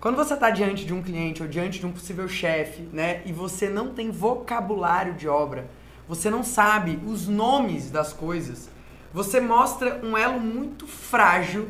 Quando 0.00 0.16
você 0.16 0.34
está 0.34 0.50
diante 0.50 0.84
de 0.84 0.94
um 0.94 1.02
cliente 1.02 1.42
ou 1.42 1.48
diante 1.48 1.78
de 1.78 1.86
um 1.86 1.92
possível 1.92 2.28
chefe, 2.28 2.82
né, 2.92 3.22
e 3.26 3.32
você 3.32 3.68
não 3.68 3.92
tem 3.92 4.10
vocabulário 4.10 5.14
de 5.14 5.28
obra, 5.28 5.66
você 6.08 6.30
não 6.30 6.42
sabe 6.42 6.98
os 7.06 7.28
nomes 7.28 7.90
das 7.90 8.12
coisas, 8.12 8.70
você 9.12 9.40
mostra 9.40 10.00
um 10.02 10.16
elo 10.16 10.40
muito 10.40 10.86
frágil 10.86 11.68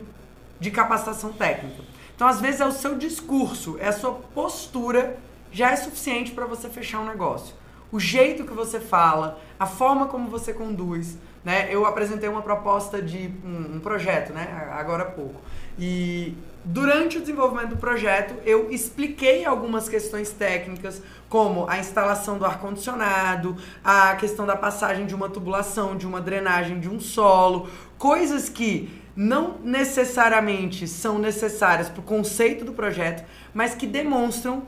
de 0.59 0.71
capacitação 0.71 1.33
técnica. 1.33 1.83
Então, 2.15 2.29
às 2.29 2.41
vezes, 2.41 2.61
é 2.61 2.67
o 2.67 2.73
seu 2.73 2.97
discurso, 2.97 3.79
é 3.81 3.89
a 3.89 3.93
sua 3.93 4.13
postura 4.13 5.17
já 5.51 5.71
é 5.71 5.77
suficiente 5.77 6.33
para 6.33 6.47
você 6.47 6.69
fechar 6.69 7.01
um 7.01 7.07
negócio. 7.07 7.55
O 7.93 7.99
jeito 7.99 8.45
que 8.45 8.53
você 8.53 8.79
fala, 8.79 9.41
a 9.59 9.67
forma 9.67 10.07
como 10.07 10.29
você 10.29 10.53
conduz. 10.53 11.19
Né? 11.45 11.69
Eu 11.71 11.87
apresentei 11.87 12.29
uma 12.29 12.43
proposta 12.43 13.01
de 13.01 13.33
um, 13.45 13.77
um 13.77 13.81
projeto, 13.81 14.33
né? 14.33 14.69
agora 14.73 15.05
há 15.05 15.07
pouco. 15.07 15.41
E 15.79 16.37
durante 16.65 17.17
o 17.17 17.21
desenvolvimento 17.21 17.71
do 17.71 17.77
projeto, 17.77 18.35
eu 18.45 18.71
expliquei 18.71 19.45
algumas 19.45 19.89
questões 19.89 20.31
técnicas, 20.31 21.03
como 21.29 21.69
a 21.69 21.79
instalação 21.79 22.39
do 22.39 22.45
ar-condicionado, 22.45 23.57
a 23.83 24.15
questão 24.17 24.45
da 24.45 24.57
passagem 24.57 25.07
de 25.07 25.15
uma 25.15 25.29
tubulação, 25.29 25.97
de 25.97 26.07
uma 26.07 26.21
drenagem 26.21 26.79
de 26.79 26.89
um 26.89 27.01
solo, 27.01 27.69
coisas 27.97 28.49
que 28.49 29.01
não 29.17 29.57
necessariamente 29.63 30.87
são 30.87 31.19
necessárias 31.19 31.89
para 31.89 32.01
o 32.01 32.03
conceito 32.03 32.65
do 32.65 32.73
projeto, 32.73 33.25
mas 33.53 33.75
que 33.75 33.87
demonstram 33.87 34.63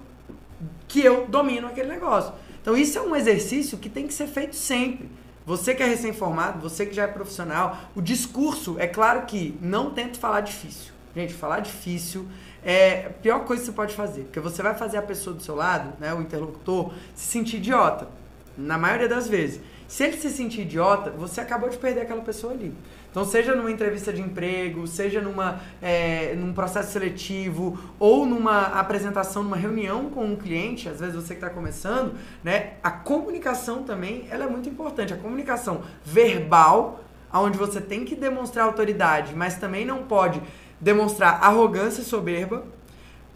que 0.89 1.01
eu 1.01 1.27
domino 1.27 1.67
aquele 1.67 1.89
negócio. 1.89 2.33
Então 2.63 2.77
isso 2.77 2.97
é 2.97 3.03
um 3.03 3.15
exercício 3.15 3.77
que 3.77 3.91
tem 3.91 4.07
que 4.07 4.15
ser 4.15 4.29
feito 4.29 4.57
sempre. 4.57 5.11
Você 5.45 5.75
que 5.75 5.83
é 5.83 5.87
recém-formado, 5.87 6.61
você 6.61 6.87
que 6.87 6.95
já 6.95 7.03
é 7.03 7.07
profissional, 7.09 7.77
o 7.97 8.01
discurso, 8.01 8.77
é 8.79 8.87
claro 8.87 9.27
que 9.27 9.59
não 9.61 9.91
tente 9.91 10.19
falar 10.19 10.41
difícil. 10.41 10.93
Gente, 11.15 11.35
falar 11.35 11.61
difícil 11.61 12.27
é 12.65 13.07
a 13.07 13.11
pior 13.11 13.41
coisa 13.41 13.63
que 13.63 13.67
você 13.67 13.73
pode 13.73 13.95
fazer, 13.95 14.23
porque 14.23 14.39
você 14.39 14.63
vai 14.63 14.75
fazer 14.75 14.97
a 14.97 15.03
pessoa 15.03 15.35
do 15.35 15.43
seu 15.43 15.57
lado, 15.57 15.93
né, 15.99 16.15
o 16.15 16.23
interlocutor, 16.23 16.93
se 17.15 17.27
sentir 17.27 17.57
idiota, 17.57 18.09
na 18.57 18.77
maioria 18.79 19.09
das 19.09 19.29
vezes. 19.29 19.61
Se 19.93 20.05
ele 20.05 20.17
se 20.17 20.31
sentir 20.31 20.63
idiota, 20.63 21.11
você 21.11 21.41
acabou 21.41 21.69
de 21.69 21.77
perder 21.77 22.01
aquela 22.01 22.23
pessoa 22.23 22.55
ali. 22.55 22.75
Então, 23.11 23.27
seja 23.27 23.55
numa 23.55 23.71
entrevista 23.71 24.11
de 24.11 24.23
emprego, 24.23 24.87
seja 24.87 25.21
numa, 25.21 25.61
é, 25.83 26.35
num 26.35 26.55
processo 26.55 26.93
seletivo 26.93 27.79
ou 27.99 28.25
numa 28.25 28.69
apresentação, 28.69 29.43
numa 29.43 29.57
reunião 29.57 30.09
com 30.09 30.25
um 30.25 30.35
cliente, 30.35 30.89
às 30.89 30.99
vezes 30.99 31.15
você 31.15 31.35
que 31.35 31.45
está 31.45 31.51
começando, 31.51 32.15
né? 32.43 32.75
A 32.83 32.91
comunicação 32.91 33.83
também 33.83 34.27
ela 34.31 34.45
é 34.45 34.49
muito 34.49 34.67
importante. 34.67 35.13
A 35.13 35.19
comunicação 35.19 35.83
verbal, 36.03 37.05
onde 37.31 37.59
você 37.59 37.79
tem 37.79 38.03
que 38.07 38.17
demonstrar 38.17 38.65
autoridade, 38.65 39.35
mas 39.37 39.57
também 39.57 39.85
não 39.85 40.05
pode 40.05 40.41
demonstrar 40.81 41.45
arrogância 41.45 42.01
e 42.01 42.05
soberba. 42.05 42.65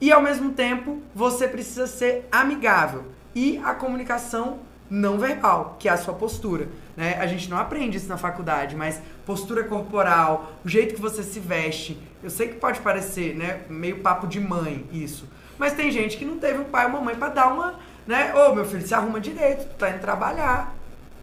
E 0.01 0.11
ao 0.11 0.23
mesmo 0.23 0.53
tempo, 0.53 1.03
você 1.15 1.47
precisa 1.47 1.87
ser 1.87 2.27
amigável. 2.33 3.05
E 3.35 3.59
a 3.63 3.75
comunicação 3.75 4.61
não 4.89 5.19
verbal, 5.19 5.77
que 5.79 5.89
é 5.89 5.93
a 5.93 5.97
sua 5.97 6.15
postura. 6.15 6.69
Né? 6.97 7.17
A 7.21 7.27
gente 7.27 7.51
não 7.51 7.59
aprende 7.59 7.97
isso 7.97 8.09
na 8.09 8.17
faculdade, 8.17 8.77
mas 8.77 9.01
postura 9.25 9.65
corporal, 9.65 10.53
o 10.65 10.69
jeito 10.69 10.95
que 10.95 11.01
você 11.01 11.23
se 11.23 11.41
veste. 11.41 11.99
Eu 12.23 12.31
sei 12.31 12.49
que 12.49 12.55
pode 12.55 12.81
parecer 12.81 13.35
né, 13.35 13.61
meio 13.69 14.01
papo 14.01 14.27
de 14.27 14.41
mãe 14.41 14.87
isso, 14.93 15.29
mas 15.59 15.73
tem 15.75 15.91
gente 15.91 16.17
que 16.17 16.25
não 16.25 16.39
teve 16.39 16.59
um 16.59 16.65
pai 16.65 16.85
ou 16.85 16.91
uma 16.91 17.01
mãe 17.01 17.15
para 17.15 17.29
dar 17.29 17.49
uma, 17.49 17.75
né? 18.07 18.35
Ô 18.35 18.55
meu 18.55 18.65
filho, 18.65 18.87
se 18.87 18.95
arruma 18.95 19.21
direito, 19.21 19.69
tu 19.69 19.77
tá 19.77 19.91
indo 19.91 20.01
trabalhar. 20.01 20.75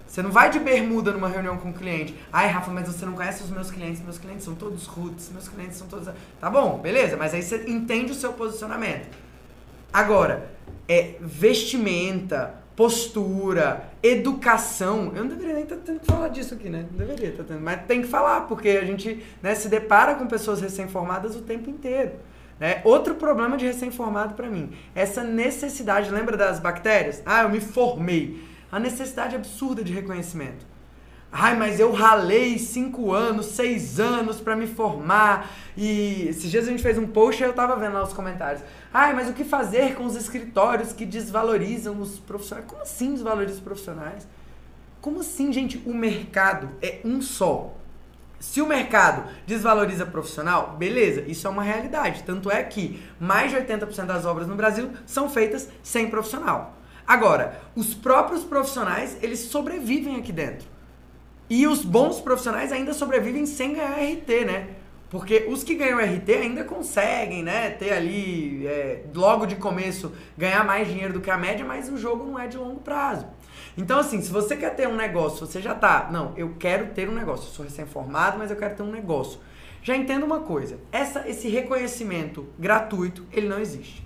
Você 0.07 0.21
não 0.21 0.29
vai 0.29 0.51
de 0.51 0.59
bermuda 0.59 1.11
numa 1.11 1.27
reunião 1.27 1.57
com 1.57 1.69
um 1.69 1.73
cliente. 1.73 2.15
Ai, 2.31 2.47
Rafa, 2.47 2.69
mas 2.69 2.87
você 2.87 3.03
não 3.03 3.13
conhece 3.13 3.41
os 3.41 3.49
meus 3.49 3.71
clientes. 3.71 3.99
Meus 3.99 4.19
clientes 4.19 4.43
são 4.43 4.53
todos 4.53 4.85
roots, 4.85 5.31
meus 5.31 5.47
clientes 5.47 5.75
são 5.75 5.87
todos. 5.87 6.07
Tá 6.39 6.51
bom, 6.51 6.77
beleza, 6.77 7.17
mas 7.17 7.33
aí 7.33 7.41
você 7.41 7.65
entende 7.67 8.11
o 8.11 8.15
seu 8.15 8.31
posicionamento. 8.33 9.07
Agora, 9.91 10.51
é 10.87 11.15
vestimenta, 11.19 12.53
postura, 12.75 13.89
educação. 14.01 15.11
Eu 15.15 15.23
não 15.23 15.29
deveria 15.29 15.53
nem 15.53 15.63
estar 15.63 15.77
tendo 15.77 15.99
que 15.99 16.05
falar 16.05 16.29
disso 16.29 16.53
aqui, 16.53 16.69
né? 16.69 16.85
Não 16.91 16.97
deveria 16.97 17.29
estar 17.29 17.43
tendo, 17.43 17.61
mas 17.61 17.85
tem 17.85 18.01
que 18.01 18.07
falar, 18.07 18.41
porque 18.41 18.69
a 18.69 18.85
gente 18.85 19.23
né, 19.41 19.53
se 19.55 19.67
depara 19.67 20.15
com 20.15 20.25
pessoas 20.25 20.61
recém-formadas 20.61 21.35
o 21.35 21.41
tempo 21.41 21.69
inteiro. 21.69 22.13
Né? 22.59 22.81
Outro 22.83 23.15
problema 23.15 23.57
de 23.57 23.65
recém-formado 23.65 24.35
para 24.35 24.49
mim, 24.49 24.71
essa 24.95 25.23
necessidade, 25.23 26.09
lembra 26.09 26.37
das 26.37 26.59
bactérias? 26.59 27.21
Ah, 27.25 27.43
eu 27.43 27.49
me 27.49 27.59
formei. 27.59 28.43
A 28.71 28.79
necessidade 28.79 29.35
absurda 29.35 29.83
de 29.83 29.93
reconhecimento. 29.93 30.72
Ai, 31.35 31.57
mas 31.57 31.79
eu 31.79 31.91
ralei 31.91 32.59
cinco 32.59 33.11
anos, 33.11 33.47
seis 33.47 33.99
anos 33.99 34.39
para 34.39 34.55
me 34.55 34.67
formar. 34.67 35.49
E 35.75 36.27
esses 36.29 36.51
dias 36.51 36.67
a 36.67 36.69
gente 36.69 36.83
fez 36.83 36.95
um 36.95 37.07
post 37.07 37.41
e 37.41 37.45
eu 37.45 37.53
tava 37.53 37.75
vendo 37.75 37.93
lá 37.93 38.03
os 38.03 38.13
comentários. 38.13 38.61
Ai, 38.93 39.13
mas 39.13 39.27
o 39.27 39.33
que 39.33 39.43
fazer 39.43 39.95
com 39.95 40.05
os 40.05 40.15
escritórios 40.15 40.93
que 40.93 41.07
desvalorizam 41.07 41.99
os 41.99 42.19
profissionais? 42.19 42.67
Como 42.67 42.83
assim 42.83 43.13
desvalorizam 43.13 43.55
os 43.55 43.63
profissionais? 43.63 44.27
Como 45.01 45.21
assim, 45.21 45.51
gente? 45.51 45.81
O 45.87 45.93
mercado 45.95 46.69
é 46.83 46.99
um 47.03 47.19
só. 47.19 47.73
Se 48.39 48.61
o 48.61 48.67
mercado 48.67 49.27
desvaloriza 49.47 50.05
profissional, 50.05 50.75
beleza, 50.77 51.21
isso 51.21 51.47
é 51.47 51.49
uma 51.49 51.63
realidade. 51.63 52.21
Tanto 52.23 52.51
é 52.51 52.61
que 52.61 53.01
mais 53.19 53.49
de 53.49 53.57
80% 53.57 54.05
das 54.05 54.23
obras 54.23 54.47
no 54.47 54.55
Brasil 54.55 54.91
são 55.03 55.27
feitas 55.27 55.67
sem 55.81 56.11
profissional. 56.11 56.77
Agora, 57.07 57.59
os 57.75 57.95
próprios 57.95 58.43
profissionais, 58.43 59.17
eles 59.19 59.39
sobrevivem 59.39 60.17
aqui 60.17 60.31
dentro. 60.31 60.73
E 61.49 61.67
os 61.67 61.83
bons 61.83 62.19
profissionais 62.19 62.71
ainda 62.71 62.93
sobrevivem 62.93 63.45
sem 63.45 63.73
ganhar 63.73 63.97
RT, 63.99 64.45
né? 64.45 64.67
Porque 65.13 65.45
os 65.47 65.63
que 65.63 65.75
ganham 65.75 65.99
RT 65.99 66.31
ainda 66.31 66.63
conseguem, 66.63 67.43
né, 67.43 67.69
ter 67.69 67.93
ali, 67.93 68.65
é, 68.65 69.03
logo 69.13 69.45
de 69.45 69.55
começo, 69.55 70.11
ganhar 70.35 70.65
mais 70.65 70.87
dinheiro 70.87 71.13
do 71.13 71.21
que 71.21 71.29
a 71.29 71.37
média, 71.37 71.63
mas 71.63 71.87
o 71.87 71.95
jogo 71.95 72.25
não 72.25 72.39
é 72.39 72.47
de 72.47 72.57
longo 72.57 72.79
prazo. 72.79 73.27
Então, 73.77 73.99
assim, 73.99 74.19
se 74.23 74.31
você 74.31 74.57
quer 74.57 74.75
ter 74.75 74.87
um 74.87 74.95
negócio, 74.95 75.45
você 75.45 75.61
já 75.61 75.75
tá, 75.75 76.09
não, 76.11 76.33
eu 76.35 76.55
quero 76.57 76.87
ter 76.95 77.07
um 77.07 77.13
negócio, 77.13 77.47
eu 77.47 77.53
sou 77.53 77.63
recém-formado, 77.63 78.39
mas 78.39 78.49
eu 78.49 78.57
quero 78.57 78.75
ter 78.75 78.81
um 78.81 78.91
negócio. 78.91 79.39
Já 79.83 79.95
entenda 79.95 80.25
uma 80.25 80.39
coisa, 80.39 80.79
essa, 80.91 81.29
esse 81.29 81.47
reconhecimento 81.47 82.47
gratuito, 82.57 83.23
ele 83.31 83.47
não 83.47 83.59
existe. 83.59 84.03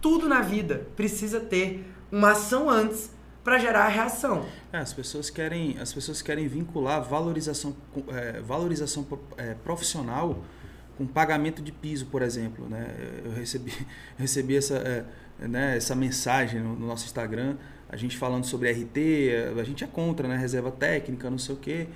Tudo 0.00 0.28
na 0.28 0.40
vida 0.40 0.88
precisa 0.96 1.38
ter 1.38 1.84
uma 2.10 2.32
ação 2.32 2.68
antes 2.68 3.12
para 3.48 3.56
gerar 3.56 3.86
a 3.86 3.88
reação. 3.88 4.44
É, 4.70 4.76
as 4.76 4.92
pessoas 4.92 5.30
querem, 5.30 5.78
as 5.78 5.90
pessoas 5.90 6.20
querem 6.20 6.46
vincular 6.46 7.02
valorização, 7.02 7.74
é, 8.08 8.40
valorização 8.42 9.06
é, 9.38 9.54
profissional 9.54 10.44
com 10.98 11.06
pagamento 11.06 11.62
de 11.62 11.72
piso, 11.72 12.04
por 12.06 12.20
exemplo. 12.20 12.68
Né? 12.68 12.94
Eu 13.24 13.32
recebi, 13.32 13.72
recebi 14.18 14.54
essa, 14.54 14.76
é, 14.76 15.46
né, 15.46 15.78
essa 15.78 15.94
mensagem 15.94 16.60
no, 16.60 16.74
no, 16.76 16.86
nosso 16.86 17.06
Instagram, 17.06 17.56
a 17.88 17.96
gente 17.96 18.18
falando 18.18 18.44
sobre 18.44 18.70
RT, 18.70 19.56
a 19.58 19.64
gente 19.64 19.82
é 19.82 19.86
contra, 19.86 20.28
né? 20.28 20.36
reserva 20.36 20.70
técnica, 20.70 21.30
não 21.30 21.38
sei 21.38 21.54
o 21.54 21.58
quê. 21.58 21.88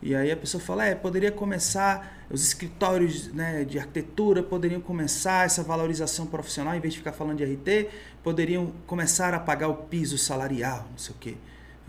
E 0.00 0.14
aí 0.14 0.30
a 0.30 0.36
pessoa 0.36 0.62
fala, 0.62 0.84
é, 0.84 0.94
poderia 0.94 1.32
começar, 1.32 2.26
os 2.30 2.46
escritórios 2.46 3.32
né, 3.32 3.64
de 3.64 3.78
arquitetura 3.78 4.42
poderiam 4.42 4.80
começar 4.80 5.44
essa 5.44 5.62
valorização 5.62 6.26
profissional, 6.26 6.74
em 6.74 6.80
vez 6.80 6.94
de 6.94 6.98
ficar 6.98 7.12
falando 7.12 7.38
de 7.38 7.44
RT, 7.44 7.88
poderiam 8.22 8.72
começar 8.86 9.34
a 9.34 9.40
pagar 9.40 9.68
o 9.68 9.74
piso 9.74 10.16
salarial, 10.16 10.86
não 10.90 10.98
sei 10.98 11.14
o 11.14 11.18
quê. 11.18 11.34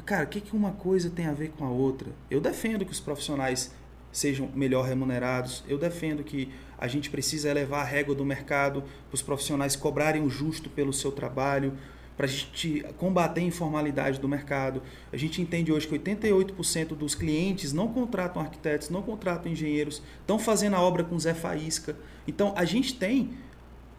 Cara, 0.06 0.24
o 0.24 0.28
que, 0.28 0.42
que 0.42 0.56
uma 0.56 0.72
coisa 0.72 1.10
tem 1.10 1.28
a 1.28 1.34
ver 1.34 1.50
com 1.50 1.66
a 1.66 1.70
outra? 1.70 2.10
Eu 2.32 2.42
defendo 2.42 2.84
que 2.84 2.92
os 2.92 3.00
profissionais 3.00 3.72
sejam 4.12 4.50
melhor 4.56 4.88
remunerados, 4.88 5.64
eu 5.68 5.78
defendo 5.78 6.24
que 6.24 6.52
a 6.78 6.88
gente 6.88 7.10
precisa 7.10 7.50
elevar 7.50 7.82
a 7.82 7.88
régua 7.88 8.16
do 8.16 8.26
mercado 8.26 8.84
os 9.12 9.22
profissionais 9.22 9.76
cobrarem 9.76 10.24
o 10.24 10.30
justo 10.30 10.70
pelo 10.70 10.92
seu 10.92 11.12
trabalho, 11.12 11.74
para 12.20 12.26
a 12.26 12.30
gente 12.30 12.86
combater 12.98 13.40
a 13.40 13.44
informalidade 13.46 14.20
do 14.20 14.28
mercado. 14.28 14.84
A 15.10 15.16
gente 15.16 15.42
entende 15.42 15.72
hoje 15.72 15.88
que 15.88 15.98
88% 15.98 16.88
dos 16.88 17.16
clientes 17.16 17.72
não 17.72 17.88
contratam 17.88 18.42
arquitetos, 18.42 18.90
não 18.90 19.02
contratam 19.02 19.50
engenheiros, 19.50 20.04
estão 20.20 20.38
fazendo 20.38 20.76
a 20.76 20.82
obra 20.82 21.02
com 21.02 21.18
Zé 21.18 21.34
Faísca. 21.34 21.96
Então 22.28 22.52
a 22.58 22.66
gente 22.66 22.94
tem 22.96 23.30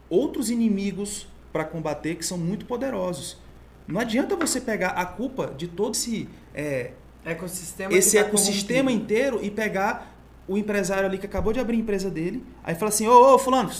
outros 0.07 0.51
inimigos 0.51 1.27
para 1.51 1.63
combater 1.63 2.13
que 2.13 2.23
são 2.23 2.37
muito 2.37 2.67
poderosos. 2.67 3.39
Não 3.87 3.99
adianta 3.99 4.35
você 4.35 4.61
pegar 4.61 4.89
a 4.89 5.03
culpa 5.03 5.51
de 5.57 5.67
todo 5.67 5.95
esse, 5.95 6.29
é, 6.53 6.91
ecossistema, 7.25 7.91
esse 7.91 8.19
tá 8.19 8.27
ecossistema 8.27 8.91
inteiro 8.91 9.39
e 9.41 9.49
pegar 9.49 10.15
o 10.47 10.59
empresário 10.59 11.07
ali 11.07 11.17
que 11.17 11.25
acabou 11.25 11.53
de 11.53 11.59
abrir 11.59 11.77
a 11.77 11.79
empresa 11.79 12.11
dele, 12.11 12.45
aí 12.63 12.75
fala 12.75 12.89
assim, 12.89 13.07
ô, 13.07 13.33
ô 13.33 13.39
fulano, 13.39 13.71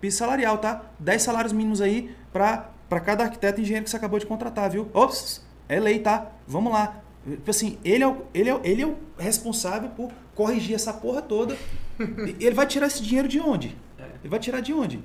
piso 0.00 0.16
salarial, 0.16 0.58
tá? 0.58 0.86
10 0.98 1.22
salários 1.22 1.52
mínimos 1.52 1.80
aí 1.80 2.10
para 2.32 2.74
para 2.88 3.00
cada 3.00 3.24
arquiteto 3.24 3.60
e 3.60 3.62
engenheiro 3.62 3.84
que 3.84 3.90
você 3.90 3.96
acabou 3.96 4.18
de 4.18 4.26
contratar, 4.26 4.70
viu? 4.70 4.88
Ops, 4.92 5.44
é 5.68 5.80
lei, 5.80 5.98
tá? 5.98 6.30
Vamos 6.46 6.72
lá. 6.72 7.02
Tipo 7.28 7.50
assim, 7.50 7.78
ele 7.84 8.04
é, 8.04 8.06
o, 8.06 8.22
ele, 8.32 8.50
é, 8.50 8.60
ele 8.62 8.82
é 8.82 8.86
o 8.86 8.96
responsável 9.18 9.90
por 9.90 10.12
corrigir 10.34 10.74
essa 10.74 10.92
porra 10.92 11.20
toda. 11.20 11.56
ele 11.98 12.54
vai 12.54 12.66
tirar 12.66 12.86
esse 12.86 13.02
dinheiro 13.02 13.26
de 13.26 13.40
onde? 13.40 13.76
É. 13.98 14.04
Ele 14.22 14.28
vai 14.28 14.38
tirar 14.38 14.60
de 14.60 14.72
onde? 14.72 15.02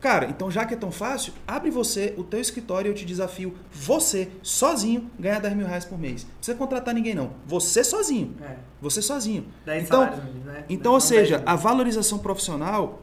Cara, 0.00 0.26
então 0.30 0.50
já 0.50 0.64
que 0.64 0.72
é 0.72 0.76
tão 0.76 0.90
fácil, 0.90 1.34
abre 1.46 1.70
você 1.70 2.14
o 2.16 2.24
teu 2.24 2.40
escritório 2.40 2.88
e 2.88 2.90
eu 2.90 2.94
te 2.94 3.04
desafio, 3.04 3.54
você, 3.70 4.30
sozinho, 4.42 5.10
ganhar 5.18 5.38
10 5.40 5.54
mil 5.54 5.66
reais 5.66 5.84
por 5.84 5.98
mês. 5.98 6.24
Não 6.24 6.30
precisa 6.36 6.56
contratar 6.56 6.94
ninguém, 6.94 7.14
não. 7.14 7.34
Você 7.46 7.84
sozinho. 7.84 8.34
É. 8.42 8.56
Você 8.80 9.02
sozinho. 9.02 9.46
10 9.66 9.84
então, 9.84 10.06
né? 10.44 10.64
então 10.70 10.94
ou 10.94 11.00
seja, 11.00 11.42
a 11.44 11.54
valorização 11.54 12.18
profissional 12.18 13.02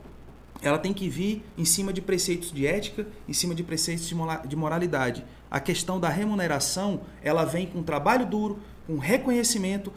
ela 0.61 0.77
tem 0.77 0.93
que 0.93 1.07
vir 1.07 1.43
em 1.57 1.65
cima 1.65 1.93
de 1.93 2.01
preceitos 2.01 2.51
de 2.51 2.65
ética, 2.65 3.07
em 3.27 3.33
cima 3.33 3.53
de 3.53 3.63
preceitos 3.63 4.11
de 4.45 4.55
moralidade. 4.55 5.23
A 5.49 5.59
questão 5.59 5.99
da 5.99 6.09
remuneração, 6.09 7.01
ela 7.21 7.45
vem 7.45 7.67
com 7.67 7.83
trabalho 7.83 8.25
duro, 8.25 8.59
com 8.85 8.97
reconhecimento, 8.97 9.93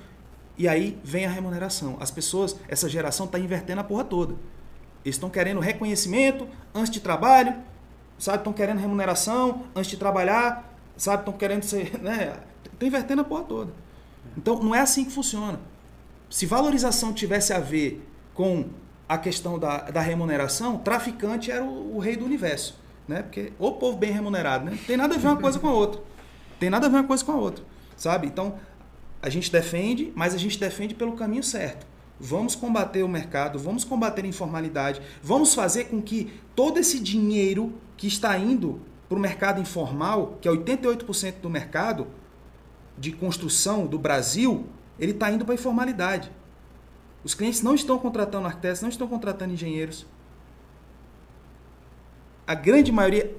e 0.58 0.68
aí 0.68 0.98
vem 1.02 1.24
a 1.24 1.30
remuneração. 1.30 1.96
As 2.00 2.10
pessoas, 2.10 2.56
essa 2.68 2.88
geração 2.88 3.26
está 3.26 3.38
invertendo 3.38 3.80
a 3.80 3.84
porra 3.84 4.04
toda. 4.04 4.34
Eles 5.04 5.16
estão 5.16 5.30
querendo 5.30 5.60
reconhecimento 5.60 6.46
antes 6.74 6.90
de 6.90 7.00
trabalho, 7.00 7.56
sabe? 8.18 8.38
Estão 8.38 8.52
querendo 8.52 8.78
remuneração 8.78 9.64
antes 9.74 9.90
de 9.90 9.96
trabalhar, 9.96 10.76
sabe? 10.96 11.22
Estão 11.22 11.32
querendo 11.32 11.62
ser, 11.62 11.98
né? 12.02 12.38
Estão 12.70 12.86
invertendo 12.86 13.22
a 13.22 13.24
porra 13.24 13.44
toda. 13.44 13.72
Então, 14.36 14.62
não 14.62 14.74
é 14.74 14.80
assim 14.80 15.04
que 15.04 15.10
funciona. 15.10 15.58
Se 16.28 16.44
valorização 16.44 17.12
tivesse 17.14 17.52
a 17.54 17.58
ver 17.58 18.06
com 18.34 18.68
a 19.10 19.18
questão 19.18 19.58
da, 19.58 19.90
da 19.90 20.00
remuneração, 20.00 20.78
traficante 20.78 21.50
era 21.50 21.64
o, 21.64 21.96
o, 21.96 21.98
rei 21.98 22.16
do 22.16 22.24
universo. 22.24 22.78
Né? 23.08 23.22
Porque 23.22 23.52
o 23.58 23.72
povo 23.72 23.98
bem 23.98 24.12
remunerado, 24.12 24.64
né? 24.64 24.78
Tem 24.86 24.96
nada 24.96 25.16
a 25.16 25.18
ver 25.18 25.26
uma 25.26 25.36
coisa 25.36 25.58
com 25.58 25.66
a 25.66 25.72
outra. 25.72 26.00
Tem 26.60 26.70
nada 26.70 26.86
a 26.86 26.88
ver 26.88 26.98
uma 26.98 27.08
coisa 27.08 27.24
com 27.24 27.32
a 27.32 27.34
outra. 27.34 27.64
Sabe? 27.96 28.28
Então, 28.28 28.54
a 29.20 29.28
gente 29.28 29.50
defende, 29.50 30.12
mas 30.14 30.32
a 30.32 30.38
gente 30.38 30.56
defende 30.60 30.94
pelo 30.94 31.14
caminho 31.14 31.42
certo. 31.42 31.88
Vamos 32.20 32.54
combater 32.54 33.02
o 33.02 33.08
mercado, 33.08 33.58
vamos 33.58 33.82
combater 33.82 34.24
a 34.24 34.28
informalidade, 34.28 35.02
vamos 35.20 35.54
fazer 35.54 35.86
com 35.86 36.00
que 36.00 36.32
todo 36.54 36.78
esse 36.78 37.00
dinheiro 37.00 37.74
que 37.96 38.06
está 38.06 38.38
indo 38.38 38.80
para 39.08 39.18
o 39.18 39.20
mercado 39.20 39.60
informal, 39.60 40.38
que 40.40 40.46
é 40.46 40.52
88% 40.52 41.40
do 41.42 41.50
mercado 41.50 42.06
de 42.96 43.10
construção 43.10 43.88
do 43.88 43.98
Brasil, 43.98 44.66
ele 45.00 45.10
está 45.10 45.32
indo 45.32 45.44
para 45.44 45.54
a 45.54 45.56
informalidade. 45.56 46.30
Os 47.22 47.34
clientes 47.34 47.62
não 47.62 47.74
estão 47.74 47.98
contratando 47.98 48.46
arquitetos, 48.46 48.80
não 48.80 48.88
estão 48.88 49.06
contratando 49.06 49.52
engenheiros. 49.52 50.06
A 52.46 52.54
grande 52.54 52.90
maioria, 52.90 53.34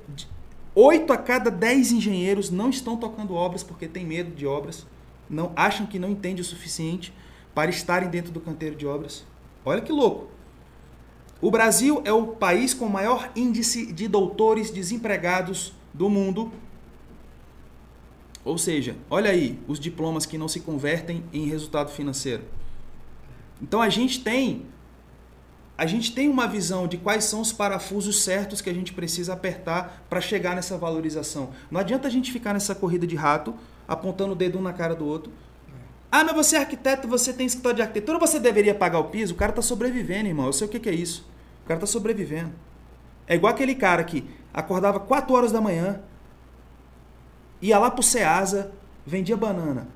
8 0.73 1.11
a 1.11 1.17
cada 1.17 1.49
10 1.51 1.91
engenheiros 1.91 2.49
não 2.49 2.69
estão 2.69 2.95
tocando 2.95 3.33
obras 3.33 3.63
porque 3.63 3.87
tem 3.87 4.05
medo 4.05 4.33
de 4.35 4.45
obras, 4.45 4.85
não 5.29 5.51
acham 5.55 5.85
que 5.85 5.99
não 5.99 6.09
entende 6.09 6.41
o 6.41 6.45
suficiente 6.45 7.13
para 7.53 7.69
estarem 7.69 8.09
dentro 8.09 8.31
do 8.31 8.39
canteiro 8.39 8.75
de 8.75 8.85
obras. 8.85 9.25
Olha 9.65 9.81
que 9.81 9.91
louco. 9.91 10.29
O 11.41 11.49
Brasil 11.49 12.01
é 12.05 12.13
o 12.13 12.27
país 12.27 12.73
com 12.73 12.87
maior 12.87 13.31
índice 13.35 13.91
de 13.91 14.07
doutores 14.07 14.69
desempregados 14.69 15.73
do 15.93 16.07
mundo. 16.07 16.51
Ou 18.45 18.57
seja, 18.57 18.95
olha 19.09 19.31
aí 19.31 19.59
os 19.67 19.79
diplomas 19.79 20.25
que 20.25 20.37
não 20.37 20.47
se 20.47 20.59
convertem 20.59 21.23
em 21.33 21.47
resultado 21.47 21.91
financeiro. 21.91 22.43
Então 23.61 23.81
a 23.81 23.89
gente 23.89 24.23
tem 24.23 24.65
a 25.77 25.87
gente 25.87 26.13
tem 26.13 26.29
uma 26.29 26.47
visão 26.47 26.87
de 26.87 26.95
quais 26.95 27.23
são 27.23 27.41
os 27.41 27.51
parafusos 27.51 28.21
certos 28.21 28.61
que 28.61 28.69
a 28.69 28.73
gente 28.73 28.93
precisa 28.93 29.33
apertar 29.33 30.03
para 30.07 30.21
chegar 30.21 30.55
nessa 30.55 30.77
valorização. 30.77 31.49
Não 31.71 31.79
adianta 31.79 32.07
a 32.07 32.11
gente 32.11 32.31
ficar 32.31 32.53
nessa 32.53 32.75
corrida 32.75 33.07
de 33.07 33.15
rato, 33.15 33.55
apontando 33.87 34.33
o 34.33 34.35
dedo 34.35 34.59
um 34.59 34.61
na 34.61 34.73
cara 34.73 34.93
do 34.93 35.07
outro. 35.07 35.31
Ah, 36.11 36.23
mas 36.23 36.35
você 36.35 36.55
é 36.55 36.59
arquiteto, 36.59 37.07
você 37.07 37.33
tem 37.33 37.47
escritório 37.47 37.77
de 37.77 37.81
arquitetura, 37.81 38.19
você 38.19 38.39
deveria 38.39 38.75
pagar 38.75 38.99
o 38.99 39.05
piso? 39.05 39.33
O 39.33 39.37
cara 39.37 39.51
está 39.51 39.61
sobrevivendo, 39.63 40.27
irmão. 40.27 40.45
Eu 40.45 40.53
sei 40.53 40.67
o 40.67 40.69
que, 40.69 40.79
que 40.79 40.89
é 40.89 40.93
isso. 40.93 41.27
O 41.63 41.67
cara 41.67 41.79
está 41.79 41.87
sobrevivendo. 41.87 42.51
É 43.25 43.33
igual 43.33 43.51
aquele 43.51 43.73
cara 43.73 44.03
que 44.03 44.29
acordava 44.53 44.99
4 44.99 45.33
horas 45.33 45.51
da 45.51 45.61
manhã, 45.61 46.01
ia 47.61 47.79
lá 47.79 47.89
pro 47.89 48.03
Ceasa, 48.03 48.71
vendia 49.03 49.37
banana. 49.37 49.87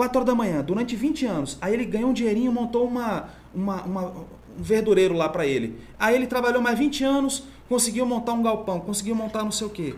4 0.00 0.16
horas 0.16 0.26
da 0.26 0.34
manhã, 0.34 0.62
durante 0.62 0.96
20 0.96 1.26
anos. 1.26 1.58
Aí 1.60 1.74
ele 1.74 1.84
ganhou 1.84 2.08
um 2.08 2.14
dinheirinho, 2.14 2.50
montou 2.50 2.86
uma, 2.86 3.28
uma, 3.54 3.82
uma 3.82 4.06
um 4.08 4.24
verdureiro 4.56 5.12
lá 5.12 5.28
para 5.28 5.44
ele. 5.44 5.78
Aí 5.98 6.14
ele 6.14 6.26
trabalhou 6.26 6.62
mais 6.62 6.78
20 6.78 7.04
anos, 7.04 7.44
conseguiu 7.68 8.06
montar 8.06 8.32
um 8.32 8.42
galpão, 8.42 8.80
conseguiu 8.80 9.14
montar 9.14 9.44
não 9.44 9.52
sei 9.52 9.66
o 9.66 9.70
quê. 9.70 9.94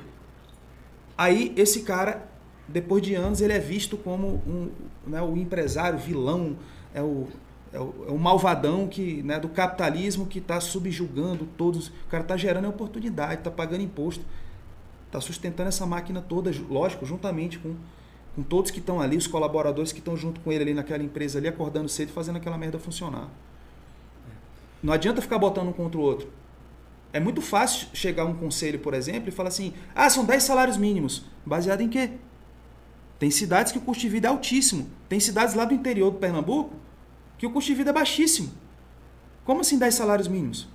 Aí 1.16 1.52
esse 1.56 1.82
cara, 1.82 2.28
depois 2.66 3.00
de 3.00 3.14
anos, 3.14 3.40
ele 3.40 3.52
é 3.52 3.60
visto 3.60 3.96
como 3.96 4.42
um, 4.44 4.70
né, 5.06 5.22
o 5.22 5.36
empresário, 5.36 6.00
vilão, 6.00 6.56
é 6.92 7.00
o, 7.00 7.28
é 7.72 7.78
o, 7.78 7.94
é 8.08 8.10
o 8.10 8.18
malvadão 8.18 8.88
que, 8.88 9.22
né, 9.22 9.38
do 9.38 9.50
capitalismo 9.50 10.26
que 10.26 10.40
está 10.40 10.58
subjugando 10.60 11.46
todos. 11.56 11.86
O 11.86 12.08
cara 12.10 12.24
está 12.24 12.36
gerando 12.36 12.68
oportunidade, 12.68 13.34
está 13.34 13.52
pagando 13.52 13.84
imposto, 13.84 14.24
está 15.06 15.20
sustentando 15.20 15.68
essa 15.68 15.86
máquina 15.86 16.20
toda, 16.20 16.50
lógico, 16.68 17.06
juntamente 17.06 17.60
com 17.60 17.76
com 18.34 18.42
todos 18.42 18.70
que 18.70 18.78
estão 18.78 19.00
ali, 19.00 19.16
os 19.16 19.26
colaboradores 19.26 19.92
que 19.92 19.98
estão 19.98 20.16
junto 20.16 20.40
com 20.40 20.50
ele 20.50 20.62
ali 20.62 20.74
naquela 20.74 21.02
empresa 21.02 21.38
ali, 21.38 21.48
acordando 21.48 21.88
cedo 21.88 22.08
e 22.08 22.12
fazendo 22.12 22.36
aquela 22.36 22.56
merda 22.56 22.78
funcionar. 22.78 23.28
Não 24.82 24.92
adianta 24.92 25.20
ficar 25.20 25.38
botando 25.38 25.68
um 25.68 25.72
contra 25.72 25.98
o 25.98 26.02
outro. 26.02 26.28
É 27.12 27.20
muito 27.20 27.42
fácil 27.42 27.88
chegar 27.92 28.22
a 28.22 28.26
um 28.26 28.34
conselho, 28.34 28.78
por 28.78 28.94
exemplo, 28.94 29.28
e 29.28 29.32
falar 29.32 29.48
assim: 29.48 29.74
ah, 29.94 30.08
são 30.08 30.24
10 30.24 30.42
salários 30.42 30.76
mínimos. 30.76 31.24
Baseado 31.44 31.82
em 31.82 31.88
quê? 31.88 32.12
Tem 33.18 33.30
cidades 33.30 33.70
que 33.70 33.78
o 33.78 33.82
custo 33.82 34.00
de 34.00 34.08
vida 34.08 34.26
é 34.28 34.30
altíssimo. 34.30 34.88
Tem 35.08 35.20
cidades 35.20 35.54
lá 35.54 35.64
do 35.64 35.74
interior 35.74 36.10
do 36.10 36.18
Pernambuco 36.18 36.74
que 37.38 37.46
o 37.46 37.50
custo 37.50 37.70
de 37.70 37.76
vida 37.76 37.90
é 37.90 37.92
baixíssimo. 37.92 38.50
Como 39.44 39.60
assim 39.60 39.78
10 39.78 39.94
salários 39.94 40.26
mínimos? 40.26 40.68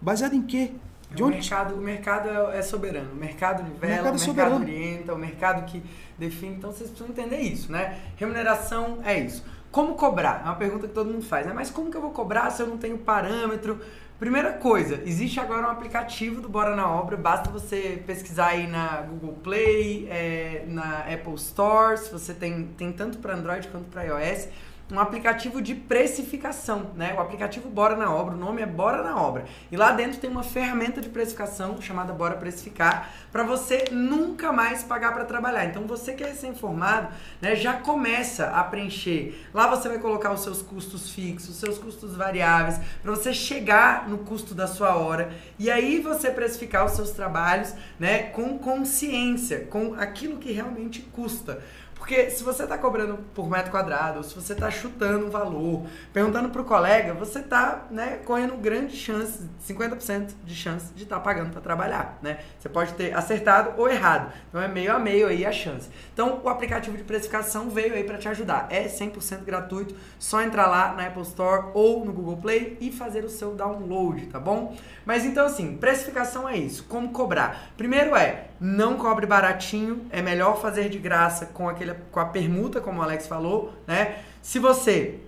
Baseado 0.00 0.34
em 0.34 0.42
quê? 0.42 0.72
De 1.10 1.22
o, 1.22 1.26
onde... 1.26 1.36
mercado, 1.36 1.74
o 1.74 1.78
mercado 1.78 2.28
é, 2.28 2.58
é 2.58 2.62
soberano. 2.62 3.12
O 3.12 3.16
mercado 3.16 3.62
nivela, 3.62 4.10
o 4.10 4.14
mercado, 4.14 4.30
o 4.30 4.34
mercado 4.34 4.54
orienta, 4.56 5.14
o 5.14 5.18
mercado 5.18 5.64
que 5.70 5.82
define. 6.18 6.56
Então 6.56 6.72
vocês 6.72 6.90
precisam 6.90 7.08
entender 7.08 7.40
isso, 7.40 7.70
né? 7.70 7.98
Remuneração 8.16 8.98
é 9.04 9.18
isso. 9.18 9.44
como 9.70 9.94
cobrar? 9.94 10.42
É 10.44 10.44
uma 10.44 10.56
pergunta 10.56 10.86
que 10.86 10.94
todo 10.94 11.10
mundo 11.10 11.24
faz, 11.24 11.46
né? 11.46 11.52
Mas 11.52 11.70
como 11.70 11.90
que 11.90 11.96
eu 11.96 12.00
vou 12.00 12.10
cobrar 12.10 12.50
se 12.50 12.62
eu 12.62 12.66
não 12.66 12.78
tenho 12.78 12.98
parâmetro? 12.98 13.80
Primeira 14.18 14.52
coisa, 14.52 15.02
existe 15.04 15.40
agora 15.40 15.66
um 15.66 15.70
aplicativo 15.70 16.40
do 16.40 16.48
Bora 16.48 16.76
na 16.76 16.88
Obra, 16.88 17.16
basta 17.16 17.50
você 17.50 18.00
pesquisar 18.06 18.46
aí 18.46 18.68
na 18.68 19.02
Google 19.02 19.34
Play, 19.42 20.06
é, 20.08 20.64
na 20.68 21.00
Apple 21.00 21.34
Store, 21.34 21.98
se 21.98 22.12
você 22.12 22.32
tem, 22.32 22.68
tem 22.78 22.92
tanto 22.92 23.18
para 23.18 23.34
Android 23.34 23.66
quanto 23.68 23.86
para 23.86 24.04
iOS 24.04 24.48
um 24.92 25.00
aplicativo 25.00 25.62
de 25.62 25.74
precificação, 25.74 26.90
né? 26.94 27.14
O 27.16 27.20
aplicativo 27.20 27.68
Bora 27.70 27.96
na 27.96 28.12
Obra, 28.12 28.34
o 28.34 28.38
nome 28.38 28.60
é 28.60 28.66
Bora 28.66 29.02
na 29.02 29.20
Obra. 29.20 29.44
E 29.72 29.76
lá 29.76 29.92
dentro 29.92 30.20
tem 30.20 30.28
uma 30.28 30.42
ferramenta 30.42 31.00
de 31.00 31.08
precificação 31.08 31.80
chamada 31.80 32.12
Bora 32.12 32.36
Precificar, 32.36 33.10
para 33.32 33.42
você 33.42 33.86
nunca 33.90 34.52
mais 34.52 34.82
pagar 34.82 35.12
para 35.12 35.24
trabalhar. 35.24 35.64
Então 35.64 35.86
você 35.86 36.12
que 36.12 36.22
é 36.22 36.28
recém-formado, 36.28 37.08
né, 37.40 37.56
já 37.56 37.74
começa 37.74 38.48
a 38.50 38.62
preencher. 38.62 39.48
Lá 39.54 39.66
você 39.66 39.88
vai 39.88 39.98
colocar 39.98 40.32
os 40.32 40.42
seus 40.42 40.60
custos 40.60 41.10
fixos, 41.10 41.50
os 41.50 41.56
seus 41.56 41.78
custos 41.78 42.14
variáveis, 42.14 42.78
para 43.02 43.10
você 43.10 43.32
chegar 43.32 44.06
no 44.08 44.18
custo 44.18 44.54
da 44.54 44.66
sua 44.66 44.96
hora 44.96 45.32
e 45.58 45.70
aí 45.70 46.00
você 46.00 46.30
precificar 46.30 46.84
os 46.84 46.92
seus 46.92 47.10
trabalhos, 47.10 47.74
né, 47.98 48.24
com 48.24 48.58
consciência, 48.58 49.66
com 49.70 49.94
aquilo 49.94 50.36
que 50.36 50.52
realmente 50.52 51.00
custa. 51.00 51.62
Porque 52.04 52.28
se 52.28 52.44
você 52.44 52.64
está 52.64 52.76
cobrando 52.76 53.16
por 53.32 53.48
metro 53.48 53.70
quadrado, 53.70 54.22
se 54.22 54.34
você 54.34 54.52
está 54.52 54.70
chutando 54.70 55.24
um 55.24 55.30
valor, 55.30 55.86
perguntando 56.12 56.50
para 56.50 56.60
o 56.60 56.64
colega, 56.64 57.14
você 57.14 57.38
está 57.38 57.86
né, 57.90 58.20
correndo 58.26 58.58
grande 58.58 58.94
chance, 58.94 59.48
50% 59.66 60.34
de 60.44 60.54
chance 60.54 60.92
de 60.92 61.04
estar 61.04 61.16
tá 61.16 61.22
pagando 61.22 61.50
para 61.50 61.62
trabalhar. 61.62 62.18
Né? 62.20 62.40
Você 62.58 62.68
pode 62.68 62.92
ter 62.92 63.16
acertado 63.16 63.80
ou 63.80 63.88
errado. 63.88 64.30
Então 64.50 64.60
é 64.60 64.68
meio 64.68 64.94
a 64.94 64.98
meio 64.98 65.28
aí 65.28 65.46
a 65.46 65.50
chance. 65.50 65.88
Então 66.12 66.42
o 66.44 66.48
aplicativo 66.50 66.94
de 66.94 67.04
precificação 67.04 67.70
veio 67.70 67.94
aí 67.94 68.04
para 68.04 68.18
te 68.18 68.28
ajudar. 68.28 68.66
É 68.68 68.84
100% 68.84 69.42
gratuito, 69.42 69.96
só 70.18 70.42
entrar 70.42 70.66
lá 70.66 70.92
na 70.92 71.06
Apple 71.06 71.22
Store 71.22 71.70
ou 71.72 72.04
no 72.04 72.12
Google 72.12 72.36
Play 72.36 72.76
e 72.82 72.92
fazer 72.92 73.24
o 73.24 73.30
seu 73.30 73.54
download, 73.54 74.26
tá 74.26 74.38
bom? 74.38 74.76
Mas 75.06 75.24
então 75.24 75.46
assim, 75.46 75.78
precificação 75.78 76.46
é 76.46 76.54
isso. 76.54 76.84
Como 76.84 77.12
cobrar? 77.12 77.70
Primeiro 77.78 78.14
é, 78.14 78.48
não 78.64 78.96
cobre 78.96 79.26
baratinho, 79.26 80.06
é 80.10 80.22
melhor 80.22 80.58
fazer 80.58 80.88
de 80.88 80.98
graça 80.98 81.44
com 81.44 81.68
aquele 81.68 81.92
com 82.10 82.18
a 82.18 82.24
permuta, 82.24 82.80
como 82.80 83.00
o 83.00 83.02
Alex 83.02 83.26
falou, 83.26 83.74
né? 83.86 84.20
Se 84.40 84.58
você 84.58 85.20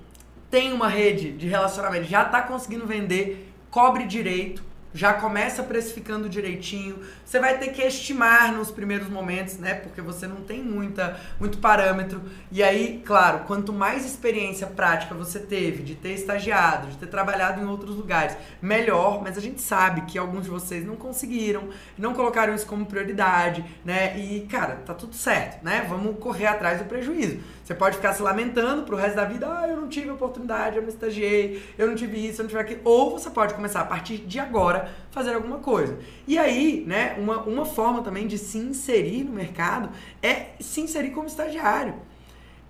tem 0.50 0.72
uma 0.72 0.88
rede 0.88 1.32
de 1.32 1.46
relacionamento, 1.46 2.04
já 2.04 2.22
está 2.22 2.40
conseguindo 2.40 2.86
vender, 2.86 3.52
cobre 3.70 4.06
direito, 4.06 4.64
já 4.96 5.12
começa 5.12 5.62
precificando 5.62 6.26
direitinho. 6.26 6.98
Você 7.22 7.38
vai 7.38 7.58
ter 7.58 7.68
que 7.68 7.82
estimar 7.82 8.50
nos 8.52 8.70
primeiros 8.70 9.08
momentos, 9.08 9.58
né? 9.58 9.74
Porque 9.74 10.00
você 10.00 10.26
não 10.26 10.36
tem 10.36 10.62
muita, 10.62 11.20
muito 11.38 11.58
parâmetro. 11.58 12.22
E 12.50 12.62
aí, 12.62 13.02
claro, 13.04 13.40
quanto 13.40 13.74
mais 13.74 14.06
experiência 14.06 14.66
prática 14.66 15.14
você 15.14 15.38
teve 15.38 15.82
de 15.82 15.94
ter 15.94 16.14
estagiado, 16.14 16.88
de 16.88 16.96
ter 16.96 17.08
trabalhado 17.08 17.60
em 17.60 17.66
outros 17.66 17.94
lugares, 17.94 18.36
melhor. 18.62 19.22
Mas 19.22 19.36
a 19.36 19.40
gente 19.40 19.60
sabe 19.60 20.00
que 20.02 20.18
alguns 20.18 20.44
de 20.44 20.50
vocês 20.50 20.84
não 20.86 20.96
conseguiram, 20.96 21.68
não 21.98 22.14
colocaram 22.14 22.54
isso 22.54 22.66
como 22.66 22.86
prioridade, 22.86 23.62
né? 23.84 24.18
E, 24.18 24.46
cara, 24.46 24.76
tá 24.76 24.94
tudo 24.94 25.14
certo, 25.14 25.62
né? 25.62 25.84
Vamos 25.86 26.18
correr 26.18 26.46
atrás 26.46 26.78
do 26.78 26.86
prejuízo. 26.86 27.40
Você 27.62 27.74
pode 27.74 27.96
ficar 27.96 28.14
se 28.14 28.22
lamentando 28.22 28.84
pro 28.84 28.96
resto 28.96 29.16
da 29.16 29.24
vida, 29.24 29.46
ah, 29.46 29.68
eu 29.68 29.76
não 29.76 29.88
tive 29.88 30.08
oportunidade, 30.08 30.76
eu 30.76 30.82
me 30.82 30.88
estagiei, 30.88 31.62
eu 31.76 31.88
não 31.88 31.96
tive 31.96 32.24
isso, 32.24 32.40
eu 32.40 32.44
não 32.44 32.48
tive 32.48 32.60
aquilo. 32.60 32.80
Ou 32.84 33.10
você 33.10 33.28
pode 33.28 33.54
começar 33.54 33.80
a 33.80 33.84
partir 33.84 34.18
de 34.18 34.38
agora 34.38 34.85
fazer 35.10 35.34
alguma 35.34 35.58
coisa. 35.58 35.98
E 36.26 36.38
aí, 36.38 36.84
né, 36.86 37.16
uma, 37.18 37.42
uma 37.42 37.64
forma 37.64 38.02
também 38.02 38.26
de 38.26 38.38
se 38.38 38.58
inserir 38.58 39.24
no 39.24 39.32
mercado 39.32 39.90
é 40.22 40.50
se 40.60 40.80
inserir 40.80 41.10
como 41.10 41.26
estagiário. 41.26 41.94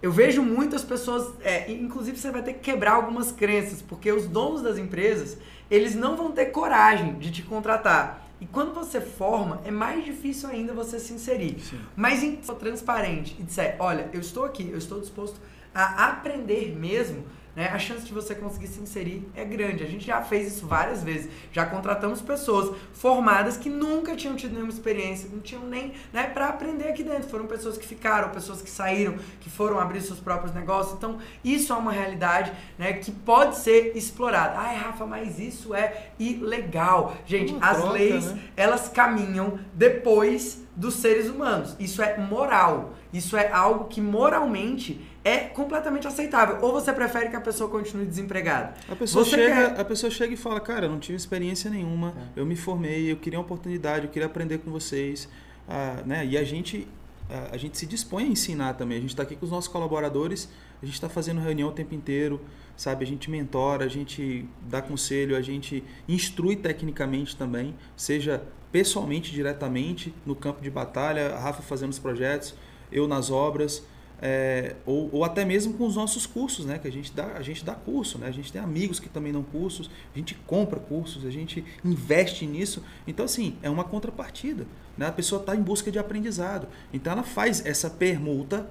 Eu 0.03 0.13
vejo 0.13 0.43
muitas 0.43 0.85
pessoas, 0.85 1.33
é, 1.43 1.71
inclusive 1.73 2.19
você 2.19 2.31
vai 2.31 2.43
ter 2.43 2.55
que 2.55 2.61
quebrar 2.61 2.93
algumas 2.93 3.33
crenças, 3.33 3.81
porque 3.81 4.13
os 4.13 4.27
donos 4.27 4.63
das 4.63 4.79
empresas, 4.79 5.39
eles 5.71 5.95
não 5.95 6.17
vão 6.17 6.33
ter 6.33 6.47
coragem 6.47 7.15
de 7.15 7.31
te 7.31 7.43
contratar. 7.43 8.27
E 8.41 8.47
quando 8.47 8.75
você 8.75 9.01
forma, 9.01 9.63
é 9.65 9.71
mais 9.71 10.05
difícil 10.05 10.49
ainda 10.49 10.75
você 10.75 11.01
se 11.01 11.15
inserir. 11.15 11.59
Sim. 11.61 11.81
Mas 11.97 12.23
em 12.23 12.37
transparente 12.37 13.35
e 13.39 13.43
disser, 13.43 13.77
olha, 13.79 14.11
eu 14.13 14.21
estou 14.21 14.45
aqui, 14.45 14.69
eu 14.71 14.77
estou 14.77 15.01
disposto 15.01 15.41
a 15.75 16.09
aprender 16.09 16.77
mesmo, 16.77 17.25
né, 17.57 17.69
a 17.73 17.79
chance 17.79 18.05
de 18.05 18.13
você 18.13 18.35
conseguir 18.35 18.67
se 18.67 18.79
inserir 18.79 19.27
é 19.35 19.43
grande. 19.43 19.83
A 19.83 19.87
gente 19.87 20.07
já 20.07 20.21
fez 20.21 20.55
isso 20.55 20.67
várias 20.67 21.03
vezes. 21.03 21.31
Já 21.51 21.65
contratamos 21.65 22.21
pessoas 22.21 22.77
formadas 22.93 23.57
que 23.57 23.71
nunca 23.71 24.15
tinham 24.15 24.37
tido 24.37 24.53
nenhuma 24.53 24.71
experiência, 24.71 25.31
não 25.33 25.41
tinham 25.41 25.65
nem 25.65 25.95
né, 26.13 26.25
para 26.25 26.49
aprender 26.49 26.89
aqui 26.89 27.03
dentro. 27.03 27.31
Foram 27.31 27.47
pessoas 27.47 27.79
que 27.79 27.87
ficaram, 27.87 28.29
pessoas 28.29 28.61
que 28.61 28.69
saíram, 28.69 29.15
que 29.41 29.49
foram 29.49 29.81
abrir 29.81 30.03
seus 30.03 30.21
próprios 30.21 30.55
negócios. 30.55 30.99
Então, 30.99 31.19
isso 31.43 31.73
é 31.73 31.77
uma 31.77 31.93
realidade 31.93 32.53
né, 32.79 32.93
que 32.93 33.11
pode 33.11 33.57
ser 33.57 33.97
explorada. 33.97 34.59
Ai, 34.59 34.77
Rafa, 34.77 35.07
mas 35.07 35.39
isso 35.39 35.75
é 35.75 36.11
ilegal. 36.19 37.17
Gente, 37.25 37.57
as 37.63 37.79
troca, 37.79 37.93
leis, 37.95 38.27
né? 38.27 38.43
elas 38.55 38.91
caminham 38.91 39.59
depois 39.73 40.63
dos 40.77 40.97
seres 40.97 41.31
humanos. 41.31 41.75
Isso 41.81 42.03
é 42.03 42.19
moral. 42.19 42.93
Isso 43.13 43.35
é 43.35 43.51
algo 43.51 43.87
que 43.87 44.01
moralmente 44.01 45.01
é 45.27 45.39
completamente 45.39 46.07
aceitável. 46.07 46.59
Ou 46.63 46.73
você 46.73 46.93
prefere 46.93 47.29
que 47.29 47.35
a 47.35 47.41
pessoa 47.41 47.69
continue 47.69 48.07
desempregada? 48.07 48.75
A 48.89 48.95
pessoa, 48.95 49.25
chega, 49.25 49.71
quer... 49.71 49.81
a 49.81 49.85
pessoa 49.85 50.09
chega 50.09 50.33
e 50.33 50.37
fala, 50.37 50.61
cara, 50.61 50.87
eu 50.87 50.91
não 50.91 51.01
tive 51.01 51.17
experiência 51.17 51.69
nenhuma, 51.69 52.15
é. 52.37 52.41
eu 52.41 52.47
me 52.47 52.55
formei, 52.55 53.11
eu 53.11 53.17
queria 53.17 53.37
uma 53.37 53.45
oportunidade, 53.45 54.07
eu 54.07 54.13
queria 54.13 54.27
aprender 54.27 54.59
com 54.59 54.71
vocês. 54.71 55.29
Ah, 55.69 56.01
né? 56.07 56.25
E 56.25 56.39
a 56.39 56.45
gente, 56.45 56.87
a, 57.29 57.57
a, 57.57 57.57
gente 57.57 57.77
se 57.77 57.87
dispõe 57.87 58.23
a 58.23 58.29
ensinar 58.29 58.75
também. 58.75 58.99
A 58.99 59.01
gente 59.01 59.11
está 59.11 59.25
aqui 59.25 59.35
com 59.35 59.45
os 59.45 59.51
nossos 59.51 59.67
colaboradores, 59.67 60.49
a 60.81 60.87
gente 60.87 60.95
está 60.95 61.09
fazendo 61.09 61.41
reunião 61.41 61.71
o 61.71 61.73
tempo 61.73 61.93
inteiro, 61.93 62.41
sabe? 62.77 63.03
A 63.03 63.07
gente 63.07 63.29
mentora, 63.29 63.85
a 63.85 63.89
gente 63.89 64.49
dá 64.63 64.81
conselho, 64.81 65.37
a 65.37 65.43
gente 65.43 65.83
instrui 66.09 66.55
tecnicamente 66.55 67.35
também, 67.35 67.75
seja 67.97 68.45
pessoalmente, 68.71 69.33
diretamente, 69.33 70.15
no 70.25 70.37
campo 70.37 70.63
de 70.63 70.71
batalha, 70.71 71.35
a 71.35 71.41
Rafa 71.41 71.63
fazendo 71.63 71.91
os 71.91 71.99
projetos, 71.99 72.55
eu 72.93 73.09
nas 73.09 73.29
obras 73.29 73.83
é, 74.21 74.77
ou, 74.87 75.11
ou, 75.13 75.25
até 75.25 75.45
mesmo 75.45 75.75
com 75.75 75.87
os 75.87 75.95
nossos 75.95 76.27
cursos, 76.27 76.65
né? 76.65 76.79
Que 76.79 76.89
a 76.89 76.93
gente 76.93 77.13
dá, 77.13 77.35
a 77.35 77.43
gente 77.43 77.65
dá 77.65 77.75
curso, 77.75 78.19
né? 78.19 78.27
A 78.27 78.31
gente 78.31 78.51
tem 78.51 78.61
amigos 78.61 78.99
que 78.99 79.09
também 79.09 79.33
dão 79.33 79.43
cursos, 79.43 79.91
a 80.15 80.19
gente 80.19 80.35
compra 80.47 80.81
cursos, 80.81 81.27
a 81.27 81.31
gente 81.31 81.65
investe 81.85 82.47
nisso. 82.47 82.83
Então, 83.07 83.27
assim, 83.27 83.57
é 83.63 83.69
uma 83.69 83.85
contrapartida. 83.85 84.67
Né? 84.97 85.07
A 85.07 85.13
pessoa 85.13 85.41
está 85.41 85.55
em 85.55 85.61
busca 85.61 85.91
de 85.91 85.99
aprendizado. 85.99 86.67
Então, 86.93 87.13
ela 87.13 87.23
faz 87.23 87.65
essa 87.67 87.91
permuta, 87.91 88.67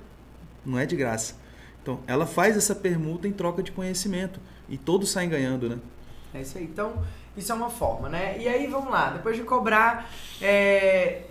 não 0.66 0.80
é 0.80 0.86
de 0.86 0.96
graça. 0.96 1.36
Então, 1.84 2.00
ela 2.08 2.26
faz 2.26 2.58
essa 2.58 2.74
permuta 2.74 3.28
em 3.28 3.32
troca 3.32 3.62
de 3.62 3.72
conhecimento. 3.72 4.40
E 4.68 4.80
todos 4.80 5.12
saem 5.12 5.30
ganhando, 5.30 5.70
né? 5.70 5.78
É 6.34 6.42
isso 6.42 6.58
aí. 6.58 6.64
Então, 6.64 7.06
isso 7.38 7.52
é 7.52 7.56
uma 7.56 7.70
forma, 7.70 8.10
né? 8.10 8.36
E 8.40 8.48
aí, 8.48 8.66
vamos 8.66 8.90
lá. 8.90 9.12
Depois 9.12 9.38
de 9.38 9.44
cobrar, 9.44 10.10
é... 10.42 11.26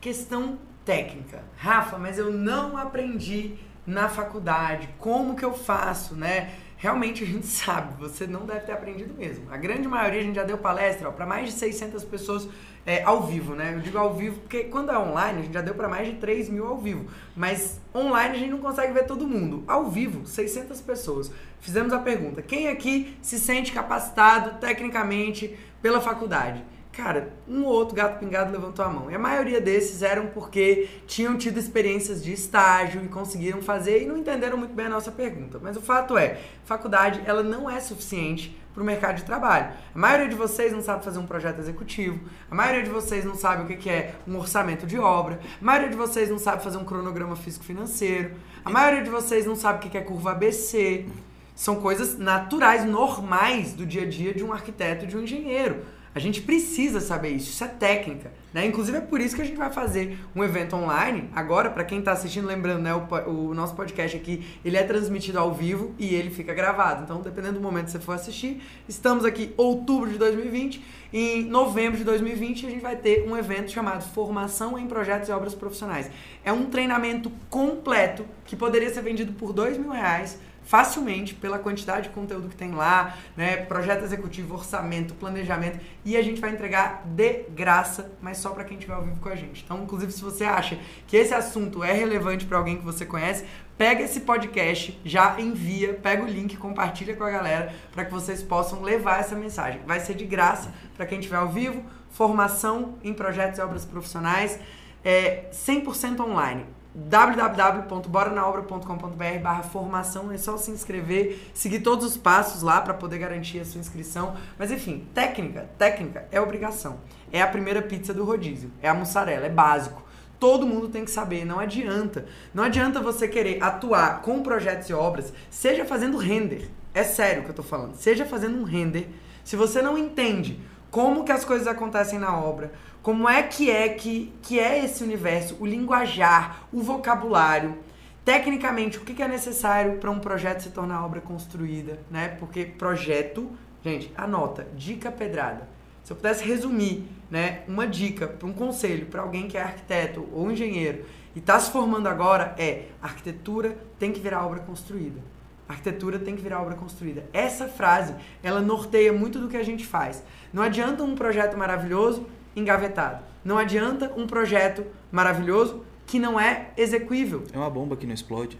questão 0.00 0.58
técnica. 0.88 1.44
Rafa, 1.58 1.98
mas 1.98 2.18
eu 2.18 2.32
não 2.32 2.74
aprendi 2.78 3.56
na 3.86 4.08
faculdade. 4.08 4.88
Como 4.98 5.36
que 5.36 5.44
eu 5.44 5.52
faço, 5.52 6.16
né? 6.16 6.50
Realmente 6.78 7.24
a 7.24 7.26
gente 7.26 7.44
sabe, 7.60 7.92
você 8.00 8.26
não 8.26 8.46
deve 8.46 8.60
ter 8.60 8.72
aprendido 8.72 9.12
mesmo. 9.12 9.52
A 9.52 9.58
grande 9.58 9.86
maioria 9.86 10.20
a 10.20 10.22
gente 10.22 10.36
já 10.36 10.44
deu 10.44 10.56
palestra 10.56 11.12
para 11.12 11.26
mais 11.26 11.52
de 11.52 11.52
600 11.52 12.02
pessoas 12.04 12.48
é, 12.86 13.02
ao 13.02 13.24
vivo, 13.24 13.54
né? 13.54 13.74
Eu 13.74 13.80
digo 13.80 13.98
ao 13.98 14.14
vivo 14.14 14.40
porque 14.40 14.64
quando 14.64 14.90
é 14.90 14.98
online 14.98 15.40
a 15.40 15.42
gente 15.42 15.52
já 15.52 15.60
deu 15.60 15.74
para 15.74 15.88
mais 15.88 16.08
de 16.08 16.14
3 16.14 16.48
mil 16.48 16.66
ao 16.66 16.78
vivo. 16.78 17.04
Mas 17.36 17.78
online 17.94 18.36
a 18.36 18.38
gente 18.38 18.50
não 18.50 18.58
consegue 18.58 18.94
ver 18.94 19.04
todo 19.04 19.28
mundo. 19.28 19.64
Ao 19.68 19.90
vivo, 19.90 20.26
600 20.26 20.80
pessoas. 20.80 21.30
Fizemos 21.60 21.92
a 21.92 21.98
pergunta: 21.98 22.40
quem 22.40 22.68
aqui 22.68 23.14
se 23.20 23.38
sente 23.38 23.72
capacitado 23.72 24.58
tecnicamente 24.58 25.54
pela 25.82 26.00
faculdade? 26.00 26.64
Cara, 26.98 27.32
um 27.46 27.62
ou 27.62 27.72
outro 27.72 27.94
gato 27.94 28.18
pingado 28.18 28.50
levantou 28.50 28.84
a 28.84 28.88
mão. 28.88 29.08
E 29.08 29.14
a 29.14 29.18
maioria 29.20 29.60
desses 29.60 30.02
eram 30.02 30.26
porque 30.26 30.88
tinham 31.06 31.38
tido 31.38 31.56
experiências 31.56 32.24
de 32.24 32.32
estágio 32.32 33.00
e 33.04 33.06
conseguiram 33.06 33.62
fazer 33.62 34.02
e 34.02 34.04
não 34.04 34.16
entenderam 34.16 34.58
muito 34.58 34.74
bem 34.74 34.86
a 34.86 34.88
nossa 34.88 35.12
pergunta. 35.12 35.60
Mas 35.62 35.76
o 35.76 35.80
fato 35.80 36.18
é, 36.18 36.40
faculdade 36.64 37.22
ela 37.24 37.40
não 37.40 37.70
é 37.70 37.78
suficiente 37.78 38.60
para 38.74 38.82
o 38.82 38.84
mercado 38.84 39.14
de 39.14 39.22
trabalho. 39.22 39.68
A 39.94 39.96
maioria 39.98 40.28
de 40.28 40.34
vocês 40.34 40.72
não 40.72 40.82
sabe 40.82 41.04
fazer 41.04 41.20
um 41.20 41.26
projeto 41.26 41.60
executivo, 41.60 42.18
a 42.50 42.54
maioria 42.56 42.82
de 42.82 42.90
vocês 42.90 43.24
não 43.24 43.36
sabe 43.36 43.72
o 43.72 43.78
que 43.78 43.88
é 43.88 44.16
um 44.26 44.36
orçamento 44.36 44.84
de 44.84 44.98
obra, 44.98 45.38
a 45.62 45.64
maioria 45.64 45.90
de 45.90 45.96
vocês 45.96 46.28
não 46.28 46.38
sabe 46.38 46.64
fazer 46.64 46.78
um 46.78 46.84
cronograma 46.84 47.36
físico-financeiro, 47.36 48.32
a 48.64 48.70
maioria 48.70 49.04
de 49.04 49.10
vocês 49.10 49.46
não 49.46 49.54
sabe 49.54 49.86
o 49.86 49.88
que 49.88 49.96
é 49.96 50.00
curva 50.00 50.32
ABC. 50.32 51.06
São 51.54 51.76
coisas 51.76 52.16
naturais, 52.16 52.84
normais 52.84 53.72
do 53.72 53.84
dia 53.84 54.02
a 54.02 54.06
dia 54.06 54.32
de 54.32 54.44
um 54.44 54.52
arquiteto 54.52 55.04
e 55.04 55.08
de 55.08 55.16
um 55.16 55.22
engenheiro. 55.22 55.84
A 56.14 56.18
gente 56.18 56.40
precisa 56.40 57.00
saber 57.00 57.30
isso, 57.30 57.50
isso 57.50 57.64
é 57.64 57.68
técnica. 57.68 58.32
Né? 58.52 58.64
Inclusive 58.66 58.96
é 58.98 59.00
por 59.00 59.20
isso 59.20 59.36
que 59.36 59.42
a 59.42 59.44
gente 59.44 59.56
vai 59.56 59.70
fazer 59.70 60.18
um 60.34 60.42
evento 60.42 60.74
online. 60.74 61.28
Agora, 61.34 61.68
para 61.70 61.84
quem 61.84 61.98
está 61.98 62.12
assistindo, 62.12 62.46
lembrando, 62.46 62.80
né, 62.80 62.94
o, 62.94 63.30
o, 63.30 63.54
nosso 63.54 63.74
podcast 63.74 64.16
aqui, 64.16 64.44
ele 64.64 64.76
é 64.76 64.82
transmitido 64.82 65.38
ao 65.38 65.52
vivo 65.52 65.94
e 65.98 66.14
ele 66.14 66.30
fica 66.30 66.54
gravado. 66.54 67.04
Então, 67.04 67.20
dependendo 67.20 67.54
do 67.54 67.60
momento 67.60 67.86
que 67.86 67.92
você 67.92 67.98
for 67.98 68.12
assistir, 68.12 68.62
estamos 68.88 69.24
aqui 69.24 69.52
outubro 69.56 70.10
de 70.10 70.16
2020. 70.16 70.82
Em 71.12 71.44
novembro 71.44 71.98
de 71.98 72.04
2020, 72.04 72.66
a 72.66 72.70
gente 72.70 72.82
vai 72.82 72.96
ter 72.96 73.26
um 73.28 73.36
evento 73.36 73.70
chamado 73.70 74.02
Formação 74.02 74.78
em 74.78 74.86
Projetos 74.86 75.28
e 75.28 75.32
Obras 75.32 75.54
Profissionais. 75.54 76.10
É 76.44 76.52
um 76.52 76.66
treinamento 76.66 77.30
completo 77.50 78.24
que 78.44 78.56
poderia 78.56 78.92
ser 78.92 79.02
vendido 79.02 79.32
por 79.32 79.52
dois 79.52 79.76
mil 79.76 79.90
reais 79.90 80.38
facilmente 80.68 81.34
pela 81.34 81.58
quantidade 81.58 82.08
de 82.08 82.14
conteúdo 82.14 82.46
que 82.46 82.54
tem 82.54 82.72
lá, 82.72 83.16
né? 83.34 83.56
Projeto 83.56 84.04
executivo, 84.04 84.54
orçamento, 84.54 85.14
planejamento 85.14 85.80
e 86.04 86.14
a 86.14 86.20
gente 86.20 86.42
vai 86.42 86.50
entregar 86.50 87.04
de 87.06 87.44
graça, 87.48 88.12
mas 88.20 88.36
só 88.36 88.50
para 88.50 88.64
quem 88.64 88.76
estiver 88.76 88.92
ao 88.92 89.02
vivo 89.02 89.18
com 89.18 89.30
a 89.30 89.34
gente. 89.34 89.64
Então, 89.64 89.82
inclusive, 89.82 90.12
se 90.12 90.20
você 90.20 90.44
acha 90.44 90.78
que 91.06 91.16
esse 91.16 91.32
assunto 91.32 91.82
é 91.82 91.94
relevante 91.94 92.44
para 92.44 92.58
alguém 92.58 92.76
que 92.76 92.84
você 92.84 93.06
conhece, 93.06 93.46
pega 93.78 94.02
esse 94.02 94.20
podcast, 94.20 95.00
já 95.06 95.40
envia, 95.40 95.94
pega 95.94 96.22
o 96.22 96.26
link, 96.26 96.54
compartilha 96.58 97.16
com 97.16 97.24
a 97.24 97.30
galera 97.30 97.74
para 97.90 98.04
que 98.04 98.12
vocês 98.12 98.42
possam 98.42 98.82
levar 98.82 99.20
essa 99.20 99.34
mensagem. 99.34 99.80
Vai 99.86 100.00
ser 100.00 100.12
de 100.12 100.26
graça 100.26 100.70
para 100.94 101.06
quem 101.06 101.18
estiver 101.18 101.38
ao 101.38 101.48
vivo, 101.48 101.82
formação 102.10 102.98
em 103.02 103.14
projetos 103.14 103.58
e 103.58 103.62
obras 103.62 103.86
profissionais, 103.86 104.60
é 105.02 105.46
100% 105.50 106.20
online 106.20 106.66
www.boranaobra.com.br 106.98 109.38
barra 109.40 109.62
formação, 109.62 110.32
é 110.32 110.36
só 110.36 110.56
se 110.56 110.72
inscrever, 110.72 111.38
seguir 111.54 111.78
todos 111.80 112.04
os 112.04 112.16
passos 112.16 112.62
lá 112.62 112.80
para 112.80 112.92
poder 112.92 113.18
garantir 113.18 113.60
a 113.60 113.64
sua 113.64 113.80
inscrição. 113.80 114.34
Mas 114.58 114.72
enfim, 114.72 115.06
técnica, 115.14 115.70
técnica 115.78 116.26
é 116.32 116.40
obrigação. 116.40 116.98
É 117.32 117.40
a 117.40 117.46
primeira 117.46 117.80
pizza 117.80 118.12
do 118.12 118.24
rodízio, 118.24 118.72
é 118.82 118.88
a 118.88 118.94
mussarela, 118.94 119.46
é 119.46 119.50
básico. 119.50 120.02
Todo 120.40 120.66
mundo 120.66 120.88
tem 120.88 121.04
que 121.04 121.10
saber, 121.10 121.44
não 121.44 121.60
adianta. 121.60 122.26
Não 122.52 122.64
adianta 122.64 123.00
você 123.00 123.28
querer 123.28 123.62
atuar 123.62 124.22
com 124.22 124.42
projetos 124.42 124.88
e 124.88 124.92
obras, 124.92 125.32
seja 125.50 125.84
fazendo 125.84 126.16
render. 126.16 126.68
É 126.92 127.04
sério 127.04 127.44
que 127.44 127.50
eu 127.50 127.54
tô 127.54 127.62
falando. 127.62 127.94
Seja 127.94 128.26
fazendo 128.26 128.58
um 128.58 128.64
render. 128.64 129.08
Se 129.44 129.54
você 129.56 129.80
não 129.80 129.96
entende 129.96 130.58
como 130.90 131.24
que 131.24 131.32
as 131.32 131.44
coisas 131.44 131.66
acontecem 131.66 132.18
na 132.18 132.36
obra, 132.36 132.72
como 133.02 133.28
é 133.28 133.42
que 133.42 133.70
é 133.70 133.88
que, 133.88 134.32
que 134.42 134.58
é 134.58 134.84
esse 134.84 135.02
universo, 135.02 135.56
o 135.60 135.66
linguajar, 135.66 136.68
o 136.72 136.82
vocabulário, 136.82 137.78
tecnicamente 138.24 138.98
o 138.98 139.00
que, 139.02 139.14
que 139.14 139.22
é 139.22 139.28
necessário 139.28 139.98
para 139.98 140.10
um 140.10 140.18
projeto 140.18 140.60
se 140.60 140.70
tornar 140.70 141.04
obra 141.04 141.20
construída, 141.20 141.98
né? 142.10 142.28
Porque 142.38 142.64
projeto, 142.64 143.50
gente, 143.82 144.12
anota, 144.16 144.66
dica 144.76 145.10
pedrada. 145.10 145.68
Se 146.04 146.12
eu 146.12 146.16
pudesse 146.16 146.44
resumir, 146.44 147.06
né, 147.30 147.62
uma 147.68 147.86
dica, 147.86 148.34
um 148.42 148.52
conselho 148.52 149.06
para 149.06 149.22
alguém 149.22 149.48
que 149.48 149.56
é 149.56 149.62
arquiteto 149.62 150.26
ou 150.32 150.50
engenheiro 150.50 151.04
e 151.36 151.38
está 151.38 151.60
se 151.60 151.70
formando 151.70 152.06
agora 152.06 152.54
é: 152.58 152.86
arquitetura 153.02 153.76
tem 153.98 154.12
que 154.12 154.20
virar 154.20 154.44
obra 154.46 154.60
construída. 154.60 155.20
Arquitetura 155.68 156.18
tem 156.18 156.34
que 156.34 156.42
virar 156.42 156.62
obra 156.62 156.74
construída. 156.74 157.26
Essa 157.32 157.68
frase, 157.68 158.14
ela 158.42 158.60
norteia 158.60 159.12
muito 159.12 159.38
do 159.38 159.48
que 159.48 159.56
a 159.56 159.62
gente 159.62 159.84
faz. 159.84 160.24
Não 160.52 160.62
adianta 160.62 161.02
um 161.02 161.14
projeto 161.14 161.58
maravilhoso 161.58 162.26
engavetado. 162.56 163.22
Não 163.44 163.58
adianta 163.58 164.12
um 164.16 164.26
projeto 164.26 164.86
maravilhoso 165.12 165.84
que 166.06 166.18
não 166.18 166.40
é 166.40 166.70
execuível. 166.76 167.44
É 167.52 167.58
uma 167.58 167.68
bomba 167.68 167.96
que 167.96 168.06
não 168.06 168.14
explode. 168.14 168.58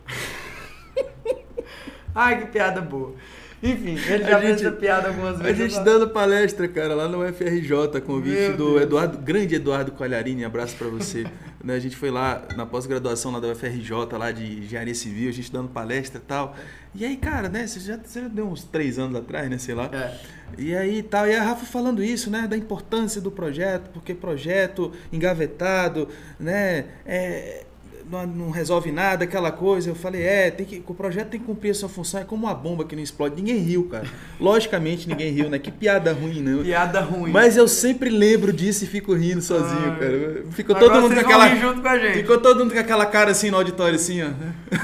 Ai, 2.15 2.41
que 2.41 2.47
piada 2.49 2.81
boa. 2.81 3.15
Enfim, 3.63 3.99
ele 4.09 4.25
já 4.25 4.39
a 4.39 4.41
fez 4.41 4.63
essa 4.63 4.73
piada 4.73 5.09
algumas 5.09 5.39
vezes. 5.39 5.61
A 5.61 5.69
gente 5.69 5.85
dando 5.85 6.09
palestra, 6.09 6.69
cara, 6.69 6.95
lá 6.95 7.09
no 7.09 7.21
FRJ, 7.33 8.01
convite 8.07 8.53
do 8.53 8.81
Eduardo, 8.81 9.19
grande 9.19 9.57
Eduardo 9.57 9.93
Coalharini, 9.93 10.45
abraço 10.45 10.77
para 10.77 10.89
você. 10.89 11.25
né, 11.63 11.75
a 11.75 11.79
gente 11.79 11.97
foi 11.97 12.11
lá 12.11 12.43
na 12.57 12.65
pós-graduação 12.65 13.33
lá 13.33 13.41
da 13.41 13.49
UFRJ, 13.49 13.91
lá 14.17 14.31
de 14.31 14.61
engenharia 14.61 14.95
civil, 14.95 15.29
a 15.29 15.33
gente 15.33 15.53
dando 15.53 15.69
palestra 15.69 16.19
e 16.19 16.23
tal. 16.23 16.57
E 16.95 17.05
aí, 17.05 17.17
cara, 17.17 17.49
né, 17.49 17.67
você 17.67 17.81
já, 17.81 17.97
você 17.97 18.23
já 18.23 18.29
deu 18.29 18.47
uns 18.47 18.65
três 18.65 18.99
anos 18.99 19.17
atrás, 19.17 19.51
né, 19.51 19.59
sei 19.59 19.75
lá. 19.75 19.91
É. 19.93 20.17
E 20.57 20.75
aí 20.75 21.03
tal, 21.03 21.27
e 21.27 21.35
a 21.35 21.43
Rafa 21.43 21.67
falando 21.67 22.03
isso, 22.03 22.31
né, 22.31 22.47
da 22.47 22.57
importância 22.57 23.21
do 23.21 23.31
projeto, 23.31 23.91
porque 23.91 24.15
projeto 24.15 24.93
engavetado, 25.13 26.09
né, 26.39 26.87
é, 27.05 27.65
não, 28.11 28.27
não, 28.27 28.51
resolve 28.51 28.91
nada, 28.91 29.25
aquela 29.25 29.51
coisa. 29.51 29.91
Eu 29.91 29.95
falei, 29.95 30.23
é, 30.23 30.51
tem 30.51 30.65
que, 30.65 30.83
o 30.87 30.95
projeto 30.95 31.29
tem 31.29 31.41
que 31.41 31.47
cumprir 31.47 31.71
a 31.71 31.75
sua 31.75 31.89
função, 31.89 32.21
é 32.21 32.25
como 32.25 32.47
uma 32.47 32.55
bomba 32.55 32.85
que 32.85 32.97
não 32.97 33.03
explode. 33.03 33.37
Ninguém 33.37 33.59
riu, 33.59 33.85
cara. 33.85 34.07
Logicamente 34.41 35.09
ninguém 35.09 35.33
riu, 35.33 35.51
né? 35.51 35.59
Que 35.59 35.71
piada 35.71 36.13
ruim, 36.13 36.41
né? 36.41 36.63
Piada 36.63 37.01
ruim. 37.01 37.31
Mas 37.31 37.57
eu 37.57 37.69
sempre 37.69 38.09
lembro 38.11 38.53
disso 38.53 38.85
e 38.85 38.87
fico 38.87 39.15
rindo 39.15 39.43
sozinho, 39.43 39.93
Ai. 39.93 39.99
cara. 39.99 40.45
Ficou 40.51 40.75
todo 40.75 41.01
mundo 41.01 41.15
com 41.15 41.21
aquela. 41.21 41.49
Junto 41.57 41.83
com 41.83 41.89
a 41.89 41.99
gente. 41.99 42.15
Ficou 42.15 42.39
todo 42.39 42.61
mundo 42.61 42.73
com 42.73 42.81
aquela 42.81 43.07
cara 43.07 43.31
assim 43.31 43.51
no 43.51 43.57
auditório, 43.57 43.97
assim, 43.97 44.23
ó. 44.23 44.29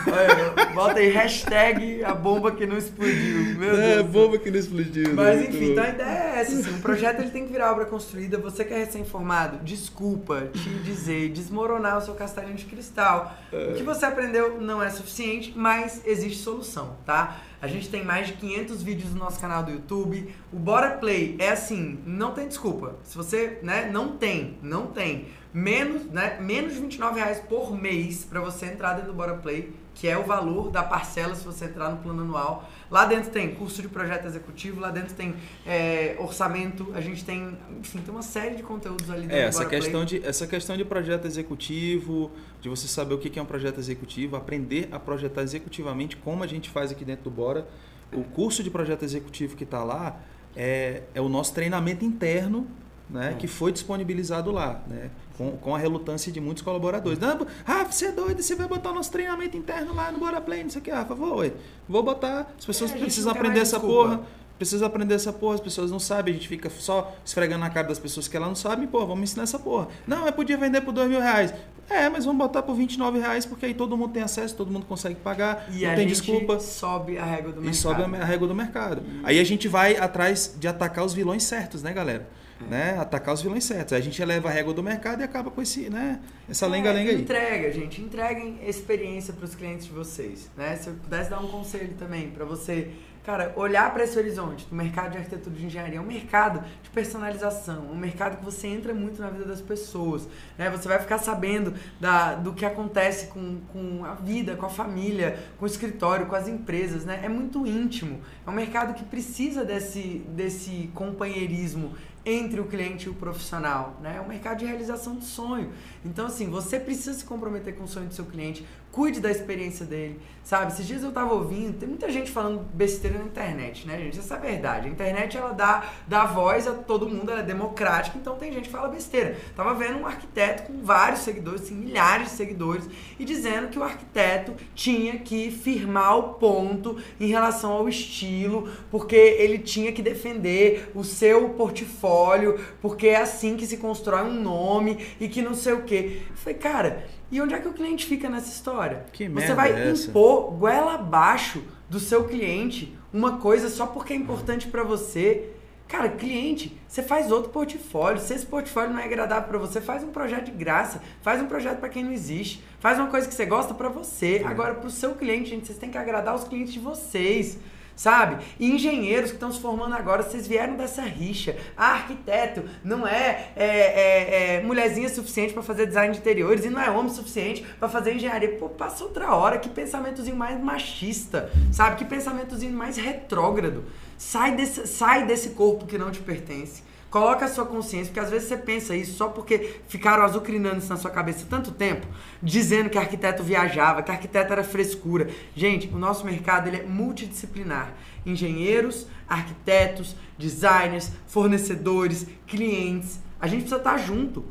Olha, 0.07 0.73
bota 0.75 0.99
aí 0.99 1.11
hashtag 1.11 2.05
a 2.05 2.15
bomba 2.15 2.53
que 2.53 2.67
não 2.67 2.77
explodiu. 2.77 3.59
Meu 3.59 3.77
é, 3.77 3.95
Deus. 3.97 4.07
bomba 4.07 4.39
que 4.39 4.51
não 4.51 4.59
explodiu. 4.59 5.15
Mas 5.15 5.39
né? 5.39 5.47
enfim, 5.49 5.73
então 5.73 5.85
a 5.85 5.89
ideia 5.89 6.09
é 6.09 6.41
essa, 6.41 6.59
assim, 6.59 6.71
o 6.71 6.81
projeto 6.81 7.21
ele 7.21 7.31
tem 7.31 7.47
que 7.47 7.53
virar 7.53 7.73
obra 7.73 7.87
construída. 7.87 8.39
Você 8.39 8.65
que 8.65 8.75
é 8.75 8.79
recém-formado, 8.79 9.59
desculpa 9.63 10.49
te 10.53 10.69
dizer, 10.85 11.31
desmoronar 11.31 11.99
o 11.99 12.01
seu 12.01 12.15
castelinho 12.15 12.57
de 12.57 12.65
cristal 12.65 13.14
É. 13.53 13.73
O 13.73 13.75
que 13.75 13.83
você 13.83 14.07
aprendeu 14.07 14.61
não 14.61 14.83
é 14.83 14.91
suficiente, 14.91 15.53
mas 15.57 16.03
existe 16.07 16.43
solução, 16.43 16.97
tá? 17.05 17.41
A 17.61 17.67
gente 17.67 17.89
tem 17.89 18.05
mais 18.05 18.27
de 18.27 18.35
500 18.35 18.83
vídeos 18.83 19.13
no 19.13 19.21
nosso 19.21 19.41
canal 19.41 19.63
do 19.63 19.71
YouTube. 19.71 20.35
O 20.53 20.59
Bora 20.59 20.91
Play 20.99 21.37
é 21.39 21.51
assim, 21.51 21.99
não 22.05 22.33
tem 22.33 22.47
desculpa. 22.47 22.97
Se 23.03 23.17
você, 23.17 23.59
né, 23.63 23.89
não 23.91 24.17
tem, 24.17 24.59
não 24.63 24.89
tem 24.89 25.29
menos, 25.53 26.05
né, 26.07 26.39
menos 26.41 26.75
de 26.75 26.81
29 26.81 27.21
reais 27.21 27.41
por 27.41 27.73
mês 27.73 28.25
para 28.25 28.41
você 28.41 28.67
entrar 28.67 28.95
dentro 28.95 29.13
do 29.13 29.17
Bora 29.17 29.35
Play, 29.37 29.73
que 29.95 30.09
é 30.09 30.19
o 30.19 30.25
valor 30.25 30.71
da 30.71 30.83
parcela 30.83 31.35
se 31.35 31.45
você 31.45 31.67
entrar 31.67 31.89
no 31.91 31.99
plano 31.99 32.23
anual. 32.23 32.69
Lá 32.91 33.07
dentro 33.07 33.31
tem 33.31 33.55
curso 33.55 33.81
de 33.81 33.89
projeto 33.89 34.27
executivo, 34.27 34.81
lá 34.81 34.91
dentro 34.91 35.15
tem 35.15 35.35
é, 35.65 36.17
orçamento, 36.19 36.91
a 36.95 37.01
gente 37.01 37.25
tem, 37.25 37.57
enfim, 37.79 38.01
tem 38.01 38.13
uma 38.13 38.23
série 38.23 38.57
de 38.57 38.63
conteúdos 38.63 39.09
ali 39.09 39.23
dentro 39.23 39.37
é, 39.37 39.43
essa 39.45 39.65
questão 39.65 40.05
de 40.05 40.25
Essa 40.25 40.47
questão 40.47 40.77
de 40.77 40.85
projeto 40.85 41.27
executivo, 41.27 42.31
de 42.61 42.69
você 42.69 42.89
saber 42.89 43.15
o 43.15 43.19
que 43.19 43.39
é 43.39 43.43
um 43.43 43.47
projeto 43.47 43.79
executivo, 43.79 44.37
aprender 44.37 44.89
a 44.91 44.99
projetar 44.99 45.43
executivamente, 45.43 46.17
como 46.17 46.43
a 46.43 46.47
gente 46.47 46.69
faz 46.69 46.91
aqui 46.91 47.05
dentro 47.05 47.25
do 47.25 47.31
Bora. 47.31 47.67
O 48.13 48.23
curso 48.23 48.63
de 48.63 48.71
projeto 48.71 49.05
executivo 49.05 49.57
que 49.57 49.65
está 49.65 49.83
lá 49.83 50.21
é, 50.57 51.03
é 51.15 51.21
o 51.21 51.29
nosso 51.29 51.55
treinamento 51.55 52.05
interno 52.05 52.67
né, 53.09 53.33
é. 53.33 53.35
que 53.35 53.47
foi 53.47 53.73
disponibilizado 53.73 54.51
lá, 54.51 54.83
né, 54.87 55.11
com, 55.37 55.53
com 55.53 55.75
a 55.75 55.79
relutância 55.79 56.33
de 56.33 56.41
muitos 56.41 56.63
colaboradores. 56.63 57.19
Não, 57.19 57.47
Rafa, 57.65 57.93
você 57.93 58.07
é 58.07 58.13
doido, 58.13 58.43
você 58.43 58.55
vai 58.55 58.67
botar 58.67 58.91
o 58.91 58.95
nosso 58.95 59.11
treinamento 59.11 59.57
interno 59.57 59.95
lá 59.95 60.11
no 60.11 60.19
Bora 60.19 60.41
Play, 60.41 60.63
não 60.63 60.71
sei 60.71 60.81
o 60.81 60.85
que. 60.85 60.91
Rafa, 60.91 61.15
vou, 61.15 61.39
ué, 61.39 61.53
vou 61.89 62.03
botar. 62.03 62.53
As 62.59 62.65
pessoas 62.65 62.93
é, 62.93 62.99
precisam 62.99 63.33
aprender 63.33 63.61
essa 63.61 63.79
desculpa. 63.79 64.17
porra. 64.17 64.45
Precisa 64.57 64.87
aprender 64.87 65.15
essa 65.15 65.33
porra, 65.33 65.57
as 65.57 65.61
pessoas 65.61 65.91
não 65.91 65.99
sabem, 65.99 66.33
a 66.33 66.37
gente 66.37 66.47
fica 66.47 66.71
só 66.71 67.13
esfregando 67.25 67.61
na 67.61 67.71
cara 67.71 67.89
das 67.89 67.99
pessoas 67.99 68.29
que 68.29 68.37
elas 68.37 68.49
não 68.49 68.55
sabem, 68.55 68.87
pô, 68.87 69.05
vamos 69.05 69.25
ensinar 69.25 69.43
essa 69.43 69.59
porra. 69.59 69.89
Não, 70.07 70.23
mas 70.23 70.31
podia 70.31 70.57
vender 70.57 70.81
por 70.81 70.93
dois 70.93 71.09
mil 71.09 71.19
reais. 71.19 71.53
É, 71.91 72.09
mas 72.09 72.25
vamos 72.25 72.39
botar 72.39 72.63
por 72.63 72.75
29 72.75 73.19
reais, 73.19 73.45
porque 73.45 73.67
aí 73.67 73.75
todo 73.75 73.97
mundo 73.97 74.13
tem 74.13 74.23
acesso, 74.23 74.55
todo 74.55 74.71
mundo 74.71 74.87
consegue 74.87 75.17
pagar, 75.17 75.69
e 75.71 75.85
não 75.85 75.95
tem 75.97 76.07
desculpa. 76.07 76.59
sobe 76.61 77.19
a 77.19 77.25
régua 77.25 77.53
do 77.53 77.61
mercado. 77.61 77.75
E 77.75 77.77
sobe 77.77 78.03
a 78.03 78.25
régua 78.25 78.49
do 78.49 78.55
mercado. 78.55 79.03
E... 79.05 79.21
Aí 79.25 79.41
a 79.41 79.45
gente 79.45 79.67
vai 79.67 79.97
atrás 79.97 80.55
de 80.59 80.69
atacar 80.69 81.05
os 81.05 81.13
vilões 81.13 81.43
certos, 81.43 81.83
né, 81.83 81.93
galera? 81.93 82.27
Né, 82.61 82.97
atacar 82.99 83.35
os 83.35 83.43
vilões 83.43 83.65
certos. 83.65 83.93
Aí 83.93 84.01
a 84.01 84.03
gente 84.03 84.21
eleva 84.21 84.49
a 84.49 84.53
régua 84.53 84.73
do 84.73 84.83
mercado 84.83 85.21
e 85.21 85.25
acaba 85.25 85.51
com 85.51 85.61
esse, 85.61 85.91
né, 85.91 86.21
essa 86.49 86.67
lenga-lenga 86.67 87.11
é, 87.11 87.15
aí. 87.15 87.23
Entrega, 87.23 87.73
gente, 87.73 88.01
entreguem 88.01 88.59
experiência 88.67 89.33
para 89.33 89.45
os 89.45 89.55
clientes 89.55 89.87
de 89.87 89.93
vocês, 89.93 90.51
né? 90.57 90.77
Se 90.77 90.89
eu 90.89 90.95
pudesse 90.95 91.31
dar 91.31 91.41
um 91.41 91.49
conselho 91.49 91.95
também 91.99 92.31
para 92.31 92.45
você 92.45 92.91
Cara, 93.25 93.55
olhar 93.57 93.91
para 93.91 94.05
esse 94.05 94.19
horizonte 94.19 94.67
do 94.67 94.77
mercado 94.77 95.13
de 95.13 95.17
arquitetura 95.17 95.57
de 95.57 95.65
engenharia 95.65 95.97
é 95.97 96.01
um 96.01 96.05
mercado 96.05 96.63
de 96.83 96.91
personalização, 96.91 97.87
um 97.91 97.97
mercado 97.97 98.37
que 98.37 98.45
você 98.45 98.67
entra 98.67 98.93
muito 98.93 99.19
na 99.19 99.31
vida 99.31 99.47
das 99.47 99.63
pessoas. 99.63 100.29
Né? 100.59 100.69
Você 100.69 100.87
vai 100.87 100.99
ficar 100.99 101.17
sabendo 101.17 101.73
da, 101.99 102.35
do 102.35 102.53
que 102.53 102.67
acontece 102.67 103.29
com, 103.29 103.61
com 103.73 104.05
a 104.05 104.13
vida, 104.13 104.57
com 104.57 104.67
a 104.67 104.69
família, 104.69 105.39
com 105.57 105.65
o 105.65 105.67
escritório, 105.67 106.27
com 106.27 106.35
as 106.35 106.49
empresas. 106.49 107.07
Né? 107.07 107.21
É 107.23 107.29
muito 107.31 107.67
íntimo. 107.67 108.21
É 108.47 108.51
um 108.51 108.53
mercado 108.53 108.93
que 108.93 109.05
precisa 109.05 109.65
desse, 109.65 110.23
desse 110.29 110.91
companheirismo 110.95 111.95
entre 112.27 112.61
o 112.61 112.65
cliente 112.65 113.07
e 113.07 113.11
o 113.11 113.15
profissional, 113.15 113.99
né? 114.01 114.17
É 114.17 114.21
um 114.21 114.29
mercado 114.29 114.59
de 114.59 114.65
realização 114.65 115.17
de 115.17 115.25
sonho. 115.25 115.73
Então, 116.05 116.27
assim, 116.27 116.49
você 116.49 116.81
precisa 116.81 117.13
se 117.15 117.25
comprometer 117.25 117.75
com 117.75 117.85
o 117.85 117.89
sonho 117.89 118.07
do 118.07 118.15
seu 118.15 118.25
cliente, 118.25 118.65
cuide 118.95 119.19
da 119.19 119.29
experiência 119.29 119.85
dele, 119.85 120.21
sabe? 120.45 120.71
Esses 120.71 120.87
dias 120.87 121.03
eu 121.03 121.11
tava 121.11 121.35
ouvindo, 121.35 121.81
tem 121.81 121.89
muita 121.89 122.09
gente 122.13 122.31
falando 122.31 122.61
besteira 122.73 123.19
na 123.19 123.25
internet, 123.25 123.89
né, 123.89 123.99
gente? 123.99 124.21
Essa 124.21 124.35
é 124.35 124.37
a 124.37 124.41
verdade. 124.41 124.87
A 124.87 124.91
internet, 124.91 125.37
ela 125.37 125.51
dá, 125.51 125.83
dá 126.07 126.25
voz 126.27 126.69
a 126.69 126.75
todo 126.75 127.09
mundo, 127.09 127.29
ela 127.29 127.41
é 127.41 127.43
democrática, 127.43 128.17
então 128.17 128.37
tem 128.37 128.53
gente 128.53 128.67
que 128.67 128.71
fala 128.71 128.87
besteira. 128.87 129.37
Tava 129.57 129.75
vendo 129.75 129.99
um 129.99 130.07
arquiteto 130.07 130.63
com 130.63 130.81
vários 130.81 131.23
seguidores, 131.23 131.63
assim, 131.63 131.75
milhares 131.75 132.31
de 132.31 132.37
seguidores, 132.37 132.89
e 133.19 133.25
dizendo 133.25 133.67
que 133.67 133.81
o 133.81 133.83
arquiteto 133.83 134.55
tinha 134.77 135.19
que 135.19 135.51
firmar 135.51 136.17
o 136.17 136.23
ponto 136.35 136.97
em 137.19 137.27
relação 137.27 137.73
ao 137.73 137.89
estilo, 137.89 138.69
porque 138.93 139.17
ele 139.17 139.59
tinha 139.59 139.91
que 139.91 140.03
defender 140.03 140.93
o 140.95 141.03
seu 141.03 141.49
portfólio, 141.49 142.61
porque 142.81 143.09
é 143.09 143.17
assim 143.17 143.57
que 143.57 143.67
se 143.67 143.79
constrói 143.79 144.23
um 144.23 144.41
nome 144.41 145.05
e 145.19 145.29
que 145.29 145.43
não 145.43 145.53
sei 145.53 145.73
o 145.73 145.83
quê. 145.83 146.23
Eu 146.31 146.37
falei, 146.37 146.59
cara, 146.61 147.05
e 147.31 147.41
onde 147.41 147.55
é 147.55 147.59
que 147.59 147.69
o 147.69 147.73
cliente 147.73 148.07
fica 148.07 148.29
nessa 148.29 148.49
história? 148.49 149.07
Que 149.13 149.29
Você 149.29 149.55
vai 149.55 149.73
é 149.73 149.91
impor 149.91 150.53
goela 150.53 150.95
abaixo 150.95 151.63
do 151.89 151.99
seu 151.99 152.25
cliente 152.25 152.97
uma 153.13 153.39
coisa 153.39 153.69
só 153.69 153.87
porque 153.87 154.13
é 154.13 154.17
importante 154.17 154.67
para 154.67 154.83
você. 154.83 155.51
Cara, 155.87 156.09
cliente, 156.09 156.77
você 156.89 157.03
faz 157.03 157.31
outro 157.31 157.51
portfólio. 157.51 158.21
Se 158.21 158.35
esse 158.35 158.47
portfólio 158.47 158.93
não 158.93 158.99
é 158.99 159.05
agradável 159.05 159.49
para 159.49 159.59
você, 159.59 159.81
faz 159.81 160.03
um 160.03 160.11
projeto 160.11 160.47
de 160.47 160.53
graça. 160.53 161.01
Faz 161.23 161.41
um 161.41 161.47
projeto 161.47 161.79
para 161.79 161.89
quem 161.89 162.03
não 162.03 162.13
existe. 162.13 162.65
Faz 162.81 162.99
uma 162.99 163.09
coisa 163.09 163.29
que 163.29 163.35
você 163.35 163.47
gosta 163.47 163.75
para 163.75 163.89
você. 163.89 164.43
Agora, 164.45 164.75
para 164.75 164.89
o 164.89 164.91
seu 164.91 165.15
cliente, 165.15 165.51
gente, 165.51 165.67
vocês 165.67 165.79
têm 165.79 165.91
que 165.91 165.99
agradar 165.99 166.35
os 166.35 166.45
clientes 166.45 166.73
de 166.73 166.81
vocês 166.81 167.59
sabe? 167.97 168.45
E 168.59 168.71
engenheiros 168.71 169.31
que 169.31 169.37
estão 169.37 169.53
se 169.53 169.61
formando 169.61 169.95
agora, 169.95 170.23
vocês 170.23 170.47
vieram 170.47 170.77
dessa 170.77 171.03
rixa. 171.03 171.57
Ah, 171.77 171.95
arquiteto 171.95 172.65
não 172.83 173.07
é, 173.07 173.53
é, 173.57 173.67
é, 173.67 174.57
é 174.57 174.63
mulherzinha 174.63 175.09
suficiente 175.09 175.53
para 175.53 175.63
fazer 175.63 175.87
design 175.87 176.13
de 176.13 176.21
interiores 176.21 176.65
e 176.65 176.71
não 176.71 176.81
é 176.81 176.91
homem 176.91 177.13
suficiente 177.13 177.65
para 177.79 177.89
fazer 177.89 178.15
engenharia. 178.15 178.57
Pô, 178.57 178.69
passa 178.69 179.05
outra 179.05 179.35
hora. 179.35 179.59
Que 179.59 179.69
pensamentozinho 179.69 180.37
mais 180.37 180.63
machista, 180.63 181.51
sabe? 181.73 181.97
Que 181.97 182.05
pensamentozinho 182.05 182.73
mais 182.73 182.97
retrógrado. 182.97 183.85
Sai 184.17 184.55
desse, 184.55 184.87
sai 184.87 185.27
desse 185.27 185.51
corpo 185.51 185.87
que 185.87 185.99
não 185.99 186.11
te 186.11 186.21
pertence. 186.21 186.83
Coloca 187.15 187.45
a 187.45 187.49
sua 187.49 187.65
consciência, 187.65 188.07
porque 188.07 188.19
às 188.19 188.29
vezes 188.29 188.49
você 188.49 188.57
pensa 188.57 188.97
isso 188.97 189.17
só 189.17 189.29
porque 189.29 189.77
ficaram 189.87 190.25
azucrinando 190.25 190.79
isso 190.79 190.89
na 190.89 190.97
sua 190.97 191.13
cabeça 191.13 191.47
tanto 191.49 191.71
tempo, 191.71 192.09
dizendo 192.43 192.91
que 192.91 192.99
arquiteto 192.99 193.41
viajava, 193.41 194.03
que 194.03 194.11
arquiteto 194.11 194.53
era 194.53 194.65
frescura. 194.65 195.31
Gente, 195.55 195.87
o 195.95 195.97
nosso 195.97 196.27
mercado 196.27 196.67
ele 196.67 196.79
é 196.79 196.83
multidisciplinar. 196.83 197.95
Engenheiros, 198.27 199.07
arquitetos, 199.29 200.17
designers, 200.37 201.13
fornecedores, 201.29 202.27
clientes. 202.49 203.21
A 203.41 203.47
gente 203.47 203.61
precisa 203.61 203.77
estar 203.77 203.97
junto. 203.97 204.45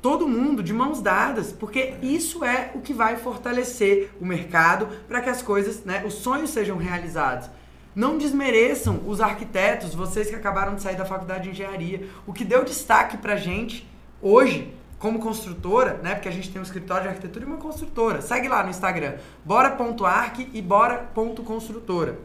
Todo 0.00 0.26
mundo 0.26 0.62
de 0.62 0.72
mãos 0.72 1.02
dadas, 1.02 1.52
porque 1.52 1.96
isso 2.00 2.42
é 2.42 2.70
o 2.74 2.80
que 2.80 2.94
vai 2.94 3.16
fortalecer 3.16 4.12
o 4.18 4.24
mercado 4.24 4.88
para 5.06 5.20
que 5.20 5.28
as 5.28 5.42
coisas, 5.42 5.84
né, 5.84 6.02
os 6.06 6.14
sonhos 6.14 6.48
sejam 6.48 6.78
realizados. 6.78 7.50
Não 7.98 8.16
desmereçam 8.16 9.02
os 9.08 9.20
arquitetos, 9.20 9.92
vocês 9.92 10.30
que 10.30 10.36
acabaram 10.36 10.76
de 10.76 10.82
sair 10.82 10.94
da 10.94 11.04
faculdade 11.04 11.42
de 11.42 11.50
engenharia. 11.50 12.08
O 12.28 12.32
que 12.32 12.44
deu 12.44 12.62
destaque 12.62 13.16
pra 13.16 13.34
gente 13.34 13.90
hoje, 14.22 14.72
como 15.00 15.18
construtora, 15.18 15.94
né? 15.94 16.14
Porque 16.14 16.28
a 16.28 16.30
gente 16.30 16.48
tem 16.48 16.60
um 16.60 16.62
escritório 16.62 17.02
de 17.02 17.08
arquitetura 17.08 17.44
e 17.44 17.48
uma 17.48 17.56
construtora. 17.56 18.20
Segue 18.20 18.46
lá 18.46 18.62
no 18.62 18.70
Instagram, 18.70 19.16
bora.arc 19.44 20.48
e 20.52 20.62
bora.construtora. 20.62 22.16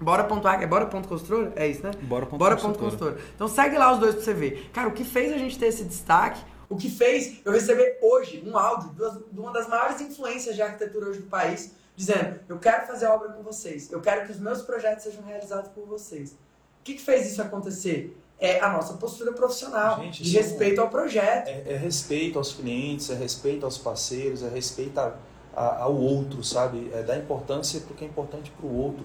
Bora.arc 0.00 0.62
é 0.62 0.66
bora.construtora? 0.68 1.54
É 1.56 1.66
isso, 1.66 1.82
né? 1.82 1.90
Bora.construtora. 2.02 3.14
Bora 3.14 3.20
então 3.34 3.48
segue 3.48 3.76
lá 3.76 3.92
os 3.92 3.98
dois 3.98 4.14
pra 4.14 4.22
você 4.22 4.32
ver. 4.32 4.70
Cara, 4.72 4.86
o 4.86 4.92
que 4.92 5.02
fez 5.02 5.32
a 5.32 5.38
gente 5.38 5.58
ter 5.58 5.66
esse 5.66 5.82
destaque 5.82 6.40
o 6.70 6.76
que 6.76 6.88
fez 6.88 7.40
eu 7.44 7.50
receber 7.50 7.98
hoje 8.00 8.44
um 8.46 8.56
áudio 8.56 8.94
de 9.32 9.40
uma 9.40 9.52
das 9.52 9.68
maiores 9.68 10.00
influências 10.00 10.54
de 10.54 10.62
arquitetura 10.62 11.08
hoje 11.08 11.18
do 11.18 11.26
país, 11.26 11.74
dizendo: 12.00 12.40
Eu 12.48 12.58
quero 12.58 12.86
fazer 12.86 13.06
obra 13.06 13.28
com 13.28 13.42
vocês, 13.42 13.92
eu 13.92 14.00
quero 14.00 14.26
que 14.26 14.32
os 14.32 14.38
meus 14.38 14.62
projetos 14.62 15.04
sejam 15.04 15.22
realizados 15.22 15.70
por 15.70 15.86
vocês. 15.86 16.32
O 16.32 16.82
que, 16.82 16.94
que 16.94 17.02
fez 17.02 17.30
isso 17.30 17.42
acontecer? 17.42 18.16
É 18.38 18.58
a 18.60 18.72
nossa 18.72 18.94
postura 18.94 19.32
profissional, 19.32 20.00
Gente, 20.00 20.22
de 20.22 20.34
respeito 20.34 20.80
é, 20.80 20.82
ao 20.82 20.88
projeto. 20.88 21.46
É, 21.48 21.74
é, 21.74 21.76
respeito 21.76 22.38
aos 22.38 22.54
clientes, 22.54 23.10
é 23.10 23.14
respeito 23.14 23.66
aos 23.66 23.76
parceiros, 23.76 24.42
é 24.42 24.48
respeito 24.48 24.98
a, 24.98 25.14
a, 25.54 25.82
ao 25.82 25.94
outro, 25.94 26.42
sabe? 26.42 26.90
É 26.94 27.02
dar 27.02 27.18
importância 27.18 27.82
porque 27.86 28.02
é 28.02 28.08
importante 28.08 28.50
para 28.50 28.66
o 28.66 28.74
outro. 28.74 29.04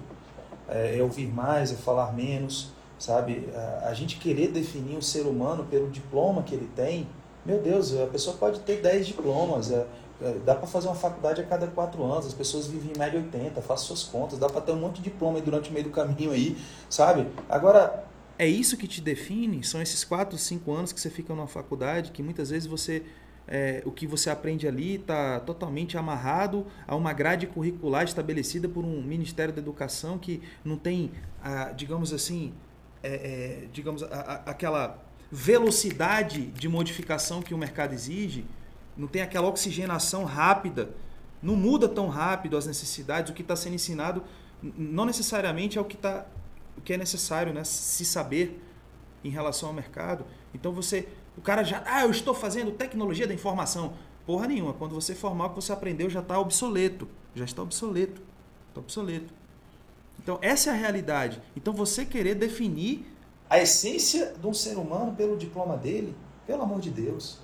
É, 0.66 0.98
é, 0.98 1.02
ouvir 1.02 1.28
mais, 1.28 1.70
é 1.70 1.74
falar 1.74 2.14
menos, 2.14 2.72
sabe? 2.98 3.46
A, 3.54 3.88
a 3.88 3.94
gente 3.94 4.16
querer 4.16 4.48
definir 4.48 4.96
o 4.96 5.02
ser 5.02 5.26
humano 5.26 5.66
pelo 5.66 5.90
diploma 5.90 6.42
que 6.42 6.54
ele 6.54 6.70
tem, 6.74 7.06
meu 7.46 7.60
Deus, 7.60 7.94
a 7.96 8.06
pessoa 8.06 8.36
pode 8.36 8.58
ter 8.60 8.80
10 8.80 9.06
diplomas, 9.06 9.70
é, 9.70 9.76
é, 9.76 9.86
dá 10.44 10.54
para 10.54 10.66
fazer 10.66 10.88
uma 10.88 10.94
faculdade 10.94 11.40
a 11.40 11.44
cada 11.44 11.66
quatro 11.66 12.02
anos, 12.04 12.26
as 12.26 12.34
pessoas 12.34 12.66
vivem 12.66 12.92
em 12.94 12.98
média 12.98 13.18
80, 13.18 13.60
faça 13.62 13.84
suas 13.84 14.02
contas, 14.02 14.38
dá 14.38 14.48
para 14.48 14.60
ter 14.60 14.72
um 14.72 14.80
monte 14.80 14.96
de 14.96 15.02
diploma 15.02 15.40
durante 15.40 15.70
o 15.70 15.72
meio 15.72 15.84
do 15.84 15.90
caminho 15.90 16.30
aí, 16.30 16.56
sabe? 16.88 17.26
Agora, 17.48 18.04
é 18.38 18.46
isso 18.46 18.76
que 18.76 18.86
te 18.86 19.00
define? 19.00 19.62
São 19.64 19.80
esses 19.80 20.04
quatro, 20.04 20.36
cinco 20.38 20.72
anos 20.72 20.92
que 20.92 21.00
você 21.00 21.10
fica 21.10 21.34
numa 21.34 21.46
faculdade, 21.46 22.10
que 22.10 22.22
muitas 22.22 22.50
vezes 22.50 22.66
você 22.66 23.02
é, 23.48 23.82
o 23.84 23.92
que 23.92 24.06
você 24.06 24.28
aprende 24.28 24.66
ali 24.66 24.96
está 24.96 25.40
totalmente 25.40 25.96
amarrado 25.96 26.66
a 26.86 26.96
uma 26.96 27.12
grade 27.12 27.46
curricular 27.46 28.04
estabelecida 28.04 28.68
por 28.68 28.84
um 28.84 29.02
Ministério 29.02 29.54
da 29.54 29.60
Educação 29.60 30.18
que 30.18 30.42
não 30.64 30.76
tem, 30.76 31.12
a, 31.42 31.70
digamos 31.70 32.12
assim, 32.12 32.52
é, 33.02 33.14
é, 33.14 33.68
digamos, 33.72 34.02
a, 34.02 34.06
a, 34.06 34.34
aquela 34.50 35.02
velocidade 35.30 36.46
de 36.46 36.68
modificação 36.68 37.40
que 37.40 37.54
o 37.54 37.58
mercado 37.58 37.92
exige 37.94 38.44
não 38.96 39.06
tem 39.06 39.22
aquela 39.22 39.48
oxigenação 39.48 40.24
rápida, 40.24 40.90
não 41.42 41.54
muda 41.54 41.88
tão 41.88 42.08
rápido 42.08 42.56
as 42.56 42.66
necessidades, 42.66 43.30
o 43.30 43.34
que 43.34 43.42
está 43.42 43.54
sendo 43.54 43.74
ensinado 43.74 44.22
não 44.62 45.04
necessariamente 45.04 45.78
é 45.78 45.80
o 45.80 45.84
que, 45.84 45.96
tá, 45.96 46.26
o 46.76 46.80
que 46.80 46.92
é 46.92 46.96
necessário 46.96 47.52
né, 47.52 47.62
se 47.64 48.04
saber 48.04 48.60
em 49.22 49.28
relação 49.28 49.68
ao 49.68 49.74
mercado. 49.74 50.24
Então 50.54 50.72
você, 50.72 51.08
o 51.36 51.40
cara 51.40 51.62
já, 51.62 51.82
ah, 51.86 52.02
eu 52.02 52.10
estou 52.10 52.34
fazendo 52.34 52.72
tecnologia 52.72 53.26
da 53.26 53.34
informação. 53.34 53.94
Porra 54.24 54.48
nenhuma, 54.48 54.72
quando 54.72 54.94
você 54.94 55.14
formar 55.14 55.46
o 55.46 55.48
que 55.50 55.56
você 55.56 55.72
aprendeu 55.72 56.10
já 56.10 56.20
está 56.20 56.38
obsoleto, 56.38 57.08
já 57.34 57.44
está 57.44 57.62
obsoleto, 57.62 58.20
está 58.68 58.80
obsoleto. 58.80 59.32
Então 60.18 60.38
essa 60.40 60.70
é 60.70 60.72
a 60.72 60.76
realidade. 60.76 61.40
Então 61.56 61.72
você 61.72 62.04
querer 62.04 62.34
definir 62.34 63.06
a 63.48 63.60
essência 63.60 64.34
de 64.40 64.46
um 64.46 64.54
ser 64.54 64.76
humano 64.76 65.14
pelo 65.14 65.36
diploma 65.36 65.76
dele, 65.76 66.16
pelo 66.46 66.62
amor 66.62 66.80
de 66.80 66.90
Deus. 66.90 67.38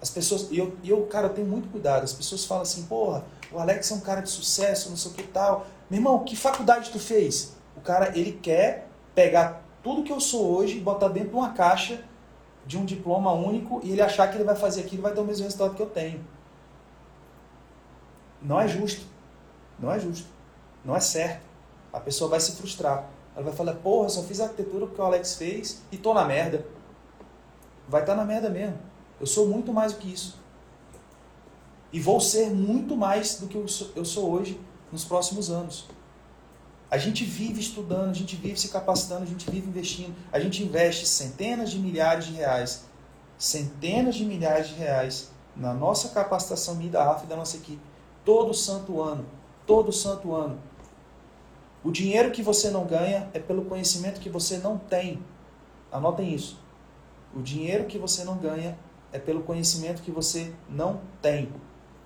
As 0.00 0.10
pessoas, 0.10 0.48
e 0.50 0.58
eu, 0.58 0.76
eu, 0.84 1.06
cara, 1.06 1.26
eu 1.26 1.34
tenho 1.34 1.46
muito 1.46 1.68
cuidado. 1.68 2.04
As 2.04 2.12
pessoas 2.12 2.44
falam 2.44 2.62
assim, 2.62 2.84
porra, 2.84 3.24
o 3.50 3.58
Alex 3.58 3.90
é 3.90 3.94
um 3.94 4.00
cara 4.00 4.20
de 4.20 4.30
sucesso, 4.30 4.90
não 4.90 4.96
sei 4.96 5.10
o 5.10 5.14
que 5.14 5.22
tal. 5.24 5.66
Meu 5.90 5.98
irmão, 5.98 6.24
que 6.24 6.36
faculdade 6.36 6.90
tu 6.90 6.98
fez? 6.98 7.56
O 7.76 7.80
cara, 7.80 8.16
ele 8.16 8.32
quer 8.32 8.88
pegar 9.14 9.62
tudo 9.82 10.02
que 10.02 10.12
eu 10.12 10.20
sou 10.20 10.56
hoje 10.56 10.76
e 10.76 10.80
botar 10.80 11.08
dentro 11.08 11.30
de 11.30 11.36
uma 11.36 11.52
caixa 11.52 12.04
de 12.66 12.76
um 12.76 12.84
diploma 12.84 13.32
único 13.32 13.80
e 13.82 13.92
ele 13.92 14.02
achar 14.02 14.28
que 14.28 14.36
ele 14.36 14.44
vai 14.44 14.54
fazer 14.54 14.82
aquilo 14.82 15.00
e 15.00 15.02
vai 15.02 15.12
ter 15.12 15.20
o 15.20 15.24
mesmo 15.24 15.44
resultado 15.44 15.74
que 15.74 15.82
eu 15.82 15.86
tenho. 15.86 16.24
Não 18.40 18.60
é 18.60 18.68
justo. 18.68 19.06
Não 19.78 19.90
é 19.90 19.98
justo. 19.98 20.28
Não 20.84 20.94
é 20.94 21.00
certo. 21.00 21.42
A 21.92 21.98
pessoa 21.98 22.30
vai 22.30 22.40
se 22.40 22.52
frustrar. 22.52 23.08
Ela 23.34 23.44
vai 23.44 23.54
falar, 23.54 23.74
porra, 23.74 24.08
só 24.08 24.22
fiz 24.22 24.40
arquitetura 24.40 24.86
porque 24.86 25.00
o 25.00 25.04
Alex 25.04 25.36
fez 25.36 25.82
e 25.90 25.96
tô 25.96 26.12
na 26.12 26.24
merda. 26.24 26.66
Vai 27.88 28.02
estar 28.02 28.14
tá 28.14 28.18
na 28.18 28.24
merda 28.24 28.50
mesmo. 28.50 28.78
Eu 29.20 29.26
sou 29.26 29.48
muito 29.48 29.72
mais 29.72 29.92
do 29.92 29.98
que 29.98 30.12
isso. 30.12 30.38
E 31.92 32.00
vou 32.00 32.20
ser 32.20 32.50
muito 32.50 32.96
mais 32.96 33.38
do 33.38 33.46
que 33.46 33.56
eu 33.56 34.04
sou 34.04 34.30
hoje 34.30 34.60
nos 34.92 35.04
próximos 35.04 35.50
anos. 35.50 35.86
A 36.90 36.96
gente 36.96 37.24
vive 37.24 37.60
estudando, 37.60 38.10
a 38.10 38.14
gente 38.14 38.36
vive 38.36 38.58
se 38.58 38.68
capacitando, 38.68 39.22
a 39.22 39.26
gente 39.26 39.50
vive 39.50 39.68
investindo. 39.68 40.14
A 40.32 40.40
gente 40.40 40.62
investe 40.62 41.06
centenas 41.06 41.70
de 41.70 41.78
milhares 41.78 42.26
de 42.26 42.32
reais, 42.32 42.84
centenas 43.36 44.14
de 44.14 44.24
milhares 44.24 44.68
de 44.68 44.74
reais 44.74 45.30
na 45.54 45.74
nossa 45.74 46.10
capacitação 46.10 46.76
minha 46.76 46.90
da 46.90 47.10
AF 47.10 47.24
e 47.24 47.26
da 47.26 47.36
nossa 47.36 47.56
equipe. 47.56 47.82
Todo 48.24 48.54
santo 48.54 49.02
ano. 49.02 49.26
Todo 49.66 49.92
santo 49.92 50.34
ano. 50.34 50.58
O 51.84 51.90
dinheiro 51.90 52.30
que 52.30 52.42
você 52.42 52.70
não 52.70 52.86
ganha 52.86 53.28
é 53.34 53.38
pelo 53.38 53.64
conhecimento 53.66 54.20
que 54.20 54.30
você 54.30 54.58
não 54.58 54.78
tem. 54.78 55.22
Anotem 55.92 56.34
isso. 56.34 56.58
O 57.34 57.42
dinheiro 57.42 57.84
que 57.84 57.98
você 57.98 58.24
não 58.24 58.36
ganha 58.38 58.78
é 59.12 59.18
pelo 59.18 59.42
conhecimento 59.42 60.02
que 60.02 60.10
você 60.10 60.52
não 60.68 61.00
tem. 61.20 61.48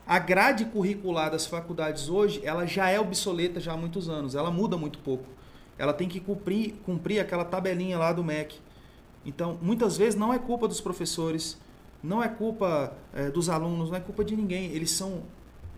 A 0.07 0.18
grade 0.18 0.64
curricular 0.66 1.30
das 1.30 1.46
faculdades 1.46 2.09
hoje, 2.09 2.40
ela 2.44 2.66
já 2.66 2.88
é 2.88 2.98
obsoleta 2.98 3.61
já 3.61 3.72
há 3.72 3.76
muitos 3.76 4.09
anos, 4.09 4.34
ela 4.34 4.50
muda 4.50 4.76
muito 4.76 4.98
pouco. 4.98 5.24
Ela 5.78 5.92
tem 5.92 6.09
que 6.09 6.20
cumprir, 6.20 6.74
cumprir 6.84 7.20
aquela 7.20 7.44
tabelinha 7.44 7.98
lá 7.98 8.12
do 8.12 8.22
MEC. 8.22 8.59
Então, 9.24 9.59
muitas 9.62 9.96
vezes 9.96 10.14
não 10.18 10.32
é 10.32 10.38
culpa 10.38 10.66
dos 10.66 10.80
professores, 10.80 11.59
não 12.03 12.22
é 12.22 12.28
culpa 12.28 12.92
é, 13.14 13.30
dos 13.30 13.48
alunos, 13.48 13.90
não 13.90 13.96
é 13.96 14.00
culpa 14.00 14.24
de 14.24 14.36
ninguém. 14.36 14.66
Eles 14.72 14.90
são 14.90 15.22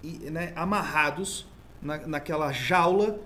né, 0.03 0.53
amarrados 0.57 1.47
na, 1.81 1.99
naquela 2.07 2.51
jaula 2.53 3.21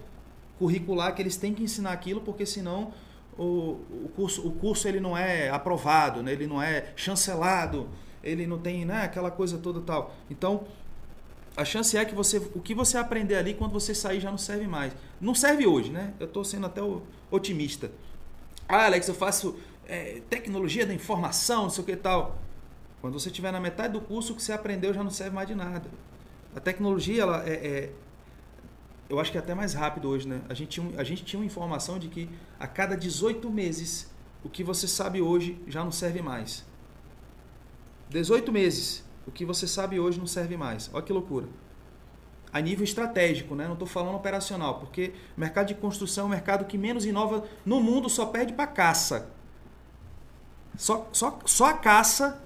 curricular 0.59 1.14
que 1.14 1.22
eles 1.22 1.36
têm 1.36 1.55
que 1.55 1.62
ensinar 1.62 1.92
aquilo, 1.92 2.20
porque 2.20 2.44
senão 2.44 2.92
o, 3.39 3.80
o, 4.05 4.11
curso, 4.14 4.47
o 4.47 4.51
curso 4.51 4.89
ele 4.89 4.99
não 4.99 5.16
é 5.16 5.49
aprovado, 5.49 6.22
né? 6.22 6.32
ele 6.32 6.47
não 6.47 6.61
é 6.61 6.93
chancelado, 6.97 7.89
ele 8.22 8.47
não 8.47 8.59
tem 8.59 8.84
né, 8.84 9.03
aquela 9.03 9.30
coisa 9.30 9.57
toda 9.57 9.80
tal. 9.80 10.14
Então, 10.28 10.64
a 11.57 11.64
chance 11.64 11.97
é 11.97 12.05
que 12.05 12.14
você, 12.14 12.39
o 12.39 12.61
que 12.61 12.74
você 12.74 12.99
aprender 12.99 13.36
ali, 13.36 13.55
quando 13.55 13.72
você 13.72 13.95
sair, 13.95 14.20
já 14.20 14.30
não 14.30 14.39
serve 14.39 14.66
mais. 14.66 14.93
Não 15.20 15.34
serve 15.34 15.66
hoje, 15.66 15.91
né? 15.91 16.12
Eu 16.20 16.26
estou 16.26 16.45
sendo 16.45 16.66
até 16.66 16.80
otimista. 17.30 17.91
Ah, 18.68 18.86
Alex, 18.86 19.09
eu 19.09 19.14
faço 19.14 19.57
é, 19.86 20.20
tecnologia 20.28 20.84
da 20.84 20.93
informação, 20.93 21.64
não 21.64 21.70
sei 21.70 21.82
o 21.82 21.86
que 21.86 21.97
tal. 21.97 22.39
Quando 23.01 23.18
você 23.18 23.28
estiver 23.28 23.53
na 23.53 23.61
metade 23.61 23.93
do 23.93 24.01
curso, 24.01 24.32
o 24.32 24.36
que 24.36 24.43
você 24.43 24.53
aprendeu 24.53 24.93
já 24.93 25.03
não 25.03 25.11
serve 25.11 25.34
mais 25.34 25.49
de 25.49 25.55
nada. 25.55 25.89
A 26.55 26.61
tecnologia, 26.61 27.22
ela 27.22 27.49
é, 27.49 27.53
é 27.53 27.93
eu 29.09 29.19
acho 29.19 29.33
que 29.33 29.39
é 29.39 29.41
até 29.41 29.55
mais 29.55 29.73
rápido 29.73 30.09
hoje, 30.09 30.29
né? 30.29 30.43
A 30.49 30.55
gente, 30.55 30.69
tinha, 30.69 31.01
a 31.01 31.05
gente 31.05 31.25
tinha 31.25 31.41
uma 31.41 31.47
informação 31.47 31.99
de 31.99 32.09
que 32.09 32.29
a 32.61 32.67
cada 32.67 32.97
18 32.97 33.51
meses, 33.51 34.11
o 34.45 34.49
que 34.49 34.63
você 34.63 34.87
sabe 34.87 35.21
hoje 35.23 35.61
já 35.67 35.83
não 35.83 35.91
serve 35.91 36.21
mais. 36.21 36.67
18 38.11 38.53
meses, 38.53 39.05
o 39.27 39.31
que 39.31 39.45
você 39.45 39.67
sabe 39.67 39.99
hoje 39.99 40.19
não 40.19 40.27
serve 40.27 40.57
mais. 40.57 40.91
Olha 40.93 41.03
que 41.03 41.13
loucura. 41.13 41.49
A 42.53 42.61
nível 42.61 42.85
estratégico, 42.85 43.55
né? 43.55 43.67
Não 43.67 43.75
estou 43.75 43.89
falando 43.89 44.17
operacional, 44.17 44.79
porque 44.79 45.13
o 45.37 45.41
mercado 45.41 45.69
de 45.69 45.75
construção 45.75 46.25
é 46.25 46.27
o 46.27 46.31
mercado 46.31 46.65
que 46.67 46.77
menos 46.77 47.05
inova 47.05 47.45
no 47.65 47.81
mundo, 47.81 48.09
só 48.11 48.27
perde 48.27 48.53
para 48.53 48.67
caça. 48.67 49.31
Só, 50.77 51.09
só, 51.13 51.39
só 51.45 51.67
a 51.67 51.75
caça 51.75 52.43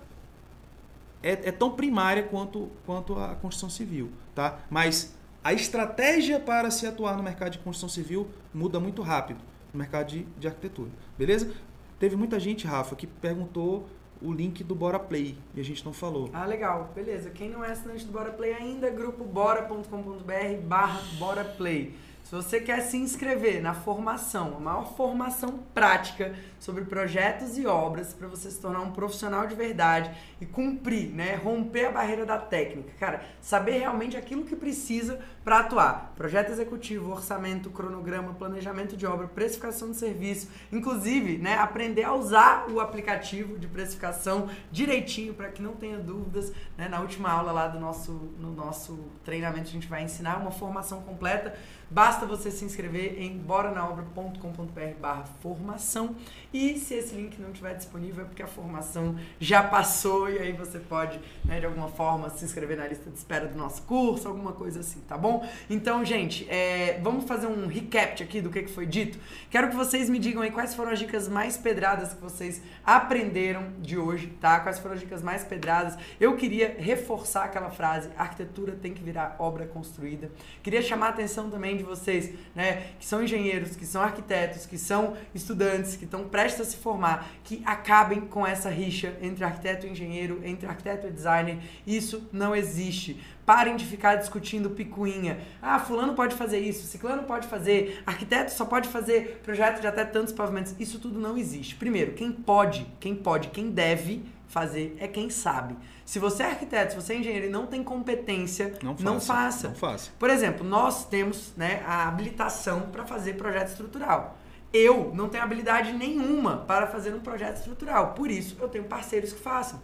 é, 1.22 1.32
é 1.32 1.52
tão 1.52 1.72
primária 1.72 2.22
quanto, 2.22 2.70
quanto 2.86 3.18
a 3.18 3.34
construção 3.36 3.70
civil, 3.70 4.10
tá? 4.34 4.58
Mas 4.70 5.14
a 5.44 5.52
estratégia 5.52 6.38
para 6.38 6.70
se 6.70 6.86
atuar 6.86 7.16
no 7.16 7.22
mercado 7.22 7.52
de 7.52 7.58
construção 7.58 7.88
civil 7.88 8.28
muda 8.52 8.78
muito 8.78 9.02
rápido 9.02 9.40
no 9.72 9.78
mercado 9.78 10.08
de, 10.08 10.22
de 10.38 10.46
arquitetura, 10.46 10.90
beleza? 11.18 11.52
Teve 11.98 12.16
muita 12.16 12.38
gente, 12.38 12.66
Rafa, 12.66 12.96
que 12.96 13.06
perguntou 13.06 13.88
o 14.20 14.32
link 14.32 14.62
do 14.62 14.74
Bora 14.74 14.98
Play 14.98 15.36
e 15.54 15.60
a 15.60 15.64
gente 15.64 15.84
não 15.84 15.92
falou. 15.92 16.30
Ah, 16.32 16.44
legal. 16.44 16.92
Beleza. 16.94 17.30
Quem 17.30 17.50
não 17.50 17.64
é 17.64 17.72
assinante 17.72 18.04
do 18.04 18.12
Bora 18.12 18.30
Play 18.30 18.52
ainda, 18.52 18.88
grupo 18.90 19.24
bora.com.br 19.24 20.60
barra 20.64 21.00
Bora 21.18 21.44
Play. 21.44 21.94
Se 22.24 22.34
você 22.34 22.60
quer 22.60 22.80
se 22.82 22.96
inscrever 22.96 23.60
na 23.60 23.74
formação, 23.74 24.56
a 24.56 24.60
maior 24.60 24.96
formação 24.96 25.58
prática 25.74 26.34
sobre 26.62 26.84
projetos 26.84 27.58
e 27.58 27.66
obras 27.66 28.14
para 28.14 28.28
você 28.28 28.48
se 28.48 28.60
tornar 28.60 28.82
um 28.82 28.92
profissional 28.92 29.48
de 29.48 29.54
verdade 29.56 30.12
e 30.40 30.46
cumprir, 30.46 31.08
né, 31.08 31.34
romper 31.34 31.86
a 31.86 31.90
barreira 31.90 32.24
da 32.24 32.38
técnica, 32.38 32.92
cara, 33.00 33.24
saber 33.40 33.78
realmente 33.78 34.16
aquilo 34.16 34.44
que 34.44 34.54
precisa 34.54 35.18
para 35.42 35.58
atuar. 35.58 36.12
Projeto 36.14 36.52
executivo, 36.52 37.10
orçamento, 37.10 37.68
cronograma, 37.68 38.32
planejamento 38.34 38.96
de 38.96 39.04
obra, 39.04 39.26
precificação 39.26 39.90
de 39.90 39.96
serviço, 39.96 40.50
inclusive, 40.70 41.36
né, 41.36 41.58
aprender 41.58 42.04
a 42.04 42.14
usar 42.14 42.70
o 42.70 42.78
aplicativo 42.78 43.58
de 43.58 43.66
precificação 43.66 44.48
direitinho 44.70 45.34
para 45.34 45.48
que 45.48 45.60
não 45.60 45.72
tenha 45.72 45.98
dúvidas, 45.98 46.52
né, 46.78 46.86
na 46.86 47.00
última 47.00 47.28
aula 47.28 47.50
lá 47.50 47.66
do 47.66 47.80
nosso 47.80 48.12
no 48.38 48.52
nosso 48.52 49.00
treinamento 49.24 49.68
a 49.68 49.72
gente 49.72 49.88
vai 49.88 50.04
ensinar 50.04 50.36
uma 50.36 50.52
formação 50.52 51.02
completa 51.02 51.54
Basta 51.92 52.24
você 52.24 52.50
se 52.50 52.64
inscrever 52.64 53.20
em 53.20 53.36
boranaobra.com.br/formação 53.36 56.16
e 56.52 56.78
se 56.78 56.94
esse 56.94 57.14
link 57.14 57.40
não 57.40 57.50
estiver 57.50 57.74
disponível 57.74 58.24
é 58.24 58.26
porque 58.26 58.42
a 58.42 58.46
formação 58.46 59.16
já 59.40 59.62
passou 59.62 60.30
e 60.30 60.38
aí 60.38 60.52
você 60.52 60.78
pode, 60.78 61.18
né, 61.44 61.60
de 61.60 61.66
alguma 61.66 61.88
forma, 61.88 62.28
se 62.30 62.44
inscrever 62.44 62.76
na 62.76 62.86
lista 62.86 63.10
de 63.10 63.16
espera 63.16 63.46
do 63.46 63.56
nosso 63.56 63.82
curso, 63.82 64.28
alguma 64.28 64.52
coisa 64.52 64.80
assim, 64.80 65.00
tá 65.00 65.16
bom? 65.16 65.46
Então, 65.70 66.04
gente, 66.04 66.48
é, 66.50 67.00
vamos 67.02 67.24
fazer 67.24 67.46
um 67.46 67.66
recap 67.66 68.22
aqui 68.22 68.40
do 68.40 68.50
que, 68.50 68.62
que 68.62 68.70
foi 68.70 68.86
dito. 68.86 69.18
Quero 69.50 69.70
que 69.70 69.76
vocês 69.76 70.08
me 70.10 70.18
digam 70.18 70.42
aí 70.42 70.50
quais 70.50 70.74
foram 70.74 70.92
as 70.92 70.98
dicas 70.98 71.28
mais 71.28 71.56
pedradas 71.56 72.12
que 72.12 72.20
vocês 72.20 72.62
aprenderam 72.84 73.72
de 73.80 73.96
hoje, 73.96 74.26
tá? 74.40 74.60
Quais 74.60 74.78
foram 74.78 74.94
as 74.94 75.00
dicas 75.00 75.22
mais 75.22 75.44
pedradas. 75.44 75.96
Eu 76.20 76.36
queria 76.36 76.76
reforçar 76.78 77.44
aquela 77.44 77.70
frase: 77.70 78.10
arquitetura 78.16 78.72
tem 78.72 78.92
que 78.92 79.02
virar 79.02 79.36
obra 79.38 79.66
construída. 79.66 80.30
Queria 80.62 80.82
chamar 80.82 81.06
a 81.06 81.10
atenção 81.10 81.50
também 81.50 81.76
de 81.76 81.82
vocês, 81.82 82.32
né, 82.54 82.92
que 82.98 83.06
são 83.06 83.22
engenheiros, 83.22 83.76
que 83.76 83.86
são 83.86 84.02
arquitetos, 84.02 84.66
que 84.66 84.78
são 84.78 85.16
estudantes, 85.34 85.96
que 85.96 86.04
estão 86.04 86.28
prestes 86.42 86.60
a 86.60 86.64
se 86.64 86.76
formar, 86.76 87.30
que 87.44 87.62
acabem 87.64 88.22
com 88.22 88.44
essa 88.44 88.68
rixa 88.68 89.16
entre 89.22 89.44
arquiteto 89.44 89.86
e 89.86 89.90
engenheiro, 89.90 90.40
entre 90.44 90.66
arquiteto 90.66 91.06
e 91.06 91.10
designer. 91.10 91.58
Isso 91.86 92.28
não 92.32 92.54
existe. 92.54 93.22
Parem 93.46 93.76
de 93.76 93.84
ficar 93.84 94.16
discutindo 94.16 94.70
picuinha. 94.70 95.38
Ah, 95.60 95.78
fulano 95.78 96.14
pode 96.14 96.34
fazer 96.34 96.58
isso, 96.58 96.86
ciclano 96.86 97.22
pode 97.22 97.46
fazer, 97.46 98.02
arquiteto 98.04 98.52
só 98.52 98.64
pode 98.64 98.88
fazer 98.88 99.40
projeto 99.44 99.80
de 99.80 99.86
até 99.86 100.04
tantos 100.04 100.32
pavimentos. 100.32 100.74
Isso 100.80 100.98
tudo 100.98 101.20
não 101.20 101.38
existe. 101.38 101.76
Primeiro, 101.76 102.12
quem 102.12 102.32
pode, 102.32 102.86
quem 102.98 103.14
pode, 103.14 103.48
quem 103.48 103.70
deve 103.70 104.24
fazer 104.48 104.96
é 104.98 105.06
quem 105.06 105.30
sabe. 105.30 105.76
Se 106.04 106.18
você 106.18 106.42
é 106.42 106.46
arquiteto, 106.46 106.92
se 106.92 106.96
você 107.00 107.14
é 107.14 107.18
engenheiro 107.18 107.46
e 107.46 107.50
não 107.50 107.66
tem 107.66 107.84
competência, 107.84 108.74
não 108.82 108.96
faça. 108.96 109.04
Não 109.04 109.20
faça. 109.20 109.68
Não 109.68 109.74
faça. 109.76 110.10
Por 110.18 110.28
exemplo, 110.28 110.66
nós 110.66 111.04
temos 111.04 111.52
né, 111.56 111.82
a 111.86 112.08
habilitação 112.08 112.82
para 112.92 113.04
fazer 113.04 113.34
projeto 113.34 113.68
estrutural. 113.68 114.36
Eu 114.72 115.12
não 115.14 115.28
tenho 115.28 115.44
habilidade 115.44 115.92
nenhuma 115.92 116.58
para 116.58 116.86
fazer 116.86 117.14
um 117.14 117.20
projeto 117.20 117.56
estrutural. 117.58 118.14
Por 118.14 118.30
isso, 118.30 118.56
eu 118.60 118.68
tenho 118.68 118.84
parceiros 118.84 119.32
que 119.32 119.40
façam. 119.40 119.80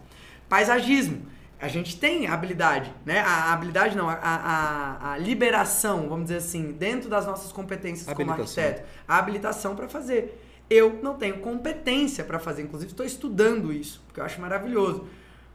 Paisagismo. 0.47 1.27
A 1.61 1.67
gente 1.67 1.99
tem 1.99 2.25
habilidade, 2.25 2.93
né? 3.05 3.19
A 3.19 3.51
habilidade 3.51 3.95
não, 3.95 4.09
a, 4.09 4.17
a, 4.21 5.11
a 5.11 5.17
liberação, 5.17 6.07
vamos 6.07 6.25
dizer 6.25 6.37
assim, 6.37 6.71
dentro 6.71 7.09
das 7.09 7.25
nossas 7.25 7.51
competências 7.51 8.11
como 8.13 8.31
arquiteto, 8.31 8.81
a 9.05 9.17
habilitação 9.17 9.75
para 9.75 9.89
fazer. 9.89 10.41
Eu 10.69 10.99
não 11.03 11.17
tenho 11.17 11.39
competência 11.39 12.23
para 12.23 12.39
fazer, 12.39 12.61
inclusive 12.61 12.91
estou 12.91 13.05
estudando 13.05 13.73
isso, 13.73 14.01
porque 14.07 14.21
eu 14.21 14.23
acho 14.23 14.39
maravilhoso. 14.39 15.05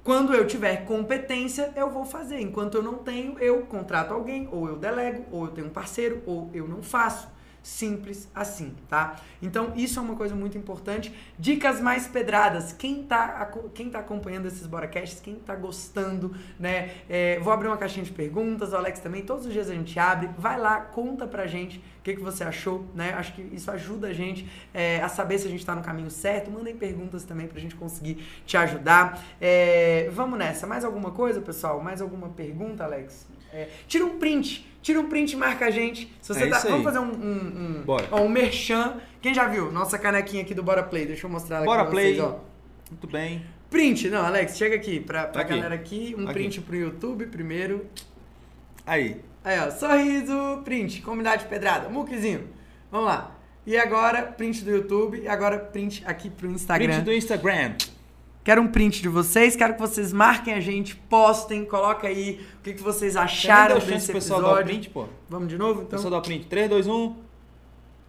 Quando 0.03 0.35
eu 0.35 0.47
tiver 0.47 0.85
competência, 0.85 1.73
eu 1.75 1.89
vou 1.91 2.05
fazer. 2.05 2.39
Enquanto 2.39 2.75
eu 2.75 2.83
não 2.83 2.97
tenho, 2.97 3.39
eu 3.39 3.63
contrato 3.63 4.13
alguém, 4.13 4.47
ou 4.53 4.69
eu 4.69 4.77
delego, 4.77 5.25
ou 5.31 5.47
eu 5.47 5.53
tenho 5.53 5.69
um 5.69 5.71
parceiro, 5.71 6.23
ou 6.27 6.51
eu 6.53 6.69
não 6.69 6.83
faço. 6.83 7.27
Simples 7.65 8.29
assim, 8.35 8.75
tá? 8.91 9.17
Então, 9.41 9.73
isso 9.75 9.99
é 9.99 10.03
uma 10.03 10.17
coisa 10.17 10.35
muito 10.35 10.59
importante. 10.59 11.15
Dicas 11.39 11.81
mais 11.81 12.07
pedradas. 12.07 12.75
Quem 12.75 13.03
tá, 13.03 13.51
quem 13.73 13.89
tá 13.89 14.01
acompanhando 14.01 14.45
esses 14.45 14.67
Boracasts, 14.67 15.19
quem 15.19 15.37
tá 15.37 15.57
gostando, 15.57 16.37
né? 16.61 16.91
É, 17.09 17.39
vou 17.41 17.51
abrir 17.51 17.69
uma 17.69 17.79
caixinha 17.79 18.05
de 18.05 18.13
perguntas, 18.13 18.75
o 18.75 18.77
Alex 18.77 19.01
também. 19.01 19.23
Todos 19.23 19.47
os 19.47 19.53
dias 19.53 19.71
a 19.71 19.73
gente 19.73 19.99
abre. 19.99 20.29
Vai 20.37 20.61
lá, 20.61 20.79
conta 20.79 21.27
pra 21.27 21.47
gente 21.47 21.79
o 21.79 22.03
que, 22.03 22.15
que 22.15 22.21
você 22.21 22.45
achou, 22.45 22.85
né? 22.95 23.15
Acho 23.15 23.33
que 23.33 23.41
isso 23.41 23.71
ajuda 23.71 24.09
a 24.09 24.13
gente 24.13 24.47
é, 24.75 25.01
a 25.01 25.09
saber 25.09 25.39
se 25.39 25.49
a 25.49 25.51
gente 25.51 25.65
tá 25.65 25.75
no 25.75 25.83
caminho 25.83 26.11
certo. 26.11 26.51
Mandem 26.51 26.77
perguntas 26.77 27.25
também 27.25 27.47
pra 27.47 27.59
gente 27.59 27.77
conseguir 27.77 28.23
te 28.45 28.59
ajudar. 28.59 29.25
É, 29.41 30.11
vamos 30.13 30.39
nessa. 30.39 30.67
Mais 30.67 30.85
alguma 30.85 31.13
coisa, 31.13 31.41
pessoal? 31.41 31.81
Mais 31.81 32.03
alguma 32.03 32.29
pergunta, 32.29 32.85
Alex? 32.85 33.27
É, 33.55 33.69
tira 33.87 34.05
um 34.05 34.19
print 34.19 34.75
tira 34.85 35.01
um 35.01 35.09
print 35.09 35.33
e 35.33 35.37
marca 35.37 35.65
a 35.65 35.71
gente. 35.71 36.13
Se 36.21 36.35
você 36.35 36.45
é 36.45 36.49
tá, 36.49 36.59
vamos 36.59 36.85
fazer 36.85 36.99
um, 36.99 37.11
um, 37.11 37.79
um, 37.79 37.83
Bora. 37.87 38.07
Ó, 38.11 38.21
um 38.21 38.29
merchan. 38.29 39.01
Quem 39.23 39.33
já 39.33 39.49
viu? 39.49 39.73
Nossa 39.73 39.99
canequinha 39.99 40.43
aqui 40.43 40.53
do 40.55 40.63
Bora 40.63 40.83
Play. 40.83 41.07
Deixa 41.07 41.27
eu 41.27 41.31
mostrar 41.31 41.57
ela 41.57 41.65
Bora 41.65 41.81
aqui 41.83 41.91
pra 41.91 42.01
Play. 42.01 42.15
vocês, 42.15 42.23
ó. 42.23 42.41
Muito 42.91 43.07
bem. 43.07 43.43
Print. 43.71 44.11
Não, 44.11 44.27
Alex, 44.27 44.59
chega 44.59 44.77
aqui 44.77 45.01
pra, 45.01 45.27
pra 45.27 45.41
Aqui. 45.41 45.55
galera 45.55 45.75
aqui. 45.75 46.15
Um 46.19 46.25
Aqui. 46.25 46.35
print 46.35 46.61
pro 46.61 46.77
YouTube 46.77 47.27
primeiro. 47.27 47.87
Aí. 48.87 49.23
Aí, 49.43 49.59
ó. 49.59 49.71
Sorriso, 49.71 50.61
print. 50.67 51.01
Comunidade 51.01 51.47
pedrada. 51.47 51.89
Muquezinho. 51.89 52.47
Vamos 52.91 53.07
lá. 53.07 53.35
E 53.67 53.79
agora, 53.79 54.23
print 54.23 54.63
do 54.65 54.71
YouTube. 54.71 55.19
E 55.19 55.27
agora, 55.27 55.59
print 55.59 56.03
aqui 56.05 56.29
pro 56.29 56.51
Instagram. 56.51 56.93
Print 56.93 57.05
do 57.05 57.13
Instagram. 57.15 57.75
Quero 58.45 58.61
um 58.61 58.69
print 58.69 59.01
de 59.01 59.09
vocês, 59.09 59.57
quero 59.57 59.73
que 59.73 59.81
vocês 59.81 60.13
marquem 60.13 60.53
a 60.53 60.61
gente, 60.61 60.95
postem, 60.95 61.65
coloca 61.65 62.07
aí 62.07 62.41
o 62.61 62.63
que, 62.63 62.75
que 62.75 62.83
vocês 62.83 63.17
acharam 63.17 63.79
desse 63.79 64.05
pro 64.05 64.15
pessoal 64.17 64.43
dar 64.43 64.47
o 64.49 64.51
episódio. 64.51 64.67
print, 64.67 64.91
pô. 64.91 65.07
Vamos 65.31 65.49
de 65.49 65.57
novo, 65.57 65.81
então? 65.81 65.97
pessoal 65.97 66.11
dá 66.11 66.19
o 66.19 66.23
print. 66.23 66.47
3, 66.47 66.69
2, 66.69 66.87
1. 66.87 67.24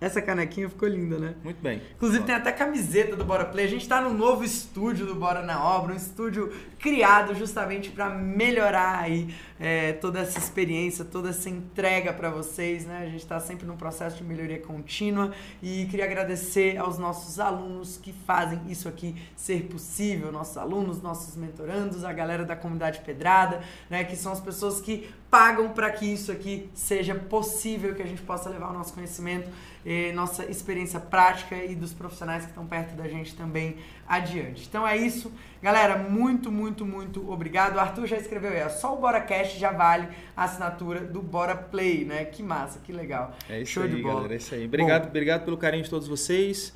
Essa 0.06 0.22
canequinha 0.22 0.70
ficou 0.70 0.88
linda, 0.88 1.18
né? 1.18 1.34
Muito 1.44 1.60
bem. 1.64 1.82
Inclusive 1.96 2.22
Ó. 2.22 2.26
tem 2.28 2.36
até 2.36 2.52
camiseta 2.52 3.16
do 3.16 3.26
Bora 3.26 3.44
Play. 3.44 3.66
A 3.66 3.68
gente 3.68 3.88
tá 3.88 4.00
no 4.00 4.14
novo 4.14 4.44
estúdio 4.44 5.04
do 5.04 5.16
Bora 5.16 5.42
na 5.42 5.68
Obra, 5.68 5.94
um 5.94 5.98
estúdio 5.98 6.54
criado 6.78 7.34
justamente 7.34 7.90
para 7.90 8.08
melhorar 8.12 9.00
aí 9.00 9.34
é, 9.60 9.94
toda 9.94 10.20
essa 10.20 10.38
experiência, 10.38 11.04
toda 11.04 11.30
essa 11.30 11.50
entrega 11.50 12.14
para 12.14 12.30
vocês, 12.30 12.86
né? 12.86 13.00
A 13.08 13.10
gente 13.10 13.26
tá 13.26 13.40
sempre 13.40 13.66
num 13.66 13.76
processo 13.76 14.18
de 14.18 14.24
melhoria 14.24 14.60
contínua 14.60 15.32
e 15.60 15.88
queria 15.88 16.06
agradecer 16.06 16.78
aos 16.78 17.00
nossos 17.00 17.40
alunos 17.40 17.98
que 17.98 18.14
fazem 18.14 18.62
isso 18.70 18.88
aqui 18.88 19.16
ser 19.36 19.64
possível, 19.64 20.32
nossos 20.32 20.56
alunos, 20.56 21.02
nossos 21.02 21.36
mentorandos, 21.36 22.06
a 22.06 22.14
galera 22.14 22.46
da 22.46 22.56
comunidade 22.56 23.00
Pedrada, 23.00 23.60
né? 23.90 24.04
Que 24.04 24.16
são 24.16 24.32
as 24.32 24.40
pessoas 24.40 24.80
que 24.80 25.10
pagam 25.36 25.68
para 25.68 25.92
que 25.92 26.06
isso 26.06 26.32
aqui 26.32 26.70
seja 26.74 27.14
possível, 27.14 27.94
que 27.94 28.02
a 28.02 28.06
gente 28.06 28.22
possa 28.22 28.50
levar 28.50 28.70
o 28.70 28.74
nosso 28.74 28.94
conhecimento, 28.94 29.50
eh, 29.86 30.14
nossa 30.14 30.50
experiência 30.50 30.98
prática 30.98 31.58
e 31.58 31.76
dos 31.76 31.92
profissionais 31.92 32.44
que 32.44 32.52
estão 32.52 32.66
perto 32.66 32.96
da 32.96 33.06
gente 33.10 33.36
também 33.36 33.76
adiante. 34.08 34.66
Então 34.66 34.88
é 34.88 34.96
isso, 34.96 35.30
galera. 35.62 35.98
Muito, 35.98 36.50
muito, 36.50 36.86
muito 36.86 37.30
obrigado. 37.30 37.76
O 37.76 37.80
Arthur 37.82 38.08
já 38.08 38.16
escreveu 38.16 38.52
aí, 38.52 38.64
ó, 38.64 38.70
só 38.70 38.94
o 38.94 38.98
Bora 38.98 39.20
Cash 39.20 39.58
já 39.58 39.74
vale 39.74 40.08
a 40.38 40.46
assinatura 40.46 41.02
do 41.02 41.22
Bora 41.22 41.54
Play, 41.54 42.06
né? 42.06 42.24
Que 42.24 42.42
massa, 42.42 42.80
que 42.80 42.94
legal. 42.94 43.36
É 43.50 43.60
isso 43.60 43.74
Show 43.74 43.84
aí, 43.84 43.90
de 43.90 44.02
bola. 44.02 44.16
galera. 44.16 44.36
É 44.36 44.38
isso 44.38 44.56
aí. 44.56 44.64
Obrigado, 44.64 45.02
Bom. 45.02 45.10
obrigado 45.10 45.44
pelo 45.44 45.58
carinho 45.58 45.84
de 45.84 45.90
todos 45.90 46.08
vocês. 46.08 46.74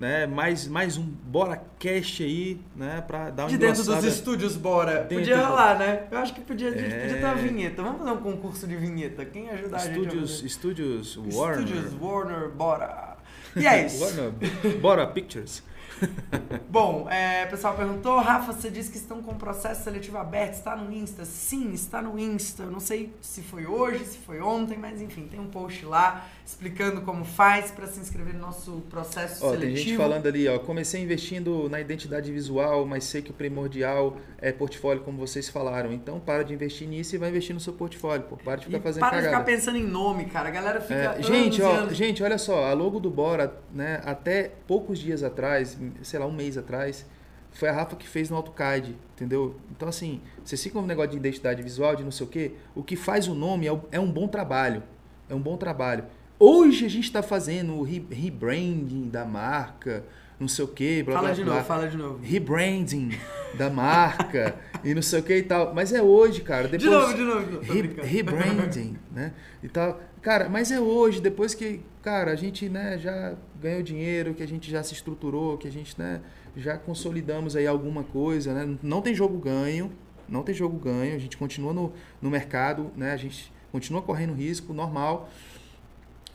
Né? 0.00 0.26
Mais, 0.26 0.66
mais 0.66 0.96
um 0.96 1.02
Bora 1.02 1.62
Cast 1.78 2.22
aí, 2.24 2.58
né? 2.74 3.04
Pra 3.06 3.28
dar 3.28 3.42
uma 3.42 3.50
De 3.50 3.58
dentro 3.58 3.84
dos 3.84 4.02
estúdios, 4.04 4.56
bora. 4.56 5.00
Dentro 5.02 5.16
podia 5.18 5.36
do- 5.36 5.44
rolar, 5.44 5.78
né? 5.78 6.04
Eu 6.10 6.16
acho 6.18 6.32
que 6.32 6.40
podia, 6.40 6.68
a 6.68 6.72
gente 6.72 6.86
É. 6.94 7.00
podia 7.00 7.16
ter 7.18 7.24
uma 7.26 7.34
vinheta. 7.34 7.82
Vamos 7.82 7.98
fazer 7.98 8.10
um 8.12 8.16
concurso 8.16 8.66
de 8.66 8.76
vinheta. 8.76 9.26
Quem 9.26 9.50
ajudar 9.50 9.76
a 9.76 9.80
gente 9.80 9.88
a 9.90 10.00
Estúdios, 10.00 10.30
fazer? 10.36 10.46
estúdios 10.46 11.16
Warner. 11.18 11.64
Estúdios 11.66 11.94
Warner, 12.00 12.48
bora. 12.48 13.18
E 13.54 13.66
é 13.66 13.84
isso. 13.84 14.02
Warner. 14.02 14.32
Bora 14.80 15.06
Pictures. 15.06 15.62
Bom, 16.68 17.08
é, 17.10 17.44
o 17.46 17.50
pessoal 17.50 17.74
perguntou, 17.74 18.18
Rafa, 18.18 18.52
você 18.52 18.70
disse 18.70 18.90
que 18.90 18.96
estão 18.96 19.22
com 19.22 19.32
o 19.32 19.34
processo 19.34 19.84
seletivo 19.84 20.18
aberto, 20.18 20.54
está 20.54 20.76
no 20.76 20.92
Insta? 20.92 21.24
Sim, 21.24 21.72
está 21.72 22.00
no 22.00 22.18
Insta. 22.18 22.64
Eu 22.64 22.70
não 22.70 22.80
sei 22.80 23.12
se 23.20 23.42
foi 23.42 23.66
hoje, 23.66 24.04
se 24.04 24.18
foi 24.18 24.40
ontem, 24.40 24.78
mas 24.78 25.00
enfim, 25.00 25.26
tem 25.28 25.40
um 25.40 25.46
post 25.46 25.84
lá 25.84 26.26
explicando 26.46 27.02
como 27.02 27.24
faz 27.24 27.70
para 27.70 27.86
se 27.86 28.00
inscrever 28.00 28.34
no 28.34 28.40
nosso 28.40 28.82
processo 28.90 29.44
Ó, 29.44 29.50
seletivo. 29.50 29.74
tem 29.74 29.84
gente 29.84 29.96
falando 29.96 30.26
ali, 30.26 30.48
ó. 30.48 30.58
Comecei 30.58 31.02
investindo 31.02 31.68
na 31.68 31.80
identidade 31.80 32.32
visual, 32.32 32.84
mas 32.84 33.04
sei 33.04 33.22
que 33.22 33.30
o 33.30 33.34
primordial 33.34 34.16
é 34.38 34.50
portfólio, 34.50 35.02
como 35.02 35.18
vocês 35.18 35.48
falaram. 35.48 35.92
Então 35.92 36.18
para 36.18 36.42
de 36.42 36.52
investir 36.54 36.88
nisso 36.88 37.14
e 37.14 37.18
vai 37.18 37.28
investir 37.30 37.54
no 37.54 37.60
seu 37.60 37.72
portfólio, 37.72 38.24
pô. 38.24 38.36
Para 38.36 38.56
de 38.56 38.66
ficar 38.66 38.78
E 38.78 38.80
fazendo 38.80 39.00
para 39.00 39.20
de 39.20 39.26
ficar 39.26 39.44
pensando 39.44 39.76
em 39.78 39.84
nome, 39.84 40.24
cara. 40.26 40.48
A 40.48 40.52
galera 40.52 40.80
fica. 40.80 41.16
É, 41.18 41.22
gente, 41.22 41.62
ó, 41.62 41.88
gente, 41.88 42.22
olha 42.22 42.38
só, 42.38 42.64
a 42.66 42.72
logo 42.72 42.98
do 42.98 43.10
Bora, 43.10 43.54
né, 43.72 44.00
até 44.04 44.50
poucos 44.66 44.98
dias 44.98 45.22
atrás, 45.22 45.76
sei 46.02 46.18
lá, 46.18 46.26
um 46.26 46.32
mês 46.32 46.56
atrás, 46.56 47.06
foi 47.52 47.68
a 47.68 47.72
Rafa 47.72 47.96
que 47.96 48.06
fez 48.06 48.30
no 48.30 48.36
AutoCAD, 48.36 48.96
entendeu? 49.14 49.56
Então, 49.70 49.88
assim, 49.88 50.20
vocês 50.44 50.62
ficam 50.62 50.82
um 50.82 50.86
negócio 50.86 51.10
de 51.10 51.16
identidade 51.16 51.62
visual, 51.62 51.96
de 51.96 52.04
não 52.04 52.10
sei 52.10 52.26
o 52.26 52.28
quê. 52.28 52.52
O 52.74 52.82
que 52.82 52.96
faz 52.96 53.28
o 53.28 53.34
nome 53.34 53.66
é, 53.66 53.80
é 53.92 54.00
um 54.00 54.10
bom 54.10 54.28
trabalho. 54.28 54.82
É 55.28 55.34
um 55.34 55.40
bom 55.40 55.56
trabalho. 55.56 56.04
Hoje 56.38 56.86
a 56.86 56.88
gente 56.88 57.04
está 57.04 57.22
fazendo 57.22 57.74
o 57.74 57.82
re 57.82 58.04
rebranding 58.10 59.08
da 59.10 59.24
marca, 59.24 60.04
não 60.38 60.48
sei 60.48 60.64
o 60.64 60.68
quê. 60.68 61.02
Blá, 61.04 61.16
fala 61.16 61.26
blá, 61.28 61.36
de 61.36 61.44
blá. 61.44 61.54
novo, 61.54 61.66
fala 61.66 61.88
de 61.88 61.96
novo. 61.96 62.18
Rebranding 62.22 63.10
da 63.54 63.68
marca 63.68 64.56
e 64.82 64.94
não 64.94 65.02
sei 65.02 65.20
o 65.20 65.22
que 65.22 65.36
e 65.36 65.42
tal. 65.42 65.74
Mas 65.74 65.92
é 65.92 66.00
hoje, 66.00 66.40
cara. 66.40 66.66
Depois, 66.66 66.82
de 66.82 66.88
novo, 66.88 67.14
de 67.14 67.22
novo. 67.22 67.60
Re 67.60 67.82
rebranding, 68.02 68.96
né? 69.12 69.34
E 69.62 69.68
tal. 69.68 70.00
Cara, 70.22 70.50
mas 70.50 70.70
é 70.70 70.78
hoje, 70.78 71.20
depois 71.20 71.54
que, 71.54 71.80
cara, 72.02 72.32
a 72.32 72.36
gente 72.36 72.68
né, 72.68 72.98
já 72.98 73.34
ganhou 73.58 73.82
dinheiro, 73.82 74.34
que 74.34 74.42
a 74.42 74.48
gente 74.48 74.70
já 74.70 74.82
se 74.82 74.92
estruturou, 74.92 75.56
que 75.56 75.66
a 75.66 75.72
gente 75.72 75.98
né, 75.98 76.20
já 76.54 76.76
consolidamos 76.76 77.56
aí 77.56 77.66
alguma 77.66 78.04
coisa, 78.04 78.52
né? 78.52 78.76
Não 78.82 79.00
tem 79.00 79.14
jogo 79.14 79.38
ganho, 79.38 79.90
não 80.28 80.42
tem 80.42 80.54
jogo 80.54 80.78
ganho, 80.78 81.14
a 81.14 81.18
gente 81.18 81.38
continua 81.38 81.72
no, 81.72 81.92
no 82.20 82.28
mercado, 82.28 82.92
né? 82.96 83.12
A 83.12 83.16
gente 83.16 83.50
continua 83.72 84.02
correndo 84.02 84.34
risco 84.34 84.74
normal. 84.74 85.30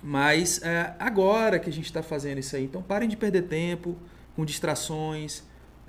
Mas 0.02 0.62
é, 0.64 0.96
agora 0.98 1.60
que 1.60 1.70
a 1.70 1.74
gente 1.74 1.86
está 1.86 2.02
fazendo 2.02 2.40
isso 2.40 2.56
aí, 2.56 2.66
então 2.66 2.82
parem 2.82 3.08
de 3.08 3.16
perder 3.16 3.44
tempo 3.44 3.96
com 4.36 4.44
distrações, 4.44 5.44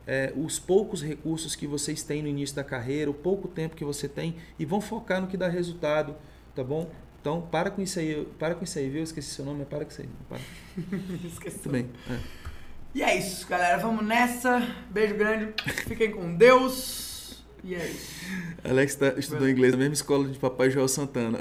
é, 0.07 0.33
os 0.37 0.59
poucos 0.59 1.03
recursos 1.03 1.57
que 1.57 1.67
vocês 1.67 2.03
têm 2.03 2.23
no 2.23 2.29
início 2.29 2.55
da 2.55 2.63
carreira, 2.63 3.11
o 3.11 3.15
pouco 3.15 3.49
tempo 3.49 3.75
que 3.75 3.85
você 3.85 4.07
tem 4.07 4.37
e 4.59 4.65
vão 4.65 4.81
focar 4.81 5.21
no 5.21 5.27
que 5.27 5.37
dá 5.37 5.49
resultado, 5.49 6.15
tá 6.55 6.63
bom? 6.63 6.91
Então 7.27 7.41
para 7.41 7.73
com 7.73 7.83
isso 7.83 7.99
aí, 7.99 8.25
para 8.39 8.55
com 8.55 8.63
isso 8.63 8.79
aí, 8.79 8.89
viu? 8.89 9.03
Esqueci 9.03 9.31
seu 9.31 9.45
nome, 9.45 9.65
para 9.65 9.85
com 9.85 9.91
isso 9.91 10.01
aí. 10.01 10.09
Para. 10.29 10.39
Esqueci. 11.27 11.59
Tudo 11.59 11.73
bem. 11.73 11.91
É. 12.09 12.19
E 12.95 13.03
é 13.03 13.19
isso, 13.19 13.49
galera. 13.49 13.79
Vamos 13.79 14.07
nessa. 14.07 14.61
Beijo 14.91 15.17
grande. 15.17 15.53
Fiquem 15.89 16.13
com 16.13 16.37
Deus. 16.37 17.45
E 17.65 17.75
é 17.75 17.85
isso. 17.85 18.13
Alex 18.63 18.95
tá, 18.95 19.09
estudou 19.17 19.49
inglês 19.49 19.73
na 19.73 19.79
mesma 19.79 19.95
escola 19.95 20.29
de 20.29 20.39
papai 20.39 20.71
Joel 20.71 20.87
Santana. 20.87 21.39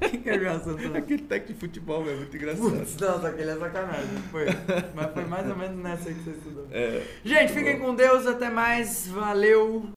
Quem 0.00 0.22
que 0.22 0.30
é 0.30 0.38
Joel 0.38 0.60
Santana? 0.60 0.96
Aquele 0.96 1.22
técnico 1.24 1.52
de 1.52 1.60
futebol, 1.60 2.08
é 2.08 2.14
muito 2.14 2.34
engraçado. 2.34 2.70
Putz, 2.70 2.96
nossa, 2.96 3.28
aquele 3.28 3.50
é 3.50 3.56
sacanagem. 3.56 4.16
Foi. 4.30 4.46
Mas 4.94 5.12
foi 5.12 5.24
mais 5.26 5.46
ou 5.46 5.56
menos 5.56 5.76
nessa 5.76 6.08
aí 6.08 6.14
que 6.14 6.22
você 6.22 6.30
estudou. 6.30 6.66
É. 6.70 7.02
Gente, 7.22 7.52
fiquem 7.52 7.78
com 7.78 7.94
Deus. 7.94 8.26
Até 8.26 8.48
mais. 8.48 9.08
Valeu. 9.08 9.90